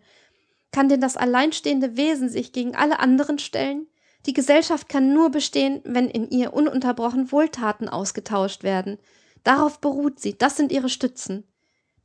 Kann 0.71 0.89
denn 0.89 1.01
das 1.01 1.17
alleinstehende 1.17 1.97
Wesen 1.97 2.29
sich 2.29 2.53
gegen 2.53 2.75
alle 2.75 2.99
anderen 2.99 3.39
stellen? 3.39 3.87
Die 4.25 4.33
Gesellschaft 4.33 4.89
kann 4.89 5.13
nur 5.13 5.31
bestehen, 5.31 5.81
wenn 5.85 6.09
in 6.09 6.29
ihr 6.29 6.53
ununterbrochen 6.53 7.31
Wohltaten 7.31 7.89
ausgetauscht 7.89 8.63
werden. 8.63 8.97
Darauf 9.43 9.79
beruht 9.79 10.19
sie, 10.19 10.37
das 10.37 10.57
sind 10.57 10.71
ihre 10.71 10.89
Stützen. 10.89 11.45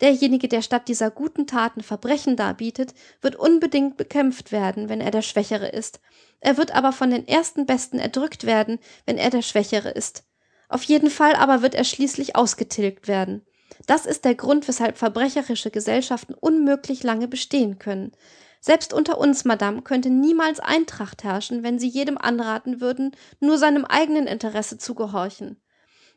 Derjenige, 0.01 0.49
der 0.49 0.63
statt 0.63 0.89
dieser 0.89 1.11
guten 1.11 1.47
Taten 1.47 1.83
Verbrechen 1.83 2.37
darbietet, 2.37 2.95
wird 3.21 3.37
unbedingt 3.37 3.97
bekämpft 3.97 4.51
werden, 4.51 4.89
wenn 4.89 5.01
er 5.01 5.11
der 5.11 5.23
Schwächere 5.23 5.69
ist. 5.69 6.01
Er 6.41 6.57
wird 6.57 6.75
aber 6.75 6.93
von 6.93 7.11
den 7.11 7.29
ersten 7.29 7.67
Besten 7.67 7.99
erdrückt 7.99 8.45
werden, 8.45 8.79
wenn 9.05 9.19
er 9.19 9.31
der 9.31 9.43
Schwächere 9.43 9.91
ist. 9.91 10.25
Auf 10.69 10.83
jeden 10.85 11.11
Fall 11.11 11.35
aber 11.35 11.63
wird 11.63 11.75
er 11.75 11.85
schließlich 11.85 12.37
ausgetilgt 12.37 13.09
werden. 13.09 13.45
Das 13.87 14.07
ist 14.07 14.25
der 14.25 14.35
Grund, 14.35 14.67
weshalb 14.69 14.97
verbrecherische 14.97 15.71
Gesellschaften 15.71 16.35
unmöglich 16.35 17.03
lange 17.03 17.29
bestehen 17.29 17.79
können. 17.79 18.13
Selbst 18.61 18.93
unter 18.93 19.19
uns, 19.19 19.45
Madame, 19.45 19.83
könnte 19.83 20.11
niemals 20.11 20.61
Eintracht 20.61 21.25
herrschen, 21.25 21.63
wenn 21.63 21.79
Sie 21.79 21.89
jedem 21.89 22.19
anraten 22.19 22.81
würden, 22.81 23.13
nur 23.41 23.59
seinem 23.59 23.85
eigenen 23.85 24.27
Interesse 24.27 24.77
zu 24.77 24.95
gehorchen. 24.95 25.61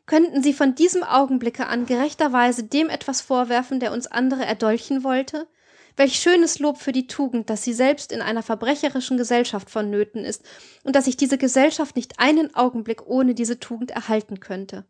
Könnten 0.06 0.42
Sie 0.42 0.52
von 0.52 0.74
diesem 0.74 1.02
Augenblicke 1.02 1.66
an 1.66 1.86
gerechterweise 1.86 2.64
dem 2.64 2.90
etwas 2.90 3.20
vorwerfen, 3.20 3.80
der 3.80 3.92
uns 3.92 4.06
andere 4.06 4.44
erdolchen 4.44 5.02
wollte? 5.02 5.46
Welch 5.96 6.16
schönes 6.16 6.58
Lob 6.58 6.78
für 6.78 6.92
die 6.92 7.06
Tugend, 7.06 7.48
dass 7.48 7.62
sie 7.62 7.72
selbst 7.72 8.10
in 8.10 8.20
einer 8.20 8.42
verbrecherischen 8.42 9.16
Gesellschaft 9.16 9.70
vonnöten 9.70 10.24
ist 10.24 10.42
und 10.82 10.96
dass 10.96 11.04
sich 11.04 11.16
diese 11.16 11.38
Gesellschaft 11.38 11.94
nicht 11.94 12.18
einen 12.18 12.54
Augenblick 12.54 13.06
ohne 13.06 13.34
diese 13.34 13.60
Tugend 13.60 13.92
erhalten 13.92 14.40
könnte. 14.40 14.86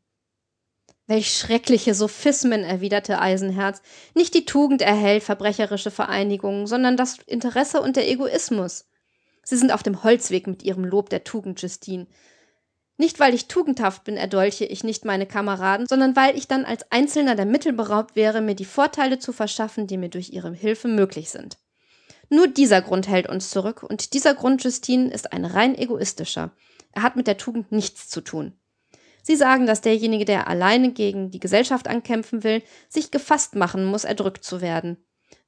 Welch 1.06 1.36
schreckliche 1.36 1.94
Sophismen, 1.94 2.64
erwiderte 2.64 3.20
Eisenherz. 3.20 3.82
Nicht 4.14 4.32
die 4.32 4.46
Tugend 4.46 4.80
erhält 4.80 5.22
verbrecherische 5.22 5.90
Vereinigungen, 5.90 6.66
sondern 6.66 6.96
das 6.96 7.18
Interesse 7.26 7.82
und 7.82 7.96
der 7.96 8.08
Egoismus. 8.08 8.86
Sie 9.42 9.58
sind 9.58 9.70
auf 9.70 9.82
dem 9.82 10.02
Holzweg 10.02 10.46
mit 10.46 10.62
ihrem 10.62 10.86
Lob 10.86 11.10
der 11.10 11.22
Tugend, 11.22 11.60
Justine. 11.60 12.06
Nicht 12.96 13.18
weil 13.18 13.34
ich 13.34 13.48
tugendhaft 13.48 14.04
bin, 14.04 14.16
erdolche 14.16 14.64
ich 14.64 14.84
nicht 14.84 15.04
meine 15.04 15.26
Kameraden, 15.26 15.86
sondern 15.86 16.14
weil 16.14 16.36
ich 16.36 16.46
dann 16.46 16.64
als 16.64 16.90
Einzelner 16.92 17.34
der 17.34 17.46
Mittel 17.46 17.72
beraubt 17.72 18.14
wäre, 18.14 18.40
mir 18.40 18.54
die 18.54 18.64
Vorteile 18.64 19.18
zu 19.18 19.32
verschaffen, 19.32 19.88
die 19.88 19.96
mir 19.96 20.10
durch 20.10 20.30
ihre 20.30 20.52
Hilfe 20.52 20.86
möglich 20.86 21.30
sind. 21.30 21.58
Nur 22.30 22.46
dieser 22.46 22.82
Grund 22.82 23.08
hält 23.08 23.28
uns 23.28 23.50
zurück, 23.50 23.82
und 23.82 24.14
dieser 24.14 24.34
Grund, 24.34 24.62
Justine, 24.62 25.12
ist 25.12 25.32
ein 25.32 25.44
rein 25.44 25.76
egoistischer. 25.76 26.52
Er 26.92 27.02
hat 27.02 27.16
mit 27.16 27.26
der 27.26 27.36
Tugend 27.36 27.72
nichts 27.72 28.08
zu 28.08 28.20
tun. 28.20 28.52
Sie 29.22 29.36
sagen, 29.36 29.66
dass 29.66 29.80
derjenige, 29.80 30.24
der 30.24 30.48
alleine 30.48 30.92
gegen 30.92 31.30
die 31.30 31.40
Gesellschaft 31.40 31.88
ankämpfen 31.88 32.44
will, 32.44 32.62
sich 32.88 33.10
gefasst 33.10 33.56
machen 33.56 33.84
muss, 33.84 34.04
erdrückt 34.04 34.44
zu 34.44 34.60
werden. 34.60 34.98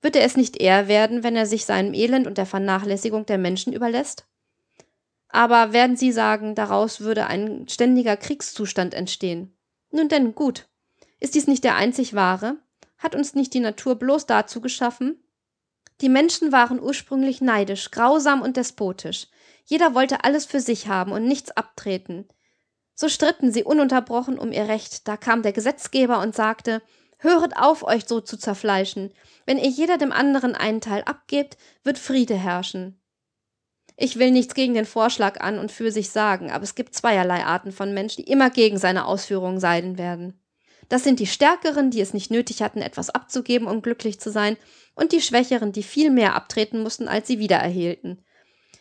Wird 0.03 0.17
er 0.17 0.25
es 0.25 0.37
nicht 0.37 0.57
eher 0.57 0.89
werden, 0.89 1.23
wenn 1.23 1.37
er 1.37 1.47
sich 1.47 1.65
seinem 1.65 1.95
Elend 1.95 2.27
und 2.27 2.39
der 2.39 2.47
Vernachlässigung 2.47 3.27
der 3.27 3.39
Menschen 3.39 3.73
überlässt? 3.73 4.27
Aber 5.29 5.73
werden 5.73 5.97
Sie 5.97 6.13
sagen, 6.13 6.55
daraus 6.55 7.01
würde 7.01 7.27
ein 7.27 7.69
ständiger 7.69 8.17
Kriegszustand 8.17 8.95
entstehen? 8.95 9.57
Nun 9.91 10.09
denn, 10.09 10.35
gut. 10.35 10.69
Ist 11.21 11.35
dies 11.35 11.47
nicht 11.47 11.65
der 11.65 11.77
einzig 11.77 12.15
wahre? 12.15 12.59
Hat 12.99 13.15
uns 13.15 13.35
nicht 13.35 13.55
die 13.55 13.61
Natur 13.61 13.97
bloß 13.97 14.27
dazu 14.27 14.61
geschaffen? 14.61 15.23
Die 16.01 16.09
Menschen 16.09 16.53
waren 16.53 16.81
ursprünglich 16.81 17.41
neidisch, 17.41 17.91
grausam 17.91 18.43
und 18.43 18.57
despotisch. 18.57 19.29
Jeder 19.65 19.95
wollte 19.95 20.25
alles 20.25 20.45
für 20.45 20.61
sich 20.61 20.89
haben 20.89 21.13
und 21.13 21.27
nichts 21.27 21.51
abtreten. 21.51 22.29
So 22.95 23.09
stritten 23.09 23.53
sie 23.53 23.65
ununterbrochen 23.65 24.39
um 24.39 24.53
ihr 24.53 24.69
Recht, 24.69 25.09
da 25.09 25.17
kam 25.17 25.43
der 25.43 25.53
Gesetzgeber 25.53 26.21
und 26.21 26.35
sagte 26.35 26.83
Höret 27.19 27.57
auf, 27.57 27.83
euch 27.83 28.07
so 28.07 28.21
zu 28.21 28.37
zerfleischen. 28.37 29.13
Wenn 29.47 29.59
ihr 29.59 29.69
jeder 29.69 29.97
dem 29.97 30.13
anderen 30.13 30.55
einen 30.55 30.81
Teil 30.81 31.03
abgebt, 31.05 31.57
wird 31.83 31.99
Friede 31.99 32.35
herrschen. 32.35 33.01
Ich 33.97 34.19
will 34.19 34.31
nichts 34.31 34.55
gegen 34.55 34.75
den 34.75 34.85
Vorschlag 34.85 35.41
an 35.41 35.59
und 35.59 35.73
für 35.73 35.91
sich 35.91 36.11
sagen, 36.11 36.51
aber 36.51 36.65
es 36.65 36.75
gibt 36.75 36.95
zweierlei 36.95 37.45
Arten 37.45 37.73
von 37.73 37.95
Menschen, 37.95 38.25
die 38.25 38.31
immer 38.31 38.51
gegen 38.51 38.77
seine 38.77 39.07
Ausführungen 39.07 39.59
sein 39.59 39.97
werden. 39.97 40.39
Das 40.89 41.03
sind 41.03 41.19
die 41.19 41.27
Stärkeren, 41.27 41.91
die 41.91 42.01
es 42.01 42.15
nicht 42.15 42.31
nötig 42.31 42.63
hatten, 42.63 42.81
etwas 42.81 43.11
abzugeben, 43.11 43.67
um 43.67 43.83
glücklich 43.83 44.21
zu 44.21 44.31
sein, 44.31 44.57
und 44.95 45.13
die 45.13 45.21
Schwächeren, 45.21 45.73
die 45.73 45.83
viel 45.83 46.11
mehr 46.11 46.35
abtreten 46.35 46.83
mussten, 46.83 47.09
als 47.09 47.27
sie 47.27 47.39
wiedererhielten. 47.39 48.23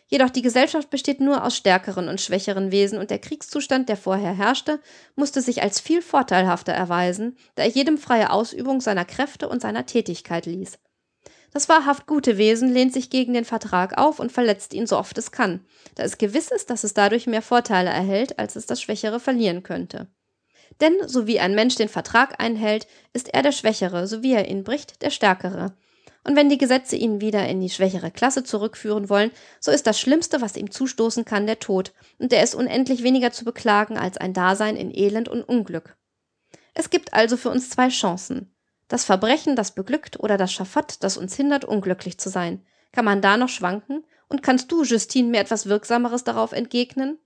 Jedoch 0.08 0.30
die 0.30 0.42
Gesellschaft 0.42 0.88
besteht 0.88 1.20
nur 1.20 1.42
aus 1.42 1.56
stärkeren 1.56 2.08
und 2.08 2.20
schwächeren 2.20 2.70
Wesen, 2.70 2.98
und 2.98 3.10
der 3.10 3.18
Kriegszustand, 3.18 3.88
der 3.88 3.96
vorher 3.96 4.32
herrschte, 4.32 4.80
musste 5.16 5.42
sich 5.42 5.62
als 5.62 5.80
viel 5.80 6.00
vorteilhafter 6.00 6.72
erweisen, 6.72 7.36
da 7.56 7.64
er 7.64 7.70
jedem 7.70 7.98
freie 7.98 8.30
Ausübung 8.30 8.80
seiner 8.80 9.04
Kräfte 9.04 9.48
und 9.48 9.60
seiner 9.60 9.86
Tätigkeit 9.86 10.46
ließ. 10.46 10.78
Das 11.56 11.70
wahrhaft 11.70 12.06
gute 12.06 12.36
Wesen 12.36 12.68
lehnt 12.68 12.92
sich 12.92 13.08
gegen 13.08 13.32
den 13.32 13.46
Vertrag 13.46 13.96
auf 13.96 14.20
und 14.20 14.30
verletzt 14.30 14.74
ihn 14.74 14.86
so 14.86 14.98
oft 14.98 15.16
es 15.16 15.32
kann, 15.32 15.64
da 15.94 16.02
es 16.02 16.18
gewiss 16.18 16.50
ist, 16.50 16.68
dass 16.68 16.84
es 16.84 16.92
dadurch 16.92 17.26
mehr 17.26 17.40
Vorteile 17.40 17.88
erhält, 17.88 18.38
als 18.38 18.56
es 18.56 18.66
das 18.66 18.82
Schwächere 18.82 19.20
verlieren 19.20 19.62
könnte. 19.62 20.06
Denn 20.82 20.92
so 21.06 21.26
wie 21.26 21.40
ein 21.40 21.54
Mensch 21.54 21.76
den 21.76 21.88
Vertrag 21.88 22.42
einhält, 22.42 22.86
ist 23.14 23.32
er 23.32 23.40
der 23.40 23.52
Schwächere, 23.52 24.06
so 24.06 24.22
wie 24.22 24.34
er 24.34 24.50
ihn 24.50 24.64
bricht, 24.64 25.00
der 25.00 25.08
Stärkere. 25.08 25.74
Und 26.24 26.36
wenn 26.36 26.50
die 26.50 26.58
Gesetze 26.58 26.94
ihn 26.94 27.22
wieder 27.22 27.48
in 27.48 27.62
die 27.62 27.70
schwächere 27.70 28.10
Klasse 28.10 28.44
zurückführen 28.44 29.08
wollen, 29.08 29.30
so 29.58 29.70
ist 29.70 29.86
das 29.86 29.98
Schlimmste, 29.98 30.42
was 30.42 30.58
ihm 30.58 30.70
zustoßen 30.70 31.24
kann, 31.24 31.46
der 31.46 31.58
Tod, 31.58 31.94
und 32.18 32.32
der 32.32 32.42
ist 32.42 32.54
unendlich 32.54 33.02
weniger 33.02 33.32
zu 33.32 33.46
beklagen 33.46 33.96
als 33.96 34.18
ein 34.18 34.34
Dasein 34.34 34.76
in 34.76 34.94
Elend 34.94 35.30
und 35.30 35.42
Unglück. 35.42 35.96
Es 36.74 36.90
gibt 36.90 37.14
also 37.14 37.38
für 37.38 37.48
uns 37.48 37.70
zwei 37.70 37.88
Chancen. 37.88 38.52
Das 38.88 39.04
Verbrechen, 39.04 39.56
das 39.56 39.74
beglückt, 39.74 40.20
oder 40.20 40.36
das 40.36 40.52
Schafott, 40.52 40.96
das 41.00 41.16
uns 41.16 41.34
hindert, 41.34 41.64
unglücklich 41.64 42.18
zu 42.18 42.28
sein. 42.28 42.64
Kann 42.92 43.04
man 43.04 43.20
da 43.20 43.36
noch 43.36 43.48
schwanken? 43.48 44.04
Und 44.28 44.42
kannst 44.42 44.70
du, 44.72 44.82
Justine, 44.82 45.28
mir 45.28 45.40
etwas 45.40 45.66
Wirksameres 45.66 46.24
darauf 46.24 46.52
entgegnen? 46.52 47.18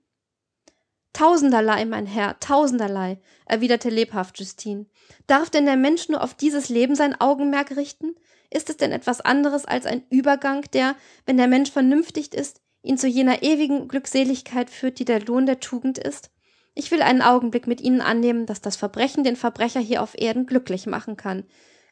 Tausenderlei, 1.12 1.85
mein 1.87 2.07
Herr, 2.07 2.38
tausenderlei, 2.38 3.20
erwiderte 3.46 3.90
lebhaft 3.90 4.38
Justine. 4.38 4.87
Darf 5.27 5.51
denn 5.51 5.66
der 5.66 5.77
Mensch 5.77 6.09
nur 6.09 6.23
auf 6.23 6.35
dieses 6.35 6.68
Leben 6.68 6.94
sein 6.94 7.20
Augenmerk 7.20 7.77
richten? 7.77 8.14
Ist 8.51 8.70
es 8.70 8.77
denn 8.77 8.92
etwas 8.92 9.20
anderes 9.20 9.64
als 9.64 9.87
ein 9.87 10.05
Übergang, 10.11 10.64
der, 10.73 10.96
wenn 11.27 11.37
der 11.37 11.49
Mensch 11.49 11.70
vernünftig 11.70 12.32
ist, 12.34 12.61
ihn 12.82 12.99
zu 12.99 13.07
jener 13.07 13.43
ewigen 13.43 13.89
Glückseligkeit 13.89 14.70
führt, 14.70 14.99
die 14.99 15.05
der 15.05 15.20
Lohn 15.20 15.47
der 15.47 15.61
Tugend 15.61 15.99
ist? 15.99 16.30
Ich 16.75 16.91
will 16.91 17.03
einen 17.03 17.23
Augenblick 17.23 17.66
mit 17.66 17.81
Ihnen 17.81 18.01
annehmen, 18.01 18.47
dass 18.47 18.61
das 18.61 18.77
Verbrechen 18.77 19.25
den 19.25 19.37
Verbrecher 19.37 19.81
hier 19.81 20.03
auf 20.03 20.14
Erden 20.16 20.47
glücklich 20.47 20.87
machen 20.87 21.16
kann. 21.16 21.45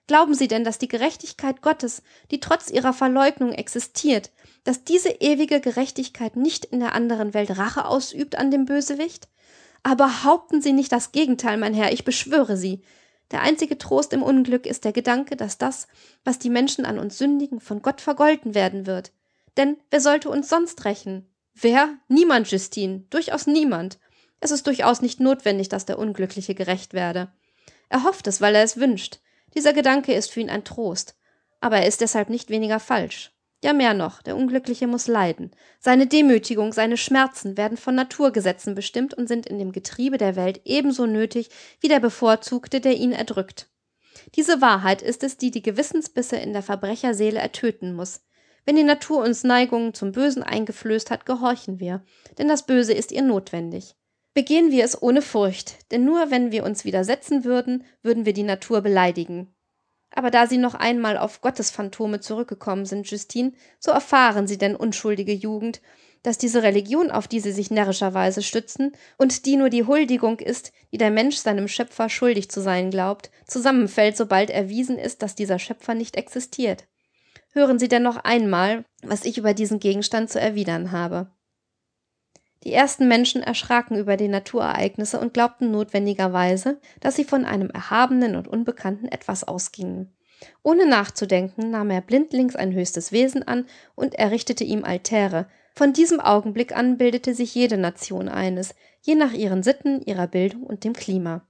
Glauben 0.06 0.34
Sie 0.34 0.48
denn, 0.48 0.64
dass 0.64 0.78
die 0.78 0.88
Gerechtigkeit 0.88 1.60
Gottes, 1.60 2.02
die 2.30 2.40
trotz 2.40 2.70
ihrer 2.70 2.94
Verleugnung 2.94 3.52
existiert, 3.52 4.30
dass 4.64 4.82
diese 4.82 5.10
ewige 5.10 5.60
Gerechtigkeit 5.60 6.36
nicht 6.36 6.64
in 6.64 6.80
der 6.80 6.94
anderen 6.94 7.34
Welt 7.34 7.58
Rache 7.58 7.84
ausübt 7.84 8.36
an 8.36 8.50
dem 8.50 8.64
Bösewicht? 8.64 9.28
Aber 9.82 10.06
behaupten 10.06 10.62
Sie 10.62 10.72
nicht 10.72 10.92
das 10.92 11.12
Gegenteil, 11.12 11.58
mein 11.58 11.74
Herr, 11.74 11.92
ich 11.92 12.04
beschwöre 12.04 12.56
Sie. 12.56 12.82
Der 13.30 13.42
einzige 13.42 13.76
Trost 13.76 14.14
im 14.14 14.22
Unglück 14.22 14.64
ist 14.64 14.84
der 14.84 14.92
Gedanke, 14.92 15.36
dass 15.36 15.58
das, 15.58 15.88
was 16.24 16.38
die 16.38 16.50
Menschen 16.50 16.86
an 16.86 16.98
uns 16.98 17.18
sündigen, 17.18 17.60
von 17.60 17.82
Gott 17.82 18.00
vergolten 18.00 18.54
werden 18.54 18.86
wird. 18.86 19.12
Denn 19.58 19.76
wer 19.90 20.00
sollte 20.00 20.30
uns 20.30 20.48
sonst 20.48 20.84
rächen? 20.86 21.28
Wer? 21.54 21.90
Niemand, 22.08 22.50
Justine, 22.50 23.04
durchaus 23.10 23.46
niemand. 23.46 23.98
Es 24.40 24.50
ist 24.50 24.66
durchaus 24.66 25.02
nicht 25.02 25.20
notwendig, 25.20 25.68
dass 25.68 25.86
der 25.86 25.98
Unglückliche 25.98 26.54
gerecht 26.54 26.92
werde. 26.92 27.32
Er 27.88 28.04
hofft 28.04 28.26
es, 28.26 28.40
weil 28.40 28.54
er 28.54 28.62
es 28.62 28.76
wünscht. 28.76 29.20
Dieser 29.54 29.72
Gedanke 29.72 30.12
ist 30.14 30.30
für 30.30 30.40
ihn 30.40 30.50
ein 30.50 30.64
Trost. 30.64 31.16
Aber 31.60 31.78
er 31.78 31.86
ist 31.86 32.00
deshalb 32.00 32.30
nicht 32.30 32.50
weniger 32.50 32.78
falsch. 32.78 33.32
Ja, 33.62 33.72
mehr 33.72 33.92
noch, 33.92 34.22
der 34.22 34.36
Unglückliche 34.36 34.86
muss 34.86 35.08
leiden. 35.08 35.50
Seine 35.80 36.06
Demütigung, 36.06 36.72
seine 36.72 36.96
Schmerzen 36.96 37.56
werden 37.56 37.76
von 37.76 37.96
Naturgesetzen 37.96 38.76
bestimmt 38.76 39.14
und 39.14 39.26
sind 39.26 39.46
in 39.46 39.58
dem 39.58 39.72
Getriebe 39.72 40.16
der 40.16 40.36
Welt 40.36 40.60
ebenso 40.64 41.06
nötig 41.06 41.50
wie 41.80 41.88
der 41.88 41.98
Bevorzugte, 41.98 42.80
der 42.80 42.94
ihn 42.96 43.10
erdrückt. 43.10 43.68
Diese 44.36 44.60
Wahrheit 44.60 45.02
ist 45.02 45.24
es, 45.24 45.38
die 45.38 45.50
die 45.50 45.62
Gewissensbisse 45.62 46.36
in 46.36 46.52
der 46.52 46.62
Verbrecherseele 46.62 47.40
ertöten 47.40 47.94
muss. 47.94 48.20
Wenn 48.64 48.76
die 48.76 48.84
Natur 48.84 49.24
uns 49.24 49.42
Neigungen 49.42 49.94
zum 49.94 50.12
Bösen 50.12 50.42
eingeflößt 50.44 51.10
hat, 51.10 51.26
gehorchen 51.26 51.80
wir, 51.80 52.04
denn 52.36 52.46
das 52.46 52.66
Böse 52.66 52.92
ist 52.92 53.10
ihr 53.10 53.22
notwendig. 53.22 53.96
Begehen 54.38 54.70
wir 54.70 54.84
es 54.84 55.02
ohne 55.02 55.20
Furcht, 55.20 55.90
denn 55.90 56.04
nur 56.04 56.30
wenn 56.30 56.52
wir 56.52 56.62
uns 56.62 56.84
widersetzen 56.84 57.42
würden, 57.42 57.82
würden 58.04 58.24
wir 58.24 58.32
die 58.32 58.44
Natur 58.44 58.82
beleidigen. 58.82 59.52
Aber 60.12 60.30
da 60.30 60.46
Sie 60.46 60.58
noch 60.58 60.76
einmal 60.76 61.18
auf 61.18 61.40
Gottes 61.40 61.72
Phantome 61.72 62.20
zurückgekommen 62.20 62.86
sind, 62.86 63.10
Justine, 63.10 63.52
so 63.80 63.90
erfahren 63.90 64.46
Sie 64.46 64.56
denn, 64.56 64.76
unschuldige 64.76 65.32
Jugend, 65.32 65.80
dass 66.22 66.38
diese 66.38 66.62
Religion, 66.62 67.10
auf 67.10 67.26
die 67.26 67.40
Sie 67.40 67.50
sich 67.50 67.72
närrischerweise 67.72 68.44
stützen 68.44 68.92
und 69.16 69.44
die 69.44 69.56
nur 69.56 69.70
die 69.70 69.82
Huldigung 69.82 70.38
ist, 70.38 70.70
die 70.92 70.98
der 70.98 71.10
Mensch 71.10 71.38
seinem 71.38 71.66
Schöpfer 71.66 72.08
schuldig 72.08 72.48
zu 72.48 72.60
sein 72.60 72.92
glaubt, 72.92 73.32
zusammenfällt, 73.44 74.16
sobald 74.16 74.50
erwiesen 74.50 74.98
ist, 74.98 75.22
dass 75.22 75.34
dieser 75.34 75.58
Schöpfer 75.58 75.94
nicht 75.94 76.14
existiert. 76.14 76.86
hören 77.54 77.80
Sie 77.80 77.88
denn 77.88 78.04
noch 78.04 78.18
einmal, 78.18 78.84
was 79.02 79.24
ich 79.24 79.36
über 79.36 79.52
diesen 79.52 79.80
Gegenstand 79.80 80.30
zu 80.30 80.40
erwidern 80.40 80.92
habe. 80.92 81.32
Die 82.64 82.72
ersten 82.72 83.06
Menschen 83.06 83.42
erschraken 83.42 83.96
über 83.96 84.16
die 84.16 84.28
Naturereignisse 84.28 85.20
und 85.20 85.32
glaubten 85.32 85.70
notwendigerweise, 85.70 86.80
dass 87.00 87.16
sie 87.16 87.24
von 87.24 87.44
einem 87.44 87.70
erhabenen 87.70 88.34
und 88.34 88.48
unbekannten 88.48 89.06
etwas 89.06 89.44
ausgingen. 89.44 90.12
Ohne 90.62 90.86
nachzudenken 90.86 91.70
nahm 91.70 91.90
er 91.90 92.00
blindlings 92.00 92.56
ein 92.56 92.72
höchstes 92.72 93.12
Wesen 93.12 93.42
an 93.42 93.66
und 93.94 94.14
errichtete 94.14 94.64
ihm 94.64 94.84
Altäre. 94.84 95.48
Von 95.74 95.92
diesem 95.92 96.20
Augenblick 96.20 96.76
an 96.76 96.98
bildete 96.98 97.34
sich 97.34 97.54
jede 97.54 97.76
Nation 97.76 98.28
eines, 98.28 98.74
je 99.02 99.14
nach 99.14 99.32
ihren 99.32 99.62
Sitten, 99.62 100.02
ihrer 100.02 100.26
Bildung 100.26 100.64
und 100.64 100.84
dem 100.84 100.92
Klima. 100.92 101.46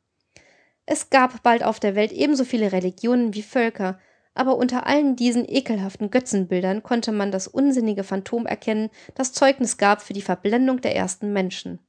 Es 0.87 1.11
gab 1.11 1.43
bald 1.43 1.65
auf 1.65 1.81
der 1.81 1.95
Welt 1.95 2.13
ebenso 2.13 2.45
viele 2.45 2.73
Religionen 2.73 3.35
wie 3.35 3.43
Völker, 3.43 3.99
aber 4.39 4.57
unter 4.57 4.87
allen 4.87 5.17
diesen 5.17 5.49
ekelhaften 5.49 6.11
Götzenbildern 6.11 6.85
konnte 6.85 7.11
man 7.11 7.33
das 7.33 7.49
unsinnige 7.49 8.05
Phantom 8.05 8.47
erkennen, 8.47 8.89
das 9.17 9.33
Zeugnis 9.33 9.79
gab 9.79 10.01
für 10.01 10.13
die 10.13 10.23
Verblendung 10.23 10.81
der 10.81 10.95
ersten 10.95 11.33
Menschen. 11.33 11.81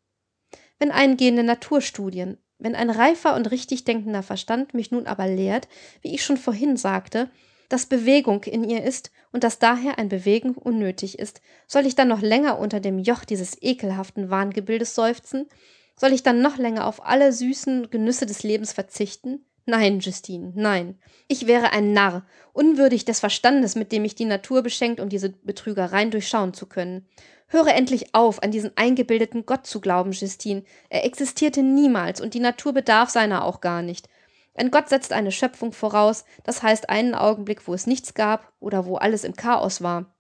Wenn 0.80 0.90
eingehende 0.90 1.44
Naturstudien, 1.44 2.38
wenn 2.58 2.74
ein 2.74 2.90
reifer 2.90 3.36
und 3.36 3.52
richtig 3.52 3.84
denkender 3.84 4.24
Verstand 4.24 4.74
mich 4.74 4.90
nun 4.90 5.06
aber 5.06 5.28
lehrt, 5.28 5.68
wie 6.02 6.16
ich 6.16 6.24
schon 6.24 6.38
vorhin 6.38 6.76
sagte, 6.76 7.30
dass 7.70 7.86
Bewegung 7.86 8.44
in 8.46 8.64
ihr 8.64 8.84
ist 8.84 9.12
und 9.32 9.44
dass 9.44 9.60
daher 9.60 10.00
ein 10.00 10.10
Bewegen 10.10 10.56
unnötig 10.56 11.20
ist, 11.20 11.42
soll 11.68 11.86
ich 11.86 11.94
dann 11.94 12.08
noch 12.08 12.22
länger 12.22 12.58
unter 12.58 12.80
dem 12.80 12.98
Joch 12.98 13.26
dieses 13.26 13.62
ekelhaften 13.62 14.32
Wahngebildes 14.32 14.96
seufzen? 14.96 15.48
Soll 15.96 16.14
ich 16.14 16.24
dann 16.24 16.42
noch 16.42 16.58
länger 16.58 16.88
auf 16.88 17.06
alle 17.06 17.32
süßen 17.32 17.92
Genüsse 17.92 18.26
des 18.26 18.42
Lebens 18.42 18.74
verzichten? 18.74 19.46
Nein, 19.70 20.00
Justine, 20.00 20.52
nein. 20.56 20.98
Ich 21.28 21.46
wäre 21.46 21.72
ein 21.74 21.94
Narr, 21.94 22.26
unwürdig 22.54 23.06
des 23.06 23.20
Verstandes, 23.20 23.76
mit 23.76 23.92
dem 23.92 24.02
mich 24.02 24.16
die 24.16 24.26
Natur 24.26 24.64
beschenkt, 24.64 25.00
um 25.00 25.10
diese 25.10 25.30
Betrügereien 25.30 26.10
durchschauen 26.10 26.56
zu 26.56 26.66
können. 26.66 27.08
Höre 27.46 27.76
endlich 27.76 28.16
auf, 28.16 28.42
an 28.42 28.50
diesen 28.50 28.76
eingebildeten 28.76 29.46
Gott 29.46 29.68
zu 29.68 29.80
glauben, 29.80 30.12
Justine. 30.12 30.64
Er 30.90 31.06
existierte 31.06 31.62
niemals 31.62 32.20
und 32.20 32.34
die 32.34 32.40
Natur 32.40 32.74
bedarf 32.74 33.12
seiner 33.12 33.46
auch 33.46 33.62
gar 33.62 33.84
nicht. 33.84 34.10
Ein 34.56 34.72
Gott 34.72 34.90
setzt 34.90 35.14
eine 35.14 35.32
Schöpfung 35.32 35.72
voraus, 35.72 36.26
das 36.44 36.64
heißt 36.64 36.90
einen 36.90 37.14
Augenblick, 37.14 37.68
wo 37.68 37.76
es 37.76 37.86
nichts 37.86 38.16
gab 38.16 38.52
oder 38.60 38.88
wo 38.88 38.96
alles 38.96 39.24
im 39.24 39.36
Chaos 39.36 39.84
war. 39.84 40.16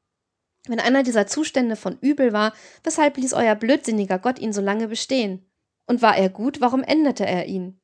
Wenn 0.67 0.79
einer 0.79 1.01
dieser 1.01 1.25
Zustände 1.25 1.75
von 1.75 1.97
übel 2.01 2.33
war, 2.33 2.53
weshalb 2.83 3.17
ließ 3.17 3.33
euer 3.33 3.55
blödsinniger 3.55 4.19
Gott 4.19 4.37
ihn 4.37 4.53
so 4.53 4.61
lange 4.61 4.89
bestehen? 4.89 5.49
Und 5.87 6.03
war 6.03 6.15
er 6.15 6.29
gut, 6.29 6.61
warum 6.61 6.83
änderte 6.83 7.25
er 7.25 7.47
ihn? 7.47 7.79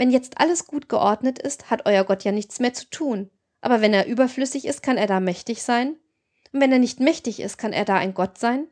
Wenn 0.00 0.10
jetzt 0.10 0.40
alles 0.40 0.66
gut 0.66 0.88
geordnet 0.88 1.38
ist, 1.38 1.68
hat 1.68 1.84
euer 1.84 2.04
Gott 2.04 2.24
ja 2.24 2.32
nichts 2.32 2.58
mehr 2.58 2.72
zu 2.72 2.88
tun. 2.88 3.28
Aber 3.60 3.82
wenn 3.82 3.92
er 3.92 4.06
überflüssig 4.06 4.64
ist, 4.64 4.82
kann 4.82 4.96
er 4.96 5.06
da 5.06 5.20
mächtig 5.20 5.62
sein? 5.62 5.98
Und 6.54 6.62
wenn 6.62 6.72
er 6.72 6.78
nicht 6.78 7.00
mächtig 7.00 7.38
ist, 7.38 7.58
kann 7.58 7.74
er 7.74 7.84
da 7.84 7.96
ein 7.96 8.14
Gott 8.14 8.38
sein? 8.38 8.66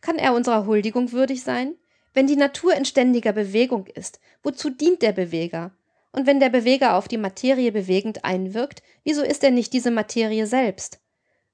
Kann 0.00 0.18
er 0.18 0.34
unserer 0.34 0.66
Huldigung 0.66 1.12
würdig 1.12 1.44
sein? 1.44 1.76
Wenn 2.12 2.26
die 2.26 2.34
Natur 2.34 2.74
in 2.74 2.84
ständiger 2.84 3.32
Bewegung 3.32 3.86
ist, 3.86 4.18
wozu 4.42 4.68
dient 4.68 5.00
der 5.02 5.12
Beweger? 5.12 5.70
Und 6.10 6.26
wenn 6.26 6.40
der 6.40 6.48
Beweger 6.48 6.96
auf 6.96 7.06
die 7.06 7.18
Materie 7.18 7.70
bewegend 7.70 8.24
einwirkt, 8.24 8.82
wieso 9.04 9.22
ist 9.22 9.44
er 9.44 9.52
nicht 9.52 9.72
diese 9.74 9.92
Materie 9.92 10.48
selbst? 10.48 10.98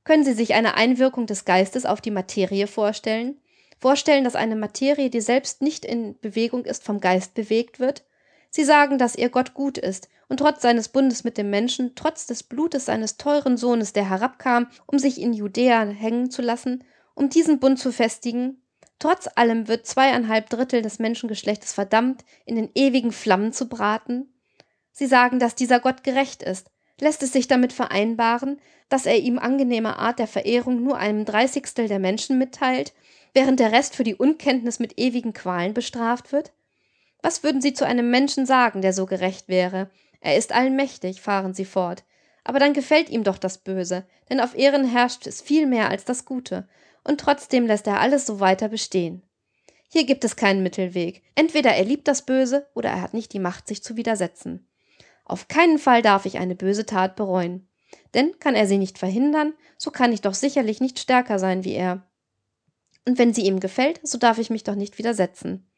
Können 0.02 0.24
Sie 0.24 0.32
sich 0.32 0.54
eine 0.54 0.76
Einwirkung 0.76 1.26
des 1.26 1.44
Geistes 1.44 1.84
auf 1.84 2.00
die 2.00 2.10
Materie 2.10 2.66
vorstellen? 2.66 3.38
vorstellen, 3.78 4.24
dass 4.24 4.34
eine 4.34 4.56
Materie, 4.56 5.10
die 5.10 5.20
selbst 5.20 5.60
nicht 5.60 5.84
in 5.84 6.18
Bewegung 6.20 6.64
ist, 6.64 6.84
vom 6.84 7.00
Geist 7.00 7.34
bewegt 7.34 7.80
wird? 7.80 8.04
Sie 8.51 8.64
sagen, 8.64 8.98
dass 8.98 9.14
ihr 9.14 9.28
Gott 9.28 9.55
gut 9.55 9.78
ist 9.78 10.09
und 10.28 10.38
trotz 10.38 10.62
seines 10.62 10.88
Bundes 10.88 11.22
mit 11.22 11.38
dem 11.38 11.51
Menschen, 11.51 11.94
trotz 11.94 12.26
des 12.26 12.42
Blutes 12.42 12.86
seines 12.86 13.16
teuren 13.16 13.57
Sohnes, 13.57 13.92
der 13.92 14.09
herabkam, 14.09 14.66
um 14.86 14.98
sich 14.98 15.20
in 15.20 15.32
Judäa 15.32 15.84
hängen 15.84 16.30
zu 16.30 16.42
lassen, 16.42 16.84
um 17.14 17.30
diesen 17.30 17.61
Bund 17.61 17.78
zu 17.78 17.92
festigen, 17.92 18.61
trotz 18.98 19.28
allem 19.36 19.68
wird 19.68 19.86
zweieinhalb 19.86 20.51
Drittel 20.51 20.82
des 20.82 20.98
Menschengeschlechtes 20.98 21.72
verdammt, 21.72 22.24
in 22.44 22.57
den 22.57 22.70
ewigen 22.74 23.12
Flammen 23.12 23.53
zu 23.53 23.68
braten? 23.68 24.32
Sie 24.90 25.07
sagen, 25.07 25.38
dass 25.38 25.55
dieser 25.55 25.78
Gott 25.78 26.03
gerecht 26.03 26.42
ist. 26.42 26.70
Lässt 27.01 27.22
es 27.22 27.32
sich 27.32 27.48
damit 27.48 27.72
vereinbaren, 27.72 28.61
dass 28.88 29.07
er 29.07 29.18
ihm 29.18 29.38
angenehme 29.38 29.98
Art 29.98 30.18
der 30.18 30.26
Verehrung 30.26 30.82
nur 30.82 30.98
einem 30.98 31.24
Dreißigstel 31.24 31.88
der 31.88 31.98
Menschen 31.98 32.36
mitteilt 32.36 32.92
während 33.32 33.61
der 33.61 33.72
Rest 33.72 33.94
für 33.94 34.05
die 34.05 34.16
Unkenntnis 34.16 34.80
mit 34.80 34.98
ewigen 34.98 35.32
Qualen 35.32 35.72
bestraft 35.72 36.32
wird? 36.32 36.53
Was 37.22 37.42
würden 37.42 37.60
Sie 37.60 37.74
zu 37.74 37.86
einem 37.86 38.10
Menschen 38.10 38.46
sagen, 38.46 38.82
der 38.82 38.92
so 38.92 39.06
gerecht 39.06 39.48
wäre? 39.48 39.90
Er 40.20 40.36
ist 40.36 40.52
allmächtig, 40.52 41.20
fahren 41.20 41.54
Sie 41.54 41.64
fort. 41.64 42.04
Aber 42.44 42.58
dann 42.58 42.72
gefällt 42.72 43.10
ihm 43.10 43.24
doch 43.24 43.38
das 43.38 43.58
Böse, 43.58 44.06
denn 44.28 44.40
auf 44.40 44.56
Ehren 44.56 44.84
herrscht 44.84 45.26
es 45.26 45.42
viel 45.42 45.66
mehr 45.66 45.90
als 45.90 46.04
das 46.04 46.24
Gute, 46.24 46.68
und 47.04 47.20
trotzdem 47.20 47.66
lässt 47.66 47.86
er 47.86 48.00
alles 48.00 48.26
so 48.26 48.40
weiter 48.40 48.68
bestehen. 48.68 49.22
Hier 49.88 50.04
gibt 50.04 50.24
es 50.24 50.36
keinen 50.36 50.62
Mittelweg. 50.62 51.22
Entweder 51.34 51.70
er 51.70 51.84
liebt 51.84 52.06
das 52.06 52.22
Böse 52.22 52.68
oder 52.74 52.90
er 52.90 53.02
hat 53.02 53.12
nicht 53.12 53.32
die 53.32 53.40
Macht, 53.40 53.66
sich 53.66 53.82
zu 53.82 53.96
widersetzen. 53.96 54.68
Auf 55.24 55.48
keinen 55.48 55.78
Fall 55.78 56.02
darf 56.02 56.26
ich 56.26 56.38
eine 56.38 56.54
böse 56.54 56.86
Tat 56.86 57.16
bereuen. 57.16 57.68
Denn 58.14 58.38
kann 58.38 58.54
er 58.54 58.66
sie 58.66 58.78
nicht 58.78 58.98
verhindern, 58.98 59.54
so 59.76 59.90
kann 59.90 60.12
ich 60.12 60.20
doch 60.20 60.34
sicherlich 60.34 60.80
nicht 60.80 60.98
stärker 60.98 61.38
sein 61.38 61.64
wie 61.64 61.74
er. 61.74 62.06
Und 63.06 63.18
wenn 63.18 63.34
sie 63.34 63.42
ihm 63.42 63.60
gefällt, 63.60 64.00
so 64.02 64.18
darf 64.18 64.38
ich 64.38 64.50
mich 64.50 64.62
doch 64.62 64.74
nicht 64.74 64.98
widersetzen. 64.98 65.69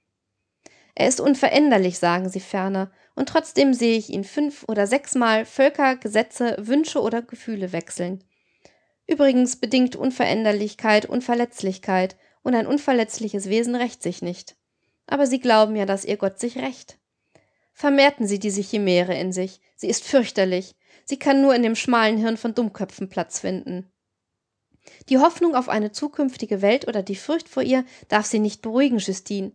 Er 0.94 1.08
ist 1.08 1.20
unveränderlich, 1.20 1.98
sagen 1.98 2.28
sie 2.28 2.40
ferner, 2.40 2.90
und 3.14 3.28
trotzdem 3.28 3.74
sehe 3.74 3.96
ich 3.96 4.10
ihn 4.10 4.24
fünf 4.24 4.64
oder 4.68 4.86
sechsmal 4.86 5.44
Völker, 5.44 5.96
Gesetze, 5.96 6.56
Wünsche 6.58 7.00
oder 7.00 7.22
Gefühle 7.22 7.72
wechseln. 7.72 8.24
Übrigens 9.06 9.56
bedingt 9.56 9.96
Unveränderlichkeit 9.96 11.06
Unverletzlichkeit, 11.06 12.16
und 12.42 12.54
ein 12.54 12.66
unverletzliches 12.66 13.48
Wesen 13.48 13.76
rächt 13.76 14.02
sich 14.02 14.20
nicht. 14.20 14.56
Aber 15.06 15.26
Sie 15.26 15.40
glauben 15.40 15.76
ja, 15.76 15.86
dass 15.86 16.04
Ihr 16.04 16.16
Gott 16.16 16.40
sich 16.40 16.58
rächt. 16.58 16.98
Vermehrten 17.72 18.26
Sie 18.26 18.38
diese 18.38 18.62
Chimäre 18.62 19.14
in 19.14 19.32
sich, 19.32 19.60
sie 19.76 19.88
ist 19.88 20.04
fürchterlich, 20.04 20.74
sie 21.04 21.18
kann 21.18 21.42
nur 21.42 21.54
in 21.54 21.62
dem 21.62 21.74
schmalen 21.74 22.16
Hirn 22.16 22.36
von 22.36 22.54
Dummköpfen 22.54 23.08
Platz 23.08 23.40
finden. 23.40 23.90
Die 25.08 25.18
Hoffnung 25.18 25.54
auf 25.54 25.68
eine 25.68 25.92
zukünftige 25.92 26.62
Welt 26.62 26.88
oder 26.88 27.02
die 27.02 27.16
Furcht 27.16 27.48
vor 27.48 27.62
ihr 27.62 27.84
darf 28.08 28.26
sie 28.26 28.38
nicht 28.38 28.62
beruhigen, 28.62 28.98
Justine. 28.98 29.52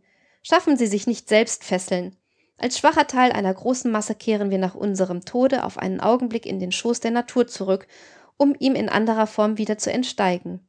Schaffen 0.49 0.77
Sie 0.77 0.87
sich 0.87 1.07
nicht 1.07 1.27
selbst 1.27 1.65
Fesseln. 1.65 2.15
Als 2.57 2.79
schwacher 2.79 3.05
Teil 3.05 3.33
einer 3.33 3.53
großen 3.53 3.91
Masse 3.91 4.15
kehren 4.15 4.49
wir 4.49 4.57
nach 4.57 4.75
unserem 4.75 5.25
Tode 5.25 5.65
auf 5.65 5.77
einen 5.77 5.99
Augenblick 5.99 6.45
in 6.45 6.57
den 6.57 6.71
Schoß 6.71 7.01
der 7.01 7.11
Natur 7.11 7.47
zurück, 7.47 7.85
um 8.37 8.55
ihm 8.57 8.73
in 8.73 8.87
anderer 8.87 9.27
Form 9.27 9.57
wieder 9.57 9.77
zu 9.77 9.91
entsteigen. 9.91 10.65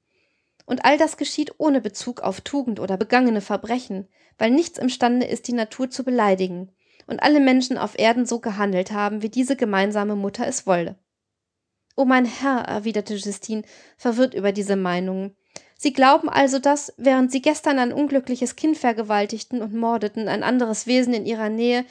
Und 0.66 0.84
all 0.84 0.98
das 0.98 1.16
geschieht 1.16 1.52
ohne 1.58 1.80
Bezug 1.80 2.22
auf 2.22 2.40
Tugend 2.40 2.80
oder 2.80 2.96
begangene 2.96 3.40
Verbrechen, 3.40 4.08
weil 4.36 4.50
nichts 4.50 4.80
imstande 4.80 5.26
ist, 5.26 5.46
die 5.46 5.52
Natur 5.52 5.88
zu 5.88 6.02
beleidigen, 6.02 6.72
und 7.06 7.22
alle 7.22 7.38
Menschen 7.38 7.78
auf 7.78 7.96
Erden 7.96 8.26
so 8.26 8.40
gehandelt 8.40 8.90
haben, 8.90 9.22
wie 9.22 9.30
diese 9.30 9.54
gemeinsame 9.54 10.16
Mutter 10.16 10.44
es 10.48 10.66
wolle. 10.66 10.98
Oh 11.94 12.04
mein 12.04 12.24
Herr, 12.24 12.62
erwiderte 12.62 13.14
Justine, 13.14 13.62
verwirrt 13.96 14.34
über 14.34 14.50
diese 14.50 14.74
Meinungen. 14.74 15.36
Sie 15.80 15.92
glauben 15.92 16.28
also, 16.28 16.58
dass, 16.58 16.92
während 16.96 17.30
Sie 17.30 17.40
gestern 17.40 17.78
ein 17.78 17.92
unglückliches 17.92 18.56
Kind 18.56 18.76
vergewaltigten 18.76 19.62
und 19.62 19.72
mordeten, 19.72 20.26
ein 20.26 20.42
anderes 20.42 20.88
Wesen 20.88 21.14
in 21.14 21.24
Ihrer 21.24 21.50
Nähe 21.50 21.84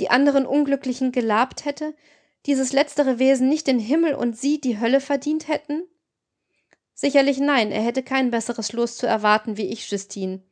die 0.00 0.10
anderen 0.10 0.46
Unglücklichen 0.46 1.10
gelabt 1.10 1.64
hätte, 1.64 1.92
dieses 2.46 2.72
letztere 2.72 3.18
Wesen 3.18 3.48
nicht 3.48 3.66
den 3.66 3.80
Himmel 3.80 4.14
und 4.14 4.38
Sie 4.38 4.60
die 4.60 4.78
Hölle 4.78 5.00
verdient 5.00 5.48
hätten? 5.48 5.82
Sicherlich 6.94 7.40
nein, 7.40 7.72
er 7.72 7.82
hätte 7.82 8.04
kein 8.04 8.30
besseres 8.30 8.72
Los 8.72 8.96
zu 8.96 9.08
erwarten 9.08 9.56
wie 9.56 9.66
ich, 9.66 9.90
Justine. 9.90 10.44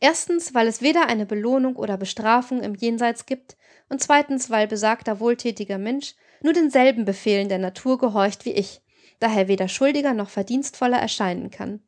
Erstens, 0.00 0.54
weil 0.54 0.66
es 0.66 0.80
weder 0.80 1.08
eine 1.08 1.26
Belohnung 1.26 1.76
oder 1.76 1.98
Bestrafung 1.98 2.62
im 2.62 2.74
Jenseits 2.74 3.26
gibt, 3.26 3.58
und 3.90 4.02
zweitens, 4.02 4.48
weil 4.48 4.66
besagter 4.66 5.20
wohltätiger 5.20 5.76
Mensch 5.76 6.14
nur 6.42 6.54
denselben 6.54 7.04
Befehlen 7.04 7.50
der 7.50 7.58
Natur 7.58 7.98
gehorcht 7.98 8.46
wie 8.46 8.52
ich, 8.52 8.80
daher 9.18 9.46
weder 9.46 9.68
schuldiger 9.68 10.14
noch 10.14 10.30
verdienstvoller 10.30 10.98
erscheinen 10.98 11.50
kann. 11.50 11.82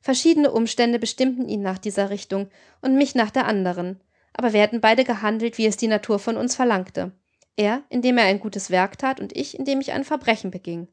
Verschiedene 0.00 0.50
Umstände 0.50 0.98
bestimmten 0.98 1.48
ihn 1.48 1.62
nach 1.62 1.78
dieser 1.78 2.10
Richtung 2.10 2.48
und 2.80 2.96
mich 2.96 3.14
nach 3.14 3.30
der 3.30 3.46
anderen, 3.46 4.00
aber 4.32 4.52
wir 4.52 4.60
hätten 4.60 4.80
beide 4.80 5.04
gehandelt, 5.04 5.58
wie 5.58 5.66
es 5.66 5.76
die 5.76 5.88
Natur 5.88 6.18
von 6.18 6.36
uns 6.36 6.56
verlangte. 6.56 7.12
Er, 7.56 7.82
indem 7.90 8.16
er 8.16 8.24
ein 8.24 8.40
gutes 8.40 8.70
Werk 8.70 8.96
tat, 8.96 9.20
und 9.20 9.36
ich, 9.36 9.58
indem 9.58 9.80
ich 9.80 9.92
ein 9.92 10.04
Verbrechen 10.04 10.50
beging. 10.50 10.88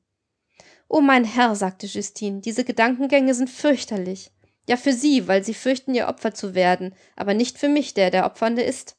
Oh 0.90 1.02
mein 1.02 1.24
Herr, 1.24 1.56
sagte 1.56 1.88
Justine, 1.88 2.42
diese 2.42 2.66
Gedankengänge 2.66 3.34
sind 3.34 3.50
fürchterlich. 3.50 4.32
Ja, 4.68 4.76
für 4.76 4.92
Sie, 4.92 5.28
weil 5.28 5.44
Sie 5.44 5.54
fürchten, 5.54 5.96
Ihr 5.96 6.08
Opfer 6.08 6.34
zu 6.34 6.56
werden, 6.56 6.94
aber 7.16 7.34
nicht 7.34 7.58
für 7.58 7.70
mich, 7.70 7.94
der 7.94 8.12
der 8.12 8.26
Opfernde 8.26 8.64
ist. 8.64 8.98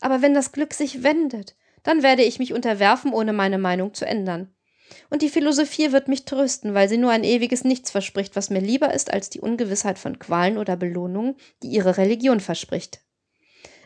Aber 0.00 0.22
wenn 0.22 0.34
das 0.34 0.50
Glück 0.50 0.74
sich 0.74 1.04
wendet, 1.04 1.56
dann 1.82 2.02
werde 2.02 2.22
ich 2.22 2.38
mich 2.38 2.52
unterwerfen, 2.52 3.12
ohne 3.12 3.32
meine 3.32 3.58
Meinung 3.58 3.94
zu 3.94 4.04
ändern. 4.04 4.52
Und 5.08 5.22
die 5.22 5.28
Philosophie 5.28 5.92
wird 5.92 6.08
mich 6.08 6.24
trösten, 6.24 6.74
weil 6.74 6.88
sie 6.88 6.98
nur 6.98 7.10
ein 7.10 7.24
ewiges 7.24 7.64
Nichts 7.64 7.90
verspricht, 7.90 8.36
was 8.36 8.50
mir 8.50 8.60
lieber 8.60 8.92
ist 8.92 9.12
als 9.12 9.30
die 9.30 9.40
Ungewissheit 9.40 9.98
von 9.98 10.18
Qualen 10.18 10.58
oder 10.58 10.76
Belohnungen, 10.76 11.36
die 11.62 11.68
ihre 11.68 11.96
Religion 11.96 12.40
verspricht. 12.40 13.00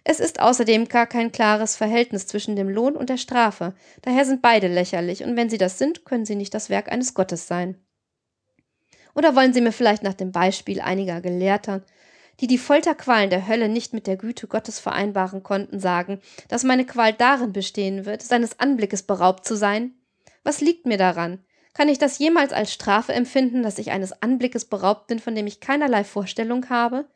Es 0.04 0.20
ist 0.20 0.40
außerdem 0.40 0.88
gar 0.88 1.06
kein 1.06 1.32
klares 1.32 1.76
Verhältnis 1.76 2.26
zwischen 2.26 2.56
dem 2.56 2.68
Lohn 2.68 2.94
und 2.94 3.08
der 3.08 3.16
Strafe, 3.16 3.74
daher 4.02 4.26
sind 4.26 4.42
beide 4.42 4.68
lächerlich, 4.68 5.24
und 5.24 5.36
wenn 5.36 5.48
sie 5.48 5.58
das 5.58 5.78
sind, 5.78 6.04
können 6.04 6.26
sie 6.26 6.36
nicht 6.36 6.52
das 6.52 6.68
Werk 6.68 6.92
eines 6.92 7.14
Gottes 7.14 7.48
sein. 7.48 7.78
Oder 9.14 9.34
wollen 9.34 9.54
Sie 9.54 9.60
mir 9.60 9.72
vielleicht 9.72 10.02
nach 10.02 10.14
dem 10.14 10.32
Beispiel 10.32 10.80
einiger 10.80 11.20
Gelehrter, 11.20 11.82
die 12.40 12.48
die 12.48 12.58
Folterqualen 12.58 13.30
der 13.30 13.46
Hölle 13.46 13.68
nicht 13.68 13.92
mit 13.92 14.06
der 14.06 14.16
Güte 14.16 14.48
Gottes 14.48 14.80
vereinbaren 14.80 15.42
konnten, 15.42 15.78
sagen, 15.78 16.20
dass 16.48 16.64
meine 16.64 16.84
Qual 16.84 17.12
darin 17.12 17.52
bestehen 17.52 18.06
wird, 18.06 18.22
seines 18.22 18.58
Anblickes 18.58 19.04
beraubt 19.04 19.46
zu 19.46 19.56
sein? 19.56 19.94
Was 20.44 20.60
liegt 20.60 20.86
mir 20.86 20.98
daran? 20.98 21.40
Kann 21.72 21.88
ich 21.88 21.98
das 21.98 22.18
jemals 22.18 22.52
als 22.52 22.72
Strafe 22.72 23.12
empfinden, 23.12 23.62
dass 23.62 23.78
ich 23.78 23.90
eines 23.90 24.22
Anblickes 24.22 24.66
beraubt 24.66 25.08
bin, 25.08 25.18
von 25.18 25.34
dem 25.34 25.46
ich 25.46 25.58
keinerlei 25.58 26.04
Vorstellung 26.04 26.70
habe? 26.70 27.06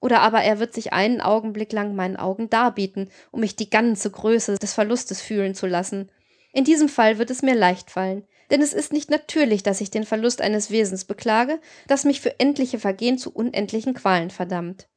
Oder 0.00 0.20
aber 0.20 0.42
er 0.42 0.58
wird 0.58 0.74
sich 0.74 0.92
einen 0.92 1.20
Augenblick 1.20 1.72
lang 1.72 1.96
meinen 1.96 2.16
Augen 2.16 2.50
darbieten, 2.50 3.10
um 3.30 3.40
mich 3.40 3.56
die 3.56 3.70
ganze 3.70 4.10
Größe 4.10 4.56
des 4.58 4.74
Verlustes 4.74 5.22
fühlen 5.22 5.54
zu 5.54 5.66
lassen. 5.66 6.10
In 6.52 6.64
diesem 6.64 6.88
Fall 6.88 7.18
wird 7.18 7.30
es 7.30 7.42
mir 7.42 7.54
leicht 7.54 7.90
fallen, 7.90 8.26
denn 8.50 8.62
es 8.62 8.72
ist 8.72 8.92
nicht 8.92 9.10
natürlich, 9.10 9.62
dass 9.62 9.80
ich 9.80 9.90
den 9.90 10.04
Verlust 10.04 10.40
eines 10.40 10.70
Wesens 10.70 11.04
beklage, 11.04 11.60
das 11.86 12.04
mich 12.04 12.20
für 12.20 12.38
endliche 12.38 12.78
Vergehen 12.78 13.18
zu 13.18 13.32
unendlichen 13.32 13.94
Qualen 13.94 14.30
verdammt. 14.30 14.88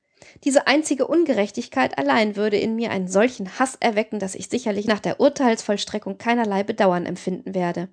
Diese 0.43 0.67
einzige 0.67 1.07
Ungerechtigkeit 1.07 1.97
allein 1.97 2.35
würde 2.35 2.57
in 2.57 2.75
mir 2.75 2.91
einen 2.91 3.07
solchen 3.07 3.59
Hass 3.59 3.77
erwecken, 3.79 4.19
dass 4.19 4.35
ich 4.35 4.49
sicherlich 4.49 4.85
nach 4.87 4.99
der 4.99 5.19
Urteilsvollstreckung 5.19 6.17
keinerlei 6.17 6.63
Bedauern 6.63 7.05
empfinden 7.05 7.53
werde. 7.53 7.89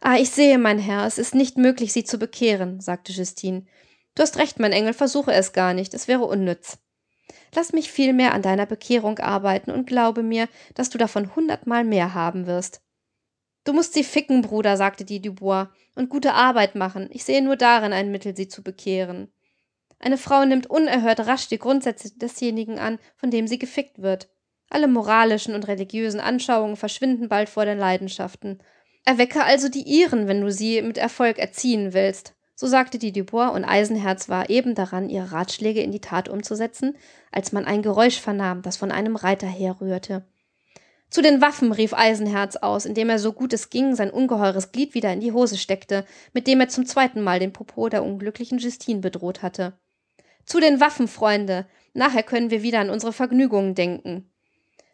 Ah, 0.00 0.16
ich 0.16 0.30
sehe, 0.30 0.58
mein 0.58 0.78
Herr, 0.78 1.06
es 1.06 1.18
ist 1.18 1.34
nicht 1.34 1.58
möglich, 1.58 1.92
Sie 1.92 2.04
zu 2.04 2.18
bekehren, 2.18 2.80
sagte 2.80 3.12
Justine. 3.12 3.64
Du 4.14 4.22
hast 4.22 4.36
recht, 4.36 4.58
mein 4.58 4.72
Engel, 4.72 4.92
versuche 4.92 5.32
es 5.32 5.52
gar 5.52 5.74
nicht, 5.74 5.94
es 5.94 6.08
wäre 6.08 6.24
unnütz. 6.24 6.78
Lass 7.54 7.72
mich 7.72 7.92
vielmehr 7.92 8.34
an 8.34 8.42
deiner 8.42 8.66
Bekehrung 8.66 9.18
arbeiten 9.18 9.70
und 9.70 9.86
glaube 9.86 10.22
mir, 10.22 10.48
dass 10.74 10.90
du 10.90 10.98
davon 10.98 11.34
hundertmal 11.36 11.84
mehr 11.84 12.14
haben 12.14 12.46
wirst. 12.46 12.82
Du 13.64 13.72
musst 13.72 13.92
sie 13.94 14.04
ficken, 14.04 14.42
Bruder, 14.42 14.76
sagte 14.76 15.04
die 15.04 15.22
Dubois, 15.22 15.68
und 15.94 16.08
gute 16.08 16.34
Arbeit 16.34 16.74
machen. 16.74 17.08
Ich 17.12 17.24
sehe 17.24 17.42
nur 17.42 17.56
darin 17.56 17.92
ein 17.92 18.10
Mittel, 18.10 18.34
sie 18.34 18.48
zu 18.48 18.62
bekehren. 18.62 19.32
Eine 20.04 20.18
Frau 20.18 20.44
nimmt 20.44 20.68
unerhört 20.68 21.20
rasch 21.20 21.46
die 21.46 21.58
Grundsätze 21.58 22.10
desjenigen 22.18 22.80
an, 22.80 22.98
von 23.16 23.30
dem 23.30 23.46
sie 23.46 23.58
gefickt 23.58 24.02
wird. 24.02 24.28
Alle 24.68 24.88
moralischen 24.88 25.54
und 25.54 25.68
religiösen 25.68 26.18
Anschauungen 26.18 26.76
verschwinden 26.76 27.28
bald 27.28 27.48
vor 27.48 27.64
den 27.64 27.78
Leidenschaften. 27.78 28.58
Erwecke 29.04 29.44
also 29.44 29.68
die 29.68 29.82
ihren, 29.82 30.26
wenn 30.26 30.40
du 30.40 30.50
sie 30.50 30.82
mit 30.82 30.98
Erfolg 30.98 31.38
erziehen 31.38 31.92
willst. 31.92 32.34
So 32.56 32.66
sagte 32.66 32.98
die 32.98 33.12
Dubois, 33.12 33.50
und 33.50 33.64
Eisenherz 33.64 34.28
war 34.28 34.50
eben 34.50 34.74
daran, 34.74 35.08
ihre 35.08 35.30
Ratschläge 35.30 35.82
in 35.82 35.92
die 35.92 36.00
Tat 36.00 36.28
umzusetzen, 36.28 36.96
als 37.30 37.52
man 37.52 37.64
ein 37.64 37.82
Geräusch 37.82 38.20
vernahm, 38.20 38.62
das 38.62 38.76
von 38.76 38.90
einem 38.90 39.14
Reiter 39.14 39.46
herrührte. 39.46 40.24
Zu 41.10 41.22
den 41.22 41.40
Waffen, 41.40 41.70
rief 41.70 41.94
Eisenherz 41.94 42.56
aus, 42.56 42.86
indem 42.86 43.08
er 43.08 43.20
so 43.20 43.32
gut 43.32 43.52
es 43.52 43.70
ging 43.70 43.94
sein 43.94 44.10
ungeheures 44.10 44.72
Glied 44.72 44.94
wieder 44.94 45.12
in 45.12 45.20
die 45.20 45.32
Hose 45.32 45.58
steckte, 45.58 46.06
mit 46.32 46.48
dem 46.48 46.60
er 46.60 46.68
zum 46.68 46.86
zweiten 46.86 47.20
Mal 47.20 47.38
den 47.38 47.52
Popo 47.52 47.88
der 47.88 48.02
unglücklichen 48.02 48.58
Justine 48.58 49.00
bedroht 49.00 49.42
hatte. 49.42 49.74
Zu 50.44 50.60
den 50.60 50.80
Waffen, 50.80 51.08
Freunde. 51.08 51.66
Nachher 51.94 52.22
können 52.22 52.50
wir 52.50 52.62
wieder 52.62 52.80
an 52.80 52.90
unsere 52.90 53.12
Vergnügungen 53.12 53.74
denken. 53.74 54.30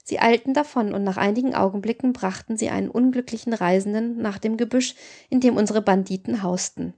Sie 0.05 0.19
eilten 0.19 0.55
davon, 0.55 0.95
und 0.95 1.05
nach 1.05 1.19
einigen 1.19 1.55
Augenblicken 1.55 2.13
brachten 2.13 2.57
sie 2.57 2.71
einen 2.71 2.89
unglücklichen 2.89 3.53
Reisenden 3.53 4.23
nach 4.23 4.39
dem 4.39 4.57
Gebüsch, 4.57 4.95
in 5.29 5.41
dem 5.41 5.57
unsere 5.57 5.83
Banditen 5.83 6.43
hausten. 6.43 6.95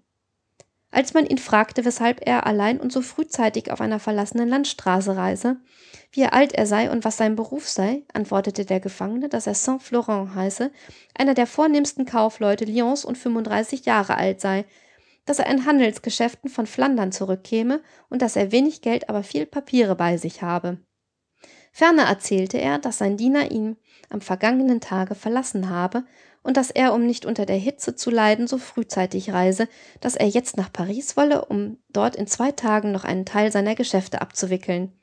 Als 0.92 1.14
man 1.14 1.26
ihn 1.26 1.38
fragte, 1.38 1.84
weshalb 1.84 2.26
er 2.26 2.46
allein 2.46 2.80
und 2.80 2.92
so 2.92 3.00
frühzeitig 3.00 3.70
auf 3.70 3.80
einer 3.80 4.00
verlassenen 4.00 4.48
Landstraße 4.48 5.16
reise, 5.16 5.56
wie 6.12 6.24
alt 6.24 6.52
er 6.52 6.66
sei 6.66 6.90
und 6.90 7.04
was 7.04 7.16
sein 7.16 7.36
Beruf 7.36 7.68
sei, 7.68 8.02
antwortete 8.12 8.64
der 8.64 8.80
Gefangene, 8.80 9.28
dass 9.28 9.46
er 9.46 9.54
Saint-Florent 9.54 10.34
heiße, 10.34 10.72
einer 11.16 11.34
der 11.34 11.46
vornehmsten 11.46 12.06
Kaufleute 12.06 12.64
Lyons 12.64 13.04
und 13.04 13.18
35 13.18 13.86
Jahre 13.86 14.16
alt 14.16 14.40
sei, 14.40 14.64
dass 15.30 15.38
er 15.38 15.46
in 15.46 15.64
Handelsgeschäften 15.64 16.50
von 16.50 16.66
Flandern 16.66 17.12
zurückkäme 17.12 17.82
und 18.08 18.20
dass 18.20 18.34
er 18.34 18.50
wenig 18.50 18.82
Geld, 18.82 19.08
aber 19.08 19.22
viel 19.22 19.46
Papiere 19.46 19.94
bei 19.94 20.16
sich 20.16 20.42
habe. 20.42 20.78
Ferner 21.70 22.02
erzählte 22.02 22.58
er, 22.58 22.80
dass 22.80 22.98
sein 22.98 23.16
Diener 23.16 23.52
ihn 23.52 23.76
am 24.08 24.22
vergangenen 24.22 24.80
Tage 24.80 25.14
verlassen 25.14 25.70
habe 25.70 26.02
und 26.42 26.56
dass 26.56 26.72
er, 26.72 26.92
um 26.92 27.06
nicht 27.06 27.26
unter 27.26 27.46
der 27.46 27.58
Hitze 27.58 27.94
zu 27.94 28.10
leiden, 28.10 28.48
so 28.48 28.58
frühzeitig 28.58 29.32
reise, 29.32 29.68
dass 30.00 30.16
er 30.16 30.26
jetzt 30.26 30.56
nach 30.56 30.72
Paris 30.72 31.16
wolle, 31.16 31.44
um 31.44 31.78
dort 31.90 32.16
in 32.16 32.26
zwei 32.26 32.50
Tagen 32.50 32.90
noch 32.90 33.04
einen 33.04 33.24
Teil 33.24 33.52
seiner 33.52 33.76
Geschäfte 33.76 34.20
abzuwickeln. 34.20 34.98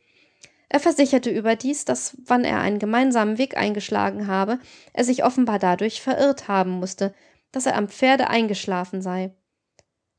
Er 0.67 0.81
versicherte 0.81 1.29
überdies, 1.29 1.85
dass, 1.85 2.17
wann 2.25 2.43
er 2.43 2.59
einen 2.59 2.79
gemeinsamen 2.79 3.37
Weg 3.37 3.55
eingeschlagen 3.55 4.27
habe, 4.27 4.59
er 4.91 5.05
sich 5.05 5.23
offenbar 5.23 5.57
dadurch 5.57 6.01
verirrt 6.01 6.49
haben 6.49 6.71
musste, 6.71 7.13
dass 7.53 7.65
er 7.65 7.77
am 7.77 7.87
Pferde 7.87 8.29
eingeschlafen 8.29 9.01
sei. 9.01 9.33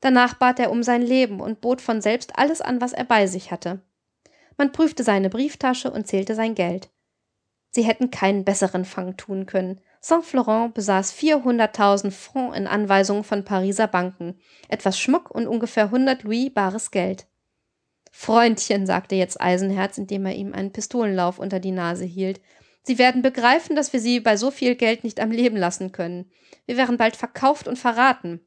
Danach 0.01 0.35
bat 0.35 0.59
er 0.59 0.71
um 0.71 0.83
sein 0.83 1.01
Leben 1.01 1.41
und 1.41 1.61
bot 1.61 1.81
von 1.81 2.01
selbst 2.01 2.37
alles 2.37 2.61
an, 2.61 2.81
was 2.81 2.93
er 2.93 3.03
bei 3.03 3.27
sich 3.27 3.51
hatte. 3.51 3.81
Man 4.57 4.71
prüfte 4.71 5.03
seine 5.03 5.29
Brieftasche 5.29 5.91
und 5.91 6.07
zählte 6.07 6.35
sein 6.35 6.55
Geld. 6.55 6.89
Sie 7.71 7.83
hätten 7.83 8.09
keinen 8.09 8.45
besseren 8.45 8.85
Fang 8.85 9.15
tun 9.15 9.45
können. 9.45 9.79
Saint-Florent 10.01 10.73
besaß 10.73 11.13
400.000 11.13 12.11
Francs 12.11 12.57
in 12.57 12.67
Anweisungen 12.67 13.23
von 13.23 13.43
Pariser 13.43 13.87
Banken, 13.87 14.39
etwas 14.69 14.99
Schmuck 14.99 15.29
und 15.29 15.47
ungefähr 15.47 15.85
100 15.85 16.23
Louis 16.23 16.53
bares 16.53 16.91
Geld. 16.91 17.27
Freundchen, 18.11 18.85
sagte 18.85 19.15
jetzt 19.15 19.39
Eisenherz, 19.39 19.97
indem 19.97 20.25
er 20.25 20.33
ihm 20.33 20.53
einen 20.53 20.71
Pistolenlauf 20.71 21.37
unter 21.37 21.59
die 21.59 21.71
Nase 21.71 22.05
hielt, 22.05 22.41
Sie 22.81 22.97
werden 22.97 23.21
begreifen, 23.21 23.75
dass 23.75 23.93
wir 23.93 23.99
Sie 23.99 24.19
bei 24.19 24.35
so 24.35 24.51
viel 24.51 24.75
Geld 24.75 25.03
nicht 25.03 25.19
am 25.19 25.31
Leben 25.31 25.57
lassen 25.57 25.91
können. 25.91 26.31
Wir 26.65 26.77
wären 26.77 26.97
bald 26.97 27.15
verkauft 27.15 27.67
und 27.67 27.77
verraten. 27.77 28.41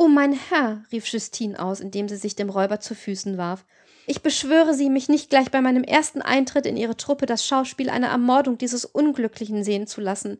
Oh, 0.00 0.06
mein 0.06 0.32
Herr, 0.32 0.84
rief 0.92 1.06
Justine 1.08 1.58
aus, 1.58 1.80
indem 1.80 2.08
sie 2.08 2.14
sich 2.14 2.36
dem 2.36 2.50
Räuber 2.50 2.78
zu 2.78 2.94
Füßen 2.94 3.36
warf. 3.36 3.64
Ich 4.06 4.22
beschwöre 4.22 4.72
Sie, 4.72 4.90
mich 4.90 5.08
nicht 5.08 5.28
gleich 5.28 5.50
bei 5.50 5.60
meinem 5.60 5.82
ersten 5.82 6.22
Eintritt 6.22 6.66
in 6.66 6.76
Ihre 6.76 6.96
Truppe 6.96 7.26
das 7.26 7.44
Schauspiel 7.44 7.90
einer 7.90 8.06
Ermordung 8.06 8.58
dieses 8.58 8.84
Unglücklichen 8.84 9.64
sehen 9.64 9.88
zu 9.88 10.00
lassen. 10.00 10.38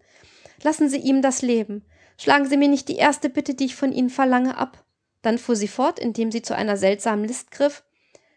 Lassen 0.63 0.89
Sie 0.89 0.99
ihm 0.99 1.23
das 1.23 1.43
Leben. 1.43 1.85
Schlagen 2.19 2.47
Sie 2.47 2.57
mir 2.57 2.69
nicht 2.69 2.89
die 2.89 2.99
erste 2.99 3.29
Bitte, 3.29 3.55
die 3.55 3.65
ich 3.65 3.75
von 3.75 3.91
Ihnen 3.91 4.11
verlange, 4.11 4.57
ab. 4.57 4.85
Dann 5.23 5.39
fuhr 5.39 5.57
sie 5.57 5.67
fort, 5.67 5.99
indem 5.99 6.31
sie 6.31 6.43
zu 6.43 6.55
einer 6.55 6.77
seltsamen 6.77 7.25
List 7.25 7.51
griff. 7.51 7.83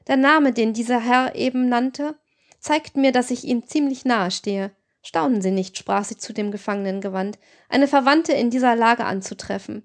Der 0.07 0.17
Name, 0.17 0.53
den 0.53 0.73
dieser 0.73 0.99
Herr 0.99 1.35
eben 1.35 1.69
nannte, 1.69 2.15
zeigt 2.59 2.97
mir, 2.97 3.11
dass 3.11 3.29
ich 3.29 3.43
ihm 3.43 3.67
ziemlich 3.67 4.05
nahe 4.05 4.31
stehe. 4.31 4.71
Staunen 5.03 5.43
Sie 5.43 5.51
nicht, 5.51 5.77
sprach 5.77 6.03
sie 6.03 6.17
zu 6.17 6.33
dem 6.33 6.49
Gefangenen 6.49 6.99
gewandt, 6.99 7.37
eine 7.69 7.87
Verwandte 7.87 8.33
in 8.33 8.49
dieser 8.49 8.75
Lage 8.75 9.05
anzutreffen. 9.05 9.83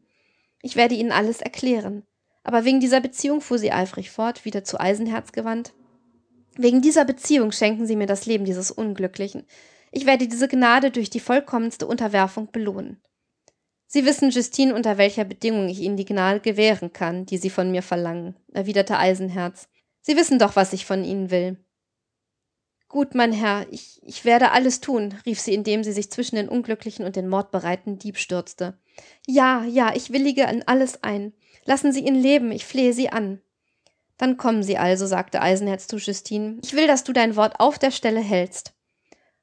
Ich 0.66 0.74
werde 0.74 0.96
Ihnen 0.96 1.12
alles 1.12 1.40
erklären. 1.40 2.02
Aber 2.42 2.64
wegen 2.64 2.80
dieser 2.80 3.00
Beziehung 3.00 3.40
fuhr 3.40 3.56
sie 3.56 3.70
eifrig 3.70 4.10
fort, 4.10 4.44
wieder 4.44 4.64
zu 4.64 4.80
Eisenherz 4.80 5.30
gewandt. 5.30 5.74
Wegen 6.56 6.82
dieser 6.82 7.04
Beziehung 7.04 7.52
schenken 7.52 7.86
Sie 7.86 7.94
mir 7.94 8.08
das 8.08 8.26
Leben 8.26 8.44
dieses 8.44 8.72
Unglücklichen. 8.72 9.46
Ich 9.92 10.06
werde 10.06 10.26
diese 10.26 10.48
Gnade 10.48 10.90
durch 10.90 11.08
die 11.08 11.20
vollkommenste 11.20 11.86
Unterwerfung 11.86 12.50
belohnen. 12.50 13.00
Sie 13.86 14.04
wissen, 14.06 14.30
Justine, 14.30 14.74
unter 14.74 14.98
welcher 14.98 15.24
Bedingung 15.24 15.68
ich 15.68 15.78
Ihnen 15.78 15.96
die 15.96 16.04
Gnade 16.04 16.40
gewähren 16.40 16.92
kann, 16.92 17.26
die 17.26 17.38
Sie 17.38 17.50
von 17.50 17.70
mir 17.70 17.82
verlangen, 17.82 18.34
erwiderte 18.52 18.98
Eisenherz. 18.98 19.68
Sie 20.00 20.16
wissen 20.16 20.40
doch, 20.40 20.56
was 20.56 20.72
ich 20.72 20.84
von 20.84 21.04
Ihnen 21.04 21.30
will. 21.30 21.64
Gut, 22.88 23.14
mein 23.14 23.32
Herr, 23.32 23.68
ich, 23.70 24.00
ich 24.02 24.24
werde 24.24 24.50
alles 24.50 24.80
tun, 24.80 25.14
rief 25.26 25.38
sie, 25.38 25.54
indem 25.54 25.84
sie 25.84 25.92
sich 25.92 26.10
zwischen 26.10 26.34
den 26.34 26.48
Unglücklichen 26.48 27.04
und 27.04 27.14
den 27.14 27.28
mordbereiten 27.28 28.00
Dieb 28.00 28.18
stürzte. 28.18 28.80
Ja, 29.26 29.64
ja, 29.64 29.92
ich 29.94 30.12
willige 30.12 30.44
in 30.44 30.66
alles 30.66 31.02
ein. 31.02 31.32
Lassen 31.64 31.92
Sie 31.92 32.06
ihn 32.06 32.14
leben, 32.14 32.52
ich 32.52 32.64
flehe 32.64 32.92
Sie 32.92 33.08
an. 33.10 33.40
Dann 34.18 34.36
kommen 34.36 34.62
Sie 34.62 34.78
also, 34.78 35.06
sagte 35.06 35.42
Eisenherz 35.42 35.88
zu 35.88 35.96
Justine. 35.96 36.58
Ich 36.62 36.74
will, 36.74 36.86
dass 36.86 37.04
du 37.04 37.12
dein 37.12 37.36
Wort 37.36 37.60
auf 37.60 37.78
der 37.78 37.90
Stelle 37.90 38.20
hältst. 38.20 38.72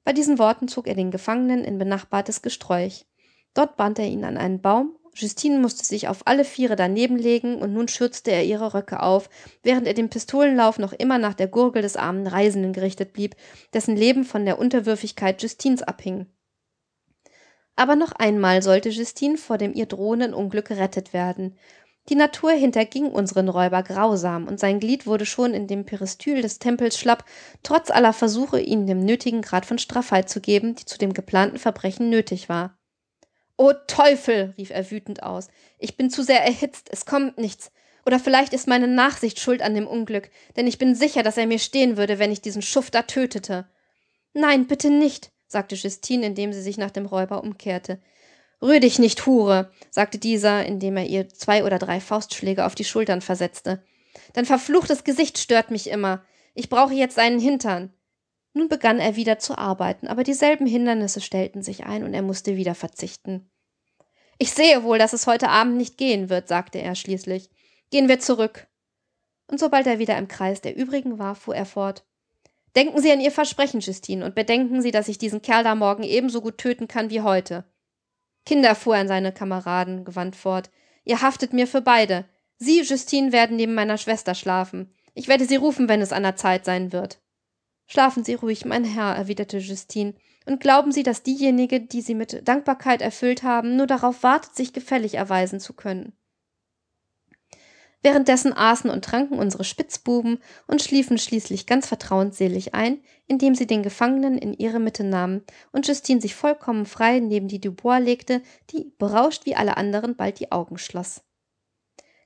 Bei 0.04 0.14
diesen 0.14 0.40
Worten 0.40 0.68
zog 0.68 0.88
er 0.88 0.96
den 0.96 1.12
Gefangenen 1.12 1.64
in 1.64 1.78
benachbartes 1.78 2.42
Gesträuch. 2.42 3.06
Dort 3.54 3.78
band 3.78 4.00
er 4.00 4.08
ihn 4.08 4.24
an 4.24 4.38
einen 4.38 4.62
Baum. 4.62 4.98
Justine 5.16 5.60
musste 5.60 5.86
sich 5.86 6.08
auf 6.08 6.26
alle 6.26 6.44
Viere 6.44 6.76
daneben 6.76 7.18
legen, 7.18 7.62
und 7.62 7.72
nun 7.74 7.88
schürzte 7.88 8.32
er 8.32 8.44
ihre 8.44 8.74
Röcke 8.74 9.04
auf, 9.04 9.30
während 9.62 9.86
er 9.86 9.94
den 9.94 10.10
Pistolenlauf 10.10 10.80
noch 10.80 10.92
immer 10.92 11.20
nach 11.20 11.36
der 11.36 11.48
Gurgel 11.48 11.84
des 11.84 11.96
armen 11.96 12.26
Reisenden 12.26 12.74
gerichtet 12.74 13.14
blieb, 13.14 13.36
dessen 13.74 13.96
Leben 13.96 14.24
von 14.24 14.44
der 14.46 14.58
Unterwürfigkeit 14.58 15.42
Justins 15.42 15.84
abhing. 15.84 16.26
Aber 17.76 17.96
noch 17.96 18.12
einmal 18.12 18.62
sollte 18.62 18.90
Justine 18.90 19.38
vor 19.38 19.58
dem 19.58 19.74
ihr 19.74 19.86
drohenden 19.86 20.34
Unglück 20.34 20.68
gerettet 20.68 21.14
werden. 21.14 21.58
Die 22.10 22.16
Natur 22.16 22.52
hinterging 22.52 23.08
unseren 23.08 23.48
Räuber 23.48 23.82
grausam, 23.82 24.48
und 24.48 24.60
sein 24.60 24.82
Glied 24.82 25.08
wurde 25.08 25.26
schon 25.26 25.54
in 25.54 25.68
dem 25.68 25.86
Peristyl 25.86 26.42
des 26.42 26.60
Tempels 26.60 27.00
schlapp, 27.00 27.24
trotz 27.64 27.90
aller 27.90 28.12
Versuche, 28.12 28.60
ihm 28.60 28.86
den 28.86 29.06
nötigen 29.06 29.42
Grad 29.42 29.66
von 29.66 29.78
Straffheit 29.78 30.30
zu 30.30 30.42
geben, 30.42 30.76
die 30.76 30.86
zu 30.86 30.98
dem 30.98 31.14
geplanten 31.14 31.60
Verbrechen 31.60 32.10
nötig 32.10 32.50
war. 32.50 32.78
O 33.56 33.72
Teufel, 33.88 34.54
rief 34.58 34.72
er 34.72 34.92
wütend 34.92 35.24
aus, 35.24 35.48
ich 35.80 35.96
bin 35.96 36.10
zu 36.10 36.24
sehr 36.24 36.44
erhitzt, 36.44 36.90
es 36.92 37.06
kommt 37.06 37.38
nichts. 37.38 37.72
Oder 38.06 38.20
vielleicht 38.20 38.52
ist 38.52 38.68
meine 38.68 38.88
Nachsicht 38.90 39.40
schuld 39.40 39.62
an 39.62 39.76
dem 39.76 39.88
Unglück, 39.88 40.30
denn 40.58 40.68
ich 40.68 40.78
bin 40.78 40.96
sicher, 40.96 41.24
dass 41.24 41.38
er 41.38 41.48
mir 41.48 41.60
stehen 41.60 41.96
würde, 41.96 42.20
wenn 42.20 42.34
ich 42.34 42.42
diesen 42.42 42.62
Schufter 42.62 43.08
tötete. 43.08 43.70
Nein, 44.34 44.68
bitte 44.68 44.90
nicht, 44.90 45.32
sagte 45.54 45.76
Justine, 45.76 46.26
indem 46.26 46.52
sie 46.52 46.62
sich 46.62 46.78
nach 46.78 46.92
dem 46.92 47.06
Räuber 47.06 47.42
umkehrte. 47.42 48.02
Rühr 48.62 48.82
dich 48.82 49.00
nicht, 49.00 49.26
Hure, 49.26 49.72
sagte 49.90 50.18
dieser, 50.18 50.66
indem 50.66 50.98
er 50.98 51.06
ihr 51.06 51.30
zwei 51.30 51.64
oder 51.64 51.80
drei 51.80 52.02
Faustschläge 52.02 52.66
auf 52.66 52.76
die 52.76 52.84
Schultern 52.84 53.22
versetzte. 53.22 53.84
Dein 54.34 54.46
verfluchtes 54.46 55.04
Gesicht 55.04 55.38
stört 55.38 55.72
mich 55.72 55.90
immer. 55.90 56.24
Ich 56.54 56.70
brauche 56.70 56.94
jetzt 56.94 57.18
einen 57.18 57.40
Hintern. 57.40 57.94
Nun 58.54 58.68
begann 58.68 59.00
er 59.00 59.16
wieder 59.16 59.40
zu 59.40 59.58
arbeiten, 59.58 60.08
aber 60.08 60.24
dieselben 60.24 60.68
Hindernisse 60.68 61.22
stellten 61.22 61.64
sich 61.64 61.86
ein 61.86 62.04
und 62.04 62.14
er 62.14 62.22
musste 62.22 62.56
wieder 62.56 62.76
verzichten. 62.76 63.50
Ich 64.38 64.52
sehe 64.52 64.84
wohl, 64.84 64.98
dass 64.98 65.14
es 65.14 65.28
heute 65.28 65.50
Abend 65.50 65.78
nicht 65.78 65.98
gehen 65.98 66.30
wird, 66.30 66.48
sagte 66.48 66.80
er 66.80 66.96
schließlich. 66.96 67.50
Gehen 67.90 68.08
wir 68.08 68.20
zurück. 68.20 68.68
Und 69.48 69.60
sobald 69.60 69.88
er 69.88 70.00
wieder 70.00 70.18
im 70.18 70.28
Kreis 70.28 70.62
der 70.62 70.76
übrigen 70.76 71.20
war, 71.20 71.36
fuhr 71.36 71.56
er 71.56 71.66
fort. 71.66 72.06
Denken 72.76 73.02
Sie 73.02 73.12
an 73.12 73.22
Ihr 73.22 73.32
Versprechen, 73.32 73.82
Justine, 73.82 74.26
und 74.26 74.36
bedenken 74.36 74.82
Sie, 74.82 74.92
dass 74.92 75.08
ich 75.08 75.18
diesen 75.18 75.42
Kerl 75.42 75.64
da 75.64 75.76
morgen 75.76 76.04
ebenso 76.04 76.42
gut 76.42 76.58
töten 76.58 76.88
kann 76.88 77.10
wie 77.10 77.22
heute. 77.22 77.66
Kinder, 78.46 78.76
fuhr 78.76 78.96
er 78.96 79.02
an 79.02 79.08
seine 79.08 79.32
Kameraden 79.32 80.06
gewandt 80.06 80.36
fort, 80.36 80.70
ihr 81.06 81.22
haftet 81.22 81.54
mir 81.54 81.68
für 81.68 81.82
beide. 81.82 82.26
Sie, 82.58 82.82
Justine, 82.82 83.32
werden 83.32 83.58
neben 83.58 83.74
meiner 83.74 83.98
Schwester 83.98 84.36
schlafen. 84.36 84.94
Ich 85.14 85.28
werde 85.28 85.46
Sie 85.46 85.56
rufen, 85.56 85.88
wenn 85.88 86.02
es 86.02 86.12
an 86.12 86.24
der 86.24 86.36
Zeit 86.36 86.66
sein 86.66 86.92
wird. 86.92 87.20
Schlafen 87.86 88.24
Sie 88.24 88.34
ruhig, 88.34 88.66
mein 88.66 88.84
Herr, 88.86 89.16
erwiderte 89.16 89.60
Justine, 89.60 90.16
und 90.46 90.60
glauben 90.60 90.92
Sie, 90.92 91.04
dass 91.04 91.24
diejenige, 91.24 91.80
die 91.80 92.02
Sie 92.02 92.16
mit 92.16 92.48
Dankbarkeit 92.48 93.02
erfüllt 93.02 93.44
haben, 93.44 93.76
nur 93.76 93.88
darauf 93.88 94.24
wartet, 94.24 94.56
sich 94.56 94.74
gefällig 94.74 95.14
erweisen 95.14 95.60
zu 95.60 95.74
können. 95.74 96.14
Währenddessen 98.04 98.52
aßen 98.52 98.90
und 98.90 99.06
tranken 99.06 99.40
unsere 99.40 99.64
Spitzbuben 99.64 100.40
und 100.68 100.82
schliefen 100.82 101.18
schließlich 101.18 101.66
ganz 101.66 101.88
vertrauensselig 101.88 102.76
ein, 102.76 103.00
indem 103.28 103.56
sie 103.56 103.66
den 103.66 103.82
Gefangenen 103.82 104.38
in 104.38 104.54
ihre 104.54 104.80
Mitte 104.80 105.06
nahmen 105.06 105.44
und 105.72 105.88
Justine 105.88 106.20
sich 106.20 106.36
vollkommen 106.36 106.86
frei 106.86 107.22
neben 107.22 107.48
die 107.48 107.62
Dubois 107.62 108.00
legte, 108.00 108.42
die, 108.72 108.94
berauscht 109.00 109.46
wie 109.46 109.56
alle 109.56 109.78
anderen, 109.78 110.18
bald 110.18 110.42
die 110.42 110.52
Augen 110.52 110.78
schloss. 110.78 111.22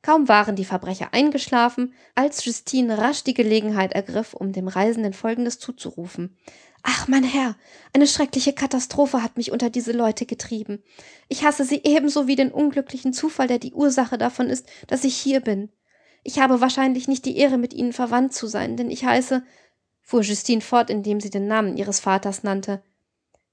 Kaum 0.02 0.28
waren 0.28 0.56
die 0.56 0.66
Verbrecher 0.66 1.14
eingeschlafen, 1.14 1.94
als 2.16 2.44
Justine 2.46 2.98
rasch 2.98 3.24
die 3.24 3.34
Gelegenheit 3.34 3.94
ergriff, 3.94 4.34
um 4.34 4.54
dem 4.54 4.68
Reisenden 4.68 5.14
Folgendes 5.14 5.60
zuzurufen. 5.60 6.38
Ach, 6.90 7.10
mein 7.10 7.26
Herr, 7.26 7.58
eine 7.92 8.08
schreckliche 8.08 8.54
Katastrophe 8.54 9.22
hat 9.22 9.36
mich 9.36 9.52
unter 9.52 9.70
diese 9.70 9.92
Leute 9.92 10.26
getrieben. 10.26 10.82
Ich 11.28 11.44
hasse 11.44 11.66
sie 11.66 11.82
ebenso 11.84 12.28
wie 12.28 12.38
den 12.38 12.50
unglücklichen 12.50 13.12
Zufall, 13.12 13.50
der 13.50 13.60
die 13.60 13.74
Ursache 13.74 14.18
davon 14.18 14.50
ist, 14.50 14.66
dass 14.88 15.04
ich 15.04 15.18
hier 15.18 15.42
bin. 15.42 15.70
Ich 16.24 16.40
habe 16.40 16.62
wahrscheinlich 16.62 17.10
nicht 17.10 17.26
die 17.26 17.36
Ehre, 17.36 17.58
mit 17.58 17.74
ihnen 17.74 17.92
verwandt 17.92 18.34
zu 18.34 18.48
sein, 18.48 18.78
denn 18.78 18.90
ich 18.90 19.04
heiße, 19.04 19.44
fuhr 20.02 20.22
Justine 20.22 20.62
fort, 20.62 20.90
indem 20.90 21.20
sie 21.20 21.30
den 21.30 21.46
Namen 21.46 21.76
ihres 21.76 22.00
Vaters 22.00 22.44
nannte. 22.44 22.82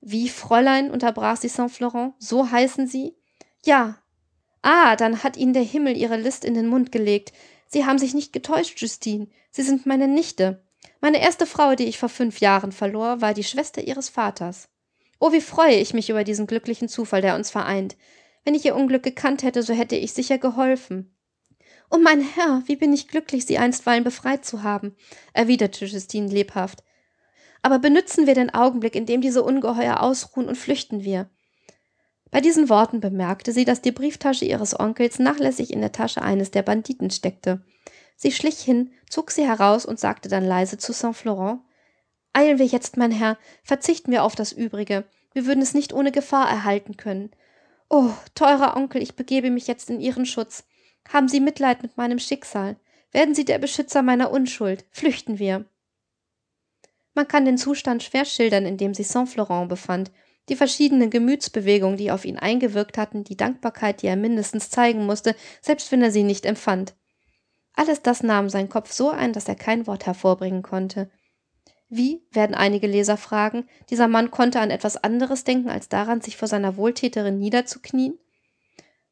Wie, 0.01 0.29
Fräulein, 0.29 0.93
unterbrach 0.93 1.37
sie 1.37 1.49
Saint-Florent, 1.49 2.15
so 2.21 2.53
heißen 2.53 2.87
Sie? 2.87 3.17
Ja. 3.65 3.99
Ah, 4.63 4.95
dann 4.95 5.25
hat 5.25 5.37
Ihnen 5.37 5.55
der 5.55 5.65
Himmel 5.65 5.97
Ihre 5.97 6.17
List 6.17 6.45
in 6.45 6.55
den 6.55 6.69
Mund 6.69 6.93
gelegt. 6.93 7.33
Sie 7.67 7.85
haben 7.85 7.99
sich 7.99 8.15
nicht 8.15 8.33
getäuscht, 8.33 8.81
Justine. 8.81 9.27
Sie 9.51 9.63
sind 9.63 9.87
meine 9.87 10.07
Nichte. 10.07 10.64
Meine 11.01 11.21
erste 11.21 11.47
Frau, 11.47 11.75
die 11.75 11.85
ich 11.85 11.99
vor 11.99 12.09
fünf 12.09 12.41
Jahren 12.41 12.73
verlor, 12.73 13.21
war 13.21 13.35
die 13.35 13.45
Schwester 13.45 13.83
ihres 13.83 14.09
Vaters. 14.09 14.69
Oh, 15.21 15.33
wie 15.33 15.41
freue 15.41 15.77
ich 15.77 15.95
mich 15.95 16.11
über 16.11 16.25
diesen 16.25 16.47
glücklichen 16.47 16.89
Zufall, 16.89 17.23
der 17.23 17.35
uns 17.35 17.51
vereint. 17.51 17.97
Wenn 18.45 18.55
ich 18.55 18.65
ihr 18.65 18.75
Unglück 18.75 19.03
gekannt 19.03 19.43
hätte, 19.43 19.63
so 19.63 19.73
hätte 19.73 19.97
ich 19.97 20.13
sicher 20.13 20.39
geholfen. 20.39 21.17
Oh, 21.91 21.99
mein 21.99 22.21
Herr, 22.21 22.63
wie 22.67 22.77
bin 22.77 22.93
ich 22.93 23.09
glücklich, 23.09 23.47
Sie 23.47 23.59
einstweilen 23.59 24.05
befreit 24.05 24.45
zu 24.45 24.63
haben, 24.63 24.97
erwiderte 25.33 25.85
Justine 25.85 26.29
lebhaft. 26.29 26.83
Aber 27.63 27.79
benützen 27.79 28.27
wir 28.27 28.35
den 28.35 28.53
Augenblick, 28.53 28.95
in 28.95 29.07
dem 29.07 29.21
diese 29.21 29.43
Ungeheuer 29.43 30.01
ausruhen, 30.01 30.49
und 30.49 30.57
flüchten 30.57 31.05
wir. 31.05 31.31
Bei 32.31 32.41
diesen 32.41 32.69
Worten 32.69 33.01
bemerkte 33.01 33.53
sie, 33.53 33.65
dass 33.65 33.81
die 33.81 33.93
Brieftasche 33.93 34.45
ihres 34.45 34.79
Onkels 34.79 35.19
nachlässig 35.21 35.73
in 35.73 35.81
der 35.81 35.93
Tasche 35.93 36.21
eines 36.21 36.51
der 36.51 36.63
Banditen 36.63 37.11
steckte. 37.11 37.65
Sie 38.17 38.33
schlich 38.33 38.61
hin, 38.61 38.93
zog 39.09 39.31
sie 39.31 39.47
heraus 39.47 39.85
und 39.87 39.99
sagte 39.99 40.29
dann 40.29 40.45
leise 40.45 40.79
zu 40.79 40.93
Saint 40.93 41.17
Florent 41.17 41.61
Eilen 42.33 42.59
wir 42.59 42.67
jetzt, 42.67 42.97
mein 42.97 43.13
Herr, 43.13 43.39
verzichten 43.63 44.11
wir 44.11 44.25
auf 44.25 44.35
das 44.35 44.53
Übrige. 44.53 45.05
Wir 45.33 45.47
würden 45.47 45.63
es 45.63 45.73
nicht 45.73 45.93
ohne 45.93 46.11
Gefahr 46.11 46.49
erhalten 46.49 46.97
können. 46.97 47.31
Oh, 47.89 48.11
teurer 48.35 48.77
Onkel, 48.77 49.03
ich 49.03 49.15
begebe 49.15 49.51
mich 49.51 49.69
jetzt 49.69 49.89
in 49.89 50.01
Ihren 50.01 50.27
Schutz. 50.27 50.65
Haben 51.09 51.29
Sie 51.29 51.39
Mitleid 51.41 51.83
mit 51.83 51.97
meinem 51.97 52.19
Schicksal. 52.19 52.77
Werden 53.13 53.37
Sie 53.37 53.45
der 53.45 53.59
Beschützer 53.59 54.03
meiner 54.03 54.33
Unschuld. 54.33 54.85
Flüchten 54.91 55.39
wir. 55.39 55.65
Man 57.15 57.29
kann 57.29 57.45
den 57.45 57.59
Zustand 57.59 58.03
schwer 58.03 58.25
schildern, 58.25 58.67
in 58.67 58.77
dem 58.77 58.95
sich 58.95 59.07
Saint 59.07 59.29
Florent 59.29 59.69
befand, 59.69 60.11
die 60.49 60.57
verschiedenen 60.57 61.11
Gemütsbewegungen, 61.11 61.97
die 61.97 62.11
auf 62.11 62.25
ihn 62.25 62.39
eingewirkt 62.39 62.99
hatten, 62.99 63.23
die 63.23 63.37
Dankbarkeit, 63.37 64.03
die 64.03 64.09
er 64.09 64.17
mindestens 64.17 64.71
zeigen 64.71 65.07
musste, 65.07 65.37
selbst 65.63 65.93
wenn 65.93 66.03
er 66.03 66.11
sie 66.11 66.25
nicht 66.25 66.45
empfand. 66.45 66.95
Alles 67.75 68.03
das 68.03 68.23
nahm 68.23 68.49
sein 68.49 68.69
Kopf 68.69 68.93
so 68.93 69.11
ein, 69.11 69.33
dass 69.33 69.49
er 69.49 69.57
kein 69.57 69.87
Wort 69.87 70.07
hervorbringen 70.07 70.63
konnte. 70.63 71.11
Wie, 71.89 72.23
werden 72.33 72.55
einige 72.55 72.87
Leser 72.87 73.17
fragen, 73.17 73.69
dieser 73.91 74.09
Mann 74.09 74.31
konnte 74.31 74.61
an 74.61 74.71
etwas 74.71 74.97
anderes 74.97 75.45
denken, 75.45 75.69
als 75.69 75.89
daran, 75.89 76.21
sich 76.21 76.37
vor 76.37 76.49
seiner 76.49 76.77
Wohltäterin 76.77 77.39
niederzuknien? 77.39 78.19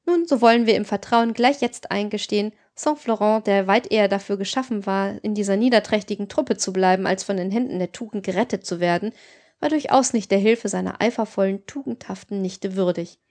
Nun, 0.05 0.27
so 0.27 0.41
wollen 0.41 0.67
wir 0.67 0.75
im 0.75 0.85
Vertrauen 0.85 1.33
gleich 1.33 1.61
jetzt 1.61 1.91
eingestehen, 1.91 2.53
Saint-Florent, 2.75 3.47
der 3.47 3.67
weit 3.67 3.93
eher 3.93 4.09
dafür 4.09 4.37
geschaffen 4.37 4.87
war, 4.87 5.23
in 5.23 5.35
dieser 5.35 5.57
niederträchtigen 5.57 6.29
Truppe 6.29 6.57
zu 6.57 6.73
bleiben, 6.73 7.07
als 7.07 7.23
von 7.23 7.37
den 7.37 7.51
Händen 7.51 7.79
der 7.79 7.93
Tugend 7.93 8.25
gerettet 8.25 8.65
zu 8.65 8.81
werden, 8.81 9.13
war 9.61 9.69
durchaus 9.69 10.13
nicht 10.13 10.31
der 10.31 10.39
Hilfe 10.39 10.69
seiner 10.69 11.01
eifervollen, 11.01 11.67
tugendhaften 11.67 12.41
Nichte 12.41 12.75
würdig 12.75 13.22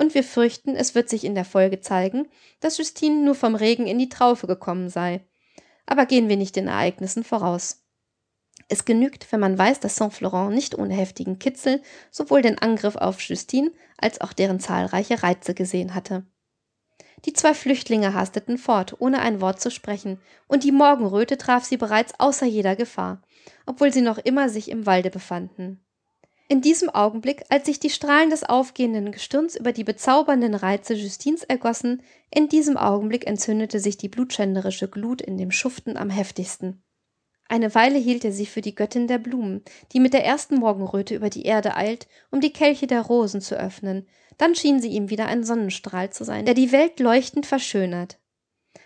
und 0.00 0.14
wir 0.14 0.24
fürchten, 0.24 0.76
es 0.76 0.94
wird 0.94 1.10
sich 1.10 1.24
in 1.24 1.34
der 1.34 1.44
Folge 1.44 1.80
zeigen, 1.80 2.26
dass 2.60 2.78
Justine 2.78 3.22
nur 3.22 3.34
vom 3.34 3.54
Regen 3.54 3.86
in 3.86 3.98
die 3.98 4.08
Traufe 4.08 4.46
gekommen 4.46 4.88
sei. 4.88 5.20
Aber 5.84 6.06
gehen 6.06 6.30
wir 6.30 6.38
nicht 6.38 6.56
den 6.56 6.68
Ereignissen 6.68 7.22
voraus. 7.22 7.84
Es 8.68 8.86
genügt, 8.86 9.30
wenn 9.30 9.40
man 9.40 9.58
weiß, 9.58 9.78
dass 9.80 9.96
Saint-Florent 9.96 10.54
nicht 10.54 10.78
ohne 10.78 10.94
heftigen 10.94 11.38
Kitzel 11.38 11.82
sowohl 12.10 12.40
den 12.40 12.58
Angriff 12.58 12.96
auf 12.96 13.20
Justine 13.20 13.72
als 13.98 14.22
auch 14.22 14.32
deren 14.32 14.58
zahlreiche 14.58 15.22
Reize 15.22 15.52
gesehen 15.52 15.94
hatte. 15.94 16.24
Die 17.26 17.34
zwei 17.34 17.52
Flüchtlinge 17.52 18.14
hasteten 18.14 18.56
fort, 18.56 18.96
ohne 19.00 19.20
ein 19.20 19.42
Wort 19.42 19.60
zu 19.60 19.70
sprechen, 19.70 20.18
und 20.48 20.64
die 20.64 20.72
Morgenröte 20.72 21.36
traf 21.36 21.64
sie 21.64 21.76
bereits 21.76 22.18
außer 22.18 22.46
jeder 22.46 22.74
Gefahr, 22.74 23.20
obwohl 23.66 23.92
sie 23.92 24.00
noch 24.00 24.16
immer 24.16 24.48
sich 24.48 24.70
im 24.70 24.86
Walde 24.86 25.10
befanden. 25.10 25.84
In 26.50 26.62
diesem 26.62 26.90
Augenblick, 26.90 27.44
als 27.48 27.66
sich 27.66 27.78
die 27.78 27.90
Strahlen 27.90 28.28
des 28.28 28.42
aufgehenden 28.42 29.12
Gestirns 29.12 29.54
über 29.54 29.70
die 29.70 29.84
bezaubernden 29.84 30.56
Reize 30.56 30.94
Justins 30.94 31.44
ergossen, 31.44 32.02
in 32.34 32.48
diesem 32.48 32.76
Augenblick 32.76 33.24
entzündete 33.24 33.78
sich 33.78 33.98
die 33.98 34.08
blutschänderische 34.08 34.88
Glut 34.88 35.22
in 35.22 35.38
dem 35.38 35.52
Schuften 35.52 35.96
am 35.96 36.10
heftigsten. 36.10 36.82
Eine 37.48 37.72
Weile 37.76 38.00
hielt 38.00 38.24
er 38.24 38.32
sie 38.32 38.46
für 38.46 38.62
die 38.62 38.74
Göttin 38.74 39.06
der 39.06 39.18
Blumen, 39.18 39.62
die 39.92 40.00
mit 40.00 40.12
der 40.12 40.24
ersten 40.24 40.56
Morgenröte 40.56 41.14
über 41.14 41.30
die 41.30 41.44
Erde 41.44 41.76
eilt, 41.76 42.08
um 42.32 42.40
die 42.40 42.52
Kelche 42.52 42.88
der 42.88 43.02
Rosen 43.02 43.40
zu 43.40 43.56
öffnen, 43.56 44.08
dann 44.36 44.56
schien 44.56 44.80
sie 44.80 44.88
ihm 44.88 45.08
wieder 45.08 45.26
ein 45.26 45.44
Sonnenstrahl 45.44 46.10
zu 46.10 46.24
sein, 46.24 46.46
der 46.46 46.54
die 46.54 46.72
Welt 46.72 46.98
leuchtend 46.98 47.46
verschönert. 47.46 48.18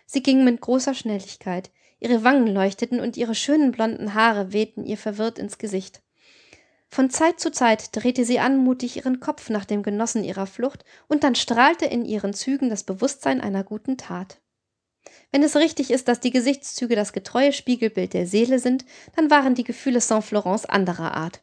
Sie 0.04 0.22
ging 0.22 0.44
mit 0.44 0.60
großer 0.60 0.92
Schnelligkeit, 0.92 1.70
ihre 1.98 2.24
Wangen 2.24 2.46
leuchteten 2.46 3.00
und 3.00 3.16
ihre 3.16 3.34
schönen 3.34 3.72
blonden 3.72 4.12
Haare 4.12 4.52
wehten 4.52 4.84
ihr 4.84 4.98
verwirrt 4.98 5.38
ins 5.38 5.56
Gesicht. 5.56 6.03
Von 6.94 7.10
Zeit 7.10 7.40
zu 7.40 7.50
Zeit 7.50 7.88
drehte 7.90 8.24
sie 8.24 8.38
anmutig 8.38 8.98
ihren 8.98 9.18
Kopf 9.18 9.50
nach 9.50 9.64
dem 9.64 9.82
Genossen 9.82 10.22
ihrer 10.22 10.46
Flucht, 10.46 10.84
und 11.08 11.24
dann 11.24 11.34
strahlte 11.34 11.86
in 11.86 12.04
ihren 12.04 12.34
Zügen 12.34 12.70
das 12.70 12.84
Bewusstsein 12.84 13.40
einer 13.40 13.64
guten 13.64 13.96
Tat. 13.96 14.40
Wenn 15.32 15.42
es 15.42 15.56
richtig 15.56 15.90
ist, 15.90 16.06
dass 16.06 16.20
die 16.20 16.30
Gesichtszüge 16.30 16.94
das 16.94 17.12
getreue 17.12 17.52
Spiegelbild 17.52 18.14
der 18.14 18.28
Seele 18.28 18.60
sind, 18.60 18.84
dann 19.16 19.28
waren 19.28 19.56
die 19.56 19.64
Gefühle 19.64 20.00
Saint-Florents 20.00 20.66
anderer 20.66 21.16
Art. 21.16 21.42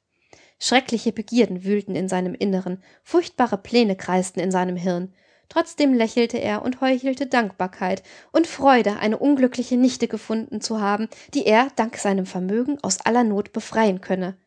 Schreckliche 0.57 1.11
Begierden 1.11 1.65
wühlten 1.65 1.97
in 1.97 2.07
seinem 2.07 2.33
Inneren, 2.33 2.81
furchtbare 3.03 3.57
Pläne 3.57 3.97
kreisten 3.97 4.39
in 4.39 4.51
seinem 4.51 4.77
Hirn. 4.77 5.13
Trotzdem 5.49 5.93
lächelte 5.93 6.37
er 6.37 6.61
und 6.61 6.79
heuchelte 6.79 7.25
Dankbarkeit 7.25 8.03
und 8.31 8.47
Freude, 8.47 8.99
eine 8.99 9.17
unglückliche 9.17 9.75
Nichte 9.75 10.07
gefunden 10.07 10.61
zu 10.61 10.79
haben, 10.79 11.09
die 11.33 11.45
er, 11.45 11.67
dank 11.75 11.97
seinem 11.97 12.25
Vermögen, 12.25 12.77
aus 12.81 13.01
aller 13.01 13.25
Not 13.25 13.51
befreien 13.51 13.99
könne. 13.99 14.37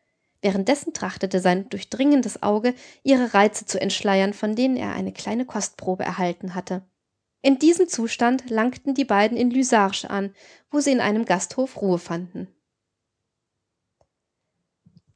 Währenddessen 0.45 0.93
trachtete 0.93 1.39
sein 1.39 1.69
durchdringendes 1.69 2.43
Auge, 2.43 2.75
ihre 3.01 3.33
Reize 3.33 3.65
zu 3.65 3.81
entschleiern, 3.81 4.31
von 4.31 4.55
denen 4.55 4.77
er 4.77 4.93
eine 4.93 5.11
kleine 5.11 5.43
Kostprobe 5.43 6.03
erhalten 6.03 6.53
hatte. 6.53 6.83
In 7.41 7.57
diesem 7.57 7.87
Zustand 7.87 8.47
langten 8.51 8.93
die 8.93 9.05
beiden 9.05 9.37
in 9.37 9.49
Lysarche 9.49 10.07
an, 10.07 10.35
wo 10.69 10.81
sie 10.81 10.91
in 10.91 11.01
einem 11.01 11.25
Gasthof 11.25 11.81
Ruhe 11.81 11.97
fanden. 11.97 12.47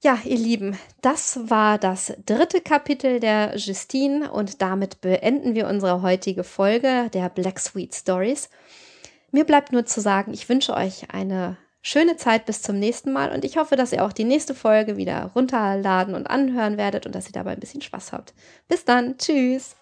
Ja, 0.01 0.17
ihr 0.25 0.39
Lieben, 0.39 0.75
das 1.01 1.47
war 1.47 1.77
das 1.77 2.11
dritte 2.25 2.59
Kapitel 2.59 3.19
der 3.19 3.55
Justine 3.55 4.31
und 4.31 4.63
damit 4.63 4.99
beenden 4.99 5.53
wir 5.53 5.67
unsere 5.67 6.01
heutige 6.01 6.43
Folge 6.43 7.11
der 7.13 7.29
Black 7.29 7.59
Sweet 7.59 7.93
Stories. 7.93 8.49
Mir 9.29 9.45
bleibt 9.45 9.73
nur 9.73 9.85
zu 9.85 10.01
sagen, 10.01 10.33
ich 10.33 10.49
wünsche 10.49 10.73
euch 10.73 11.11
eine 11.13 11.57
schöne 11.81 12.17
Zeit 12.17 12.45
bis 12.45 12.61
zum 12.61 12.79
nächsten 12.79 13.11
Mal 13.11 13.31
und 13.31 13.45
ich 13.45 13.57
hoffe, 13.57 13.75
dass 13.75 13.93
ihr 13.93 14.03
auch 14.03 14.13
die 14.13 14.23
nächste 14.23 14.53
Folge 14.53 14.97
wieder 14.97 15.31
runterladen 15.35 16.15
und 16.15 16.27
anhören 16.27 16.77
werdet 16.77 17.05
und 17.05 17.15
dass 17.15 17.27
ihr 17.27 17.33
dabei 17.33 17.51
ein 17.51 17.59
bisschen 17.59 17.81
Spaß 17.81 18.11
habt. 18.11 18.33
Bis 18.67 18.85
dann, 18.85 19.17
tschüss! 19.17 19.75